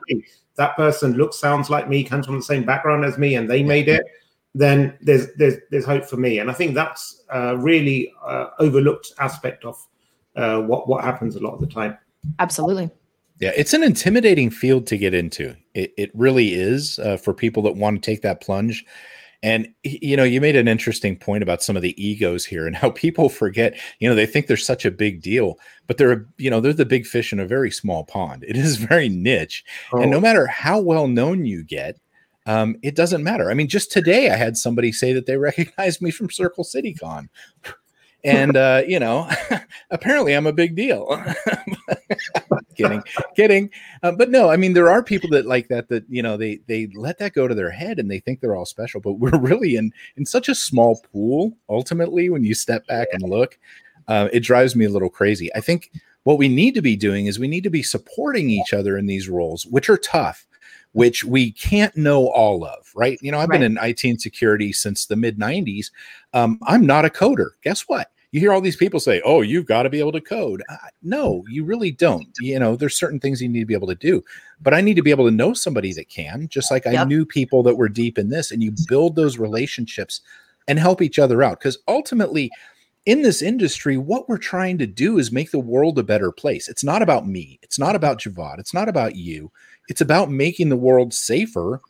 that 0.55 0.75
person 0.75 1.13
looks, 1.13 1.39
sounds 1.39 1.69
like 1.69 1.87
me, 1.87 2.03
comes 2.03 2.25
from 2.25 2.37
the 2.37 2.43
same 2.43 2.63
background 2.63 3.05
as 3.05 3.17
me, 3.17 3.35
and 3.35 3.49
they 3.49 3.63
made 3.63 3.89
it. 3.89 4.03
Then 4.55 4.97
there's 5.01 5.27
there's 5.35 5.55
there's 5.69 5.85
hope 5.85 6.05
for 6.05 6.17
me, 6.17 6.39
and 6.39 6.49
I 6.49 6.53
think 6.53 6.73
that's 6.73 7.23
a 7.29 7.55
really 7.57 8.11
uh, 8.25 8.47
overlooked 8.57 9.13
aspect 9.19 9.63
of 9.65 9.77
uh, 10.35 10.61
what 10.61 10.87
what 10.87 11.03
happens 11.03 11.35
a 11.35 11.39
lot 11.39 11.53
of 11.53 11.59
the 11.59 11.67
time. 11.67 11.97
Absolutely. 12.37 12.89
Yeah, 13.39 13.51
it's 13.55 13.73
an 13.73 13.83
intimidating 13.83 14.49
field 14.49 14.85
to 14.87 14.97
get 14.97 15.13
into. 15.13 15.55
It, 15.73 15.93
it 15.97 16.11
really 16.13 16.53
is 16.53 16.99
uh, 16.99 17.17
for 17.17 17.33
people 17.33 17.63
that 17.63 17.77
want 17.77 18.01
to 18.01 18.05
take 18.05 18.21
that 18.21 18.41
plunge. 18.41 18.85
And 19.41 19.69
you 19.83 20.17
know, 20.17 20.25
you 20.25 20.41
made 20.41 20.57
an 20.57 20.67
interesting 20.67 21.15
point 21.17 21.43
about 21.43 21.63
some 21.63 21.77
of 21.77 21.81
the 21.81 21.95
egos 22.03 22.45
here 22.45 22.67
and 22.67 22.75
how 22.75 22.91
people 22.91 23.29
forget. 23.29 23.79
You 23.99 24.09
know, 24.09 24.15
they 24.15 24.25
think 24.25 24.47
they're 24.47 24.57
such 24.57 24.85
a 24.85 24.91
big 24.91 25.21
deal, 25.21 25.57
but 25.87 25.97
they're 25.97 26.27
you 26.37 26.49
know 26.49 26.59
they're 26.59 26.73
the 26.73 26.85
big 26.85 27.05
fish 27.05 27.31
in 27.31 27.39
a 27.39 27.45
very 27.45 27.71
small 27.71 28.03
pond. 28.03 28.43
It 28.47 28.57
is 28.57 28.75
very 28.89 29.07
niche, 29.07 29.63
oh. 29.93 30.01
and 30.01 30.11
no 30.11 30.17
oh. 30.17 30.21
matter 30.21 30.45
how 30.47 30.79
well 30.79 31.07
known 31.07 31.45
you 31.45 31.63
get, 31.63 31.97
um, 32.45 32.75
it 32.81 32.95
doesn't 32.95 33.23
matter. 33.23 33.49
I 33.49 33.53
mean, 33.53 33.67
just 33.67 33.91
today 33.91 34.31
I 34.31 34.35
had 34.35 34.57
somebody 34.57 34.91
say 34.91 35.13
that 35.13 35.25
they 35.27 35.37
recognized 35.37 36.01
me 36.01 36.11
from 36.11 36.29
Circle 36.29 36.65
City 36.65 36.93
Con 36.93 37.29
and 38.23 38.57
uh, 38.57 38.83
you 38.87 38.99
know, 38.99 39.29
apparently 39.91 40.33
I'm 40.33 40.47
a 40.47 40.53
big 40.53 40.75
deal. 40.75 41.07
kidding, 42.75 43.03
kidding. 43.35 43.69
Uh, 44.03 44.11
but 44.11 44.29
no, 44.29 44.49
I 44.49 44.57
mean 44.57 44.73
there 44.73 44.89
are 44.89 45.03
people 45.03 45.29
that 45.31 45.45
like 45.45 45.67
that. 45.69 45.87
That 45.89 46.03
you 46.09 46.21
know 46.21 46.37
they 46.37 46.59
they 46.67 46.87
let 46.95 47.17
that 47.19 47.33
go 47.33 47.47
to 47.47 47.55
their 47.55 47.69
head 47.69 47.99
and 47.99 48.09
they 48.09 48.19
think 48.19 48.39
they're 48.39 48.55
all 48.55 48.65
special. 48.65 49.01
But 49.01 49.13
we're 49.19 49.37
really 49.37 49.75
in 49.75 49.91
in 50.17 50.25
such 50.25 50.49
a 50.49 50.55
small 50.55 51.01
pool. 51.11 51.57
Ultimately, 51.69 52.29
when 52.29 52.43
you 52.43 52.53
step 52.53 52.85
back 52.87 53.07
and 53.13 53.23
look, 53.23 53.57
uh, 54.07 54.29
it 54.33 54.41
drives 54.41 54.75
me 54.75 54.85
a 54.85 54.89
little 54.89 55.09
crazy. 55.09 55.53
I 55.55 55.61
think 55.61 55.91
what 56.23 56.37
we 56.37 56.49
need 56.49 56.75
to 56.75 56.81
be 56.81 56.95
doing 56.95 57.27
is 57.27 57.39
we 57.39 57.47
need 57.47 57.63
to 57.63 57.69
be 57.69 57.83
supporting 57.83 58.49
each 58.49 58.73
other 58.73 58.97
in 58.97 59.05
these 59.05 59.29
roles, 59.29 59.65
which 59.65 59.89
are 59.89 59.97
tough, 59.97 60.45
which 60.93 61.23
we 61.23 61.51
can't 61.51 61.95
know 61.95 62.27
all 62.27 62.65
of, 62.65 62.91
right? 62.95 63.19
You 63.21 63.31
know, 63.31 63.39
I've 63.39 63.49
right. 63.49 63.59
been 63.59 63.77
in 63.77 63.83
IT 63.83 64.03
and 64.03 64.19
security 64.19 64.73
since 64.73 65.05
the 65.05 65.15
mid 65.15 65.37
90s. 65.37 65.91
Um, 66.33 66.59
I'm 66.67 66.85
not 66.85 67.05
a 67.05 67.09
coder. 67.09 67.51
Guess 67.63 67.83
what? 67.87 68.11
You 68.31 68.39
hear 68.39 68.53
all 68.53 68.61
these 68.61 68.75
people 68.75 68.99
say, 68.99 69.21
"Oh, 69.25 69.41
you've 69.41 69.65
got 69.65 69.83
to 69.83 69.89
be 69.89 69.99
able 69.99 70.11
to 70.11 70.21
code." 70.21 70.61
Uh, 70.69 70.75
no, 71.01 71.43
you 71.49 71.63
really 71.63 71.89
don't. 71.89 72.29
You 72.39 72.59
know, 72.59 72.75
there's 72.75 72.95
certain 72.95 73.19
things 73.19 73.41
you 73.41 73.49
need 73.49 73.61
to 73.61 73.65
be 73.65 73.73
able 73.73 73.87
to 73.87 73.95
do, 73.95 74.23
but 74.61 74.73
I 74.73 74.81
need 74.81 74.95
to 74.95 75.01
be 75.01 75.09
able 75.09 75.25
to 75.25 75.31
know 75.35 75.53
somebody 75.53 75.93
that 75.93 76.09
can, 76.09 76.47
just 76.47 76.69
like 76.69 76.85
yep. 76.85 76.93
I 76.95 77.03
knew 77.05 77.25
people 77.25 77.63
that 77.63 77.77
were 77.77 77.89
deep 77.89 78.19
in 78.19 78.29
this, 78.29 78.51
and 78.51 78.61
you 78.61 78.71
build 78.87 79.15
those 79.15 79.39
relationships 79.39 80.21
and 80.67 80.77
help 80.77 81.01
each 81.01 81.17
other 81.17 81.41
out 81.41 81.59
because 81.59 81.79
ultimately 81.87 82.51
in 83.05 83.21
this 83.21 83.41
industry, 83.41 83.97
what 83.97 84.27
we're 84.27 84.37
trying 84.37 84.77
to 84.79 84.87
do 84.87 85.17
is 85.17 85.31
make 85.31 85.51
the 85.51 85.59
world 85.59 85.97
a 85.97 86.03
better 86.03 86.31
place. 86.31 86.67
It's 86.67 86.83
not 86.83 87.01
about 87.01 87.27
me. 87.27 87.59
It's 87.63 87.79
not 87.79 87.95
about 87.95 88.19
Javvad. 88.19 88.59
It's 88.59 88.73
not 88.73 88.89
about 88.89 89.15
you. 89.15 89.51
It's 89.87 90.01
about 90.01 90.29
making 90.29 90.69
the 90.69 90.77
world 90.77 91.13
safer 91.13 91.81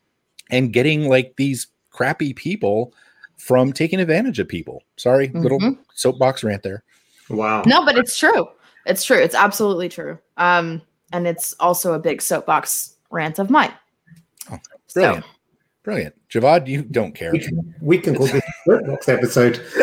and 0.50 0.74
getting 0.74 1.10
like 1.10 1.36
these 1.36 1.68
crappy 1.92 2.34
people 2.34 2.94
from 3.38 3.74
taking 3.74 4.00
advantage 4.00 4.40
of 4.40 4.48
people. 4.48 4.84
Sorry, 4.98 5.28
mm-hmm. 5.30 5.42
little 5.42 5.78
soapbox 5.94 6.44
rant 6.44 6.64
there. 6.64 6.84
Wow. 7.30 7.64
No, 7.66 7.86
but 7.86 7.98
it's 7.98 8.18
true. 8.18 8.48
It's 8.86 9.04
true. 9.04 9.18
It's 9.18 9.36
absolutely 9.36 9.90
true. 9.90 10.18
Um, 10.38 10.82
and 11.12 11.28
it's 11.28 11.54
also 11.60 11.94
a 11.94 12.00
big 12.00 12.22
soapbox 12.22 12.96
rant 13.10 13.40
of 13.40 13.50
mine. 13.50 13.74
Oh, 14.52 14.60
brilliant. 14.94 15.26
So, 15.26 15.32
Brilliant. 15.84 16.16
Javvad, 16.30 16.68
you 16.68 16.84
don't 16.84 17.14
care. 17.14 17.32
We 17.32 17.40
can, 17.40 17.76
we 17.82 17.98
can 17.98 18.16
call 18.16 18.28
this 18.28 18.44
box 18.66 19.08
episode. 19.08 19.62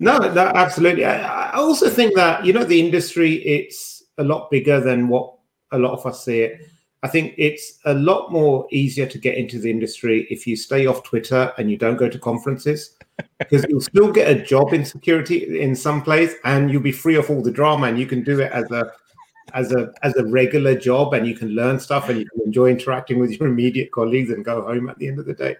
no, 0.00 0.18
no, 0.18 0.52
absolutely. 0.54 1.04
I, 1.04 1.50
I, 1.50 1.56
also 1.56 1.90
think 1.90 2.14
that, 2.14 2.44
you 2.44 2.52
know, 2.52 2.64
the 2.64 2.80
industry, 2.80 3.34
it's 3.34 4.02
a 4.18 4.24
lot 4.24 4.50
bigger 4.50 4.80
than 4.80 5.08
what 5.08 5.34
a 5.72 5.78
lot 5.78 5.92
of 5.92 6.06
us 6.06 6.24
see 6.24 6.40
it. 6.40 6.60
I 7.02 7.08
think 7.08 7.34
it's 7.38 7.78
a 7.84 7.94
lot 7.94 8.30
more 8.30 8.66
easier 8.70 9.06
to 9.06 9.18
get 9.18 9.36
into 9.36 9.58
the 9.58 9.70
industry 9.70 10.26
if 10.30 10.46
you 10.46 10.56
stay 10.56 10.86
off 10.86 11.02
Twitter 11.02 11.52
and 11.56 11.70
you 11.70 11.78
don't 11.78 11.96
go 11.96 12.08
to 12.08 12.18
conferences 12.18 12.96
because 13.38 13.64
you'll 13.68 13.80
still 13.80 14.12
get 14.12 14.30
a 14.30 14.42
job 14.42 14.74
in 14.74 14.84
security 14.84 15.60
in 15.60 15.74
some 15.74 16.02
place 16.02 16.34
and 16.44 16.70
you'll 16.70 16.82
be 16.82 16.92
free 16.92 17.16
of 17.16 17.30
all 17.30 17.42
the 17.42 17.50
drama 17.50 17.86
and 17.86 17.98
you 17.98 18.06
can 18.06 18.22
do 18.22 18.40
it 18.40 18.52
as 18.52 18.70
a 18.70 18.92
as 19.54 19.72
a 19.72 19.92
as 20.02 20.14
a 20.16 20.24
regular 20.24 20.74
job 20.74 21.14
and 21.14 21.26
you 21.26 21.34
can 21.34 21.48
learn 21.48 21.78
stuff 21.78 22.08
and 22.08 22.18
you 22.18 22.26
can 22.26 22.40
enjoy 22.44 22.68
interacting 22.68 23.18
with 23.18 23.38
your 23.38 23.48
immediate 23.54 23.90
colleagues 23.92 24.30
and 24.30 24.44
go 24.44 24.62
home 24.62 24.88
at 24.88 24.98
the 24.98 25.08
end 25.08 25.18
of 25.18 25.26
the 25.26 25.34
day 25.34 25.56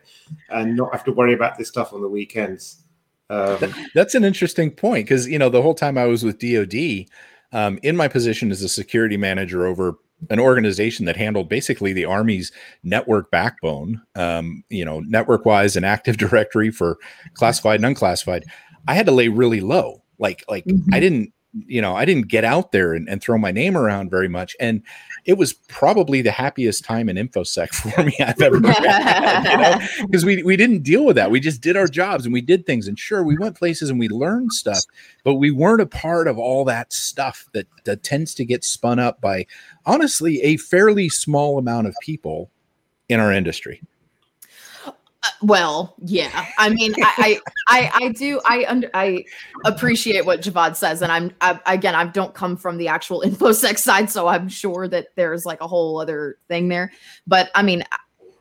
and 0.51 0.77
not 0.77 0.93
have 0.93 1.05
to 1.05 1.13
worry 1.13 1.35
about 1.35 1.59
this 1.59 1.69
stuff 1.69 1.93
on 1.93 2.01
the 2.01 2.09
weekends 2.09 2.83
um, 3.31 3.59
that's 3.95 4.15
an 4.15 4.25
interesting 4.25 4.71
point 4.71 5.07
because 5.07 5.29
you 5.29 5.39
know 5.39 5.49
the 5.49 5.63
whole 5.63 5.75
time 5.75 5.97
i 5.97 6.05
was 6.05 6.25
with 6.25 6.39
dod 6.39 6.75
um, 7.53 7.79
in 7.83 7.97
my 7.97 8.09
position 8.09 8.51
as 8.51 8.63
a 8.63 8.69
security 8.69 9.17
manager 9.17 9.67
over 9.67 9.95
an 10.29 10.39
organization 10.39 11.07
that 11.07 11.17
handled 11.17 11.49
basically 11.49 11.93
the 11.93 12.05
army's 12.05 12.53
network 12.83 13.31
backbone 13.31 14.01
um, 14.17 14.63
you 14.69 14.85
know 14.85 15.01
network 15.01 15.45
wise 15.45 15.77
and 15.77 15.87
active 15.87 16.17
directory 16.19 16.71
for 16.71 16.99
classified 17.35 17.81
and 17.81 17.87
unclassified 17.87 18.45
i 18.89 18.95
had 18.95 19.07
to 19.07 19.13
lay 19.13 19.29
really 19.29 19.61
low 19.61 20.03
like 20.19 20.45
like 20.49 20.65
mm-hmm. 20.65 20.95
i 20.95 21.01
didn't 21.01 21.33
you 21.67 21.83
know, 21.83 21.97
I 21.97 22.05
didn't 22.05 22.29
get 22.29 22.45
out 22.45 22.71
there 22.71 22.95
and, 22.95 23.09
and, 23.09 23.21
throw 23.21 23.37
my 23.37 23.51
name 23.51 23.77
around 23.77 24.09
very 24.09 24.29
much. 24.29 24.55
And 24.61 24.83
it 25.25 25.35
was 25.35 25.53
probably 25.53 26.23
the 26.23 26.31
happiest 26.31 26.85
time 26.85 27.09
in 27.09 27.17
InfoSec 27.17 27.69
for 27.95 28.05
me 28.05 28.15
I've 28.21 28.41
ever 28.41 28.61
had, 28.69 29.83
because 30.07 30.23
you 30.23 30.37
know? 30.37 30.37
we, 30.37 30.43
we 30.45 30.57
didn't 30.57 30.83
deal 30.83 31.05
with 31.05 31.17
that. 31.17 31.31
We 31.31 31.41
just 31.41 31.61
did 31.61 31.77
our 31.77 31.89
jobs 31.89 32.25
and 32.25 32.33
we 32.33 32.41
did 32.41 32.67
things. 32.67 32.87
And 32.87 32.99
sure, 32.99 33.25
we 33.25 33.37
went 33.37 33.57
places 33.57 33.91
and 33.91 33.99
we 33.99 34.09
learned 34.09 34.53
stuff, 34.53 34.85
but 35.25 35.35
we 35.35 35.51
weren't 35.51 35.83
a 35.83 35.87
part 35.87 36.29
of 36.29 36.39
all 36.39 36.65
that 36.67 36.93
stuff 36.93 37.49
that, 37.53 37.67
that 37.85 38.05
tends 38.05 38.35
to 38.35 38.45
get 38.45 38.63
spun 38.63 39.01
up 39.01 39.21
by 39.21 39.47
honestly 39.87 40.41
a 40.43 40.57
fairly 40.57 41.09
small 41.09 41.59
amount 41.59 41.89
of 41.89 41.97
people 42.01 42.51
in 43.09 43.19
our 43.19 43.33
industry. 43.33 43.83
Uh, 45.23 45.29
well, 45.43 45.95
yeah. 46.05 46.47
I 46.57 46.71
mean, 46.71 46.95
I, 46.99 47.41
I, 47.69 47.91
I, 47.95 48.09
do, 48.09 48.41
I, 48.47 48.65
under, 48.67 48.89
I 48.95 49.25
appreciate 49.67 50.25
what 50.25 50.41
Javvad 50.41 50.77
says, 50.77 51.03
and 51.03 51.13
I'm, 51.13 51.33
I, 51.43 51.61
again, 51.67 51.95
I 51.95 52.07
don't 52.07 52.33
come 52.35 52.57
from 52.57 52.79
the 52.79 52.89
actual 52.89 53.21
infosec 53.27 53.79
side, 53.79 54.11
so 54.11 54.29
I'm 54.29 54.49
sure 54.49 54.89
that 54.89 55.09
there's 55.17 55.45
like 55.45 55.61
a 55.61 55.69
whole 55.69 56.01
other 56.01 56.39
thing 56.49 56.69
there. 56.69 56.93
But 57.27 57.51
I 57.55 57.63
mean, 57.63 57.85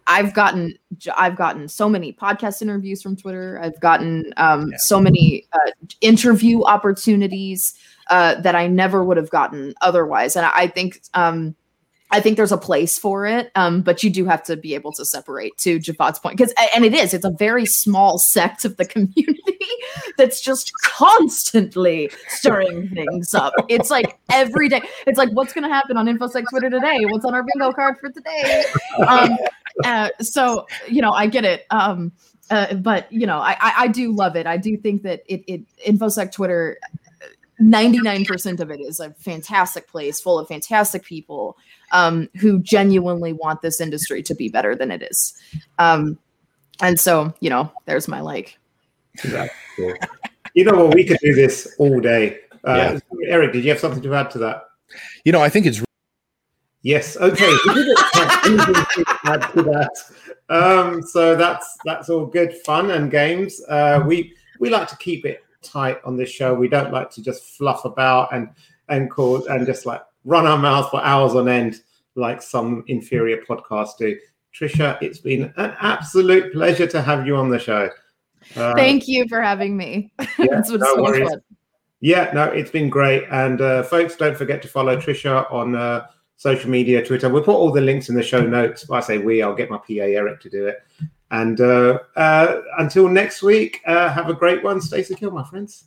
I've 0.08 0.34
gotten, 0.34 0.78
I've 1.18 1.36
gotten 1.36 1.68
so 1.68 1.90
many 1.90 2.14
podcast 2.14 2.62
interviews 2.62 3.02
from 3.02 3.16
Twitter. 3.16 3.60
I've 3.62 3.80
gotten 3.80 4.34
um, 4.38 4.70
yeah. 4.72 4.78
so 4.78 5.02
many 5.02 5.46
uh, 5.54 5.72
interview 6.02 6.64
opportunities 6.64 7.74
uh, 8.10 8.36
that 8.42 8.56
I 8.56 8.68
never 8.68 9.04
would 9.04 9.18
have 9.18 9.30
gotten 9.30 9.74
otherwise, 9.82 10.36
and 10.36 10.46
I, 10.46 10.52
I 10.56 10.68
think. 10.68 11.02
Um, 11.14 11.56
I 12.12 12.22
think 12.22 12.38
there's 12.38 12.52
a 12.52 12.58
place 12.58 12.98
for 12.98 13.26
it, 13.26 13.52
um, 13.56 13.82
but 13.82 14.04
you 14.04 14.10
do 14.10 14.26
have 14.26 14.42
to 14.44 14.58
be 14.58 14.74
able 14.74 14.92
to 14.94 15.06
separate 15.06 15.58
to 15.60 15.80
Javvad's 15.80 16.20
point 16.20 16.38
because, 16.38 16.54
and 16.74 16.84
it 16.84 16.94
is, 16.94 17.14
it's 17.14 17.26
a 17.26 17.32
very 17.32 17.66
small 17.66 18.18
sect 18.18 18.66
of 18.66 18.78
the 18.78 18.86
community 18.86 19.60
that's 20.18 20.42
just 20.42 20.72
constantly 20.84 22.10
stirring 22.28 22.90
things 22.90 23.34
up. 23.34 23.54
It's 23.68 23.92
like 23.92 24.18
every 24.32 24.70
day. 24.70 24.82
It's 25.06 25.18
like, 25.18 25.30
what's 25.34 25.54
going 25.54 25.68
to 25.68 25.74
happen 25.74 25.98
on 25.98 26.08
InfoSec 26.08 26.46
Twitter 26.50 26.70
today? 26.70 27.00
What's 27.10 27.26
on 27.26 27.36
our 27.36 27.44
bingo 27.44 27.72
card 27.74 27.98
for 28.00 28.10
today? 28.10 28.66
Um, 29.08 29.38
uh, 29.84 30.10
so, 30.20 30.66
you 30.88 31.02
know, 31.02 31.12
I 31.12 31.28
get 31.28 31.46
it. 31.46 31.66
Um, 31.70 32.12
uh, 32.50 32.74
but 32.76 33.12
you 33.12 33.28
know, 33.28 33.38
I, 33.38 33.52
I, 33.60 33.74
I 33.78 33.88
do 33.88 34.12
love 34.12 34.36
it. 34.36 34.48
I 34.48 34.58
do 34.58 34.76
think 34.78 35.04
that 35.04 35.22
it, 35.28 35.44
it 35.48 35.62
InfoSec 35.88 36.32
Twitter 36.32 36.80
99% 37.62 38.60
of 38.60 38.72
it 38.72 38.80
is 38.80 39.00
a 39.00 39.12
fantastic 39.16 39.88
place 39.88 40.22
full 40.22 40.40
of 40.40 40.48
fantastic 40.48 41.04
people 41.04 41.58
um, 41.92 42.30
who 42.40 42.60
genuinely 42.60 43.34
want 43.34 43.62
this 43.62 43.82
industry 43.82 44.24
to 44.24 44.34
be 44.34 44.48
better 44.50 44.76
than 44.76 44.92
it 44.92 45.04
is. 45.04 45.34
Um, 45.78 46.18
and 46.82 47.00
so, 47.00 47.34
you 47.42 47.50
know, 47.50 47.72
there's 47.86 48.08
my 48.08 48.22
like. 48.22 48.58
Cool. 49.76 49.94
you 50.54 50.64
know 50.64 50.86
what? 50.86 50.96
We 50.96 51.04
could 51.04 51.20
do 51.22 51.36
this 51.36 51.76
all 51.78 52.00
day. 52.00 52.40
Uh, 52.64 53.00
yeah. 53.12 53.28
Erich, 53.28 53.54
did 53.54 53.64
you 53.64 53.72
have 53.72 53.80
something 53.80 54.02
to 54.04 54.16
add 54.16 54.32
to 54.32 54.38
that? 54.40 54.64
You 55.26 55.32
know, 55.32 55.42
I 55.42 55.50
think 55.50 55.66
it's. 55.66 55.84
Yes. 56.82 57.18
Okay. 57.18 57.50
that. 59.56 59.92
Um, 60.48 61.02
so 61.04 61.36
that's 61.36 61.78
that's 61.84 62.10
all 62.10 62.26
good 62.26 62.54
fun 62.66 62.92
and 62.92 63.12
games. 63.12 63.62
Uh, 63.68 64.02
we 64.06 64.34
we 64.60 64.70
like 64.70 64.88
to 64.88 64.98
keep 64.98 65.26
it 65.26 65.44
tight 65.62 66.00
on 66.04 66.18
this 66.18 66.30
show. 66.30 66.54
We 66.54 66.68
don't 66.68 66.92
like 66.92 67.12
to 67.12 67.22
just 67.22 67.58
fluff 67.58 67.86
about 67.86 68.34
and 68.34 68.50
and 68.88 69.10
cause 69.10 69.46
and 69.48 69.66
just 69.66 69.86
like 69.86 70.02
run 70.26 70.48
our 70.48 70.58
mouth 70.58 70.90
for 70.90 71.02
hours 71.04 71.36
on 71.36 71.48
end 71.48 71.82
like 72.16 72.42
some 72.42 72.84
inferior 72.88 73.44
podcasts 73.48 73.98
do. 73.98 74.18
Tricia, 74.54 74.98
it's 75.02 75.20
been 75.20 75.54
an 75.58 75.76
absolute 75.80 76.52
pleasure 76.54 76.88
to 76.88 77.02
have 77.02 77.26
you 77.26 77.36
on 77.36 77.50
the 77.50 77.60
show. 77.60 77.90
Uh, 78.56 78.74
Thank 78.76 79.08
you 79.08 79.28
for 79.28 79.42
having 79.42 79.78
me. 79.78 80.12
Yeah, 80.20 80.28
no 80.38 80.64
so 80.64 81.02
worries. 81.02 81.30
Fun. 81.30 81.42
Yeah, 82.02 82.32
no, 82.34 82.46
it's 82.46 82.72
been 82.72 82.90
great. 82.90 83.26
And 83.30 83.62
uh, 83.62 83.84
folks, 83.84 84.16
don't 84.16 84.38
forget 84.38 84.62
to 84.62 84.68
follow 84.68 84.96
Tricia 84.98 85.52
on 85.52 85.76
uh, 85.76 86.08
social 86.38 86.70
media, 86.70 87.06
Twitter. 87.06 87.30
We'll 87.30 87.44
put 87.44 87.56
all 87.56 87.72
the 87.72 87.82
links 87.82 88.10
in 88.10 88.16
the 88.16 88.24
show 88.24 88.42
notes. 88.42 88.90
I 88.90 89.02
say 89.02 89.18
we, 89.18 89.44
I'll 89.44 89.56
get 89.56 89.70
my 89.70 89.78
PA 89.78 90.04
Erich 90.04 90.40
to 90.42 90.50
do 90.50 90.68
it. 90.68 90.78
And 91.32 91.62
uh, 91.62 92.00
uh, 92.16 92.62
until 92.80 93.08
next 93.08 93.44
week, 93.44 93.82
uh, 93.86 94.10
have 94.10 94.30
a 94.30 94.34
great 94.34 94.64
one. 94.64 94.82
Stay 94.82 95.04
secure, 95.04 95.32
my 95.32 95.44
friends. 95.44 95.86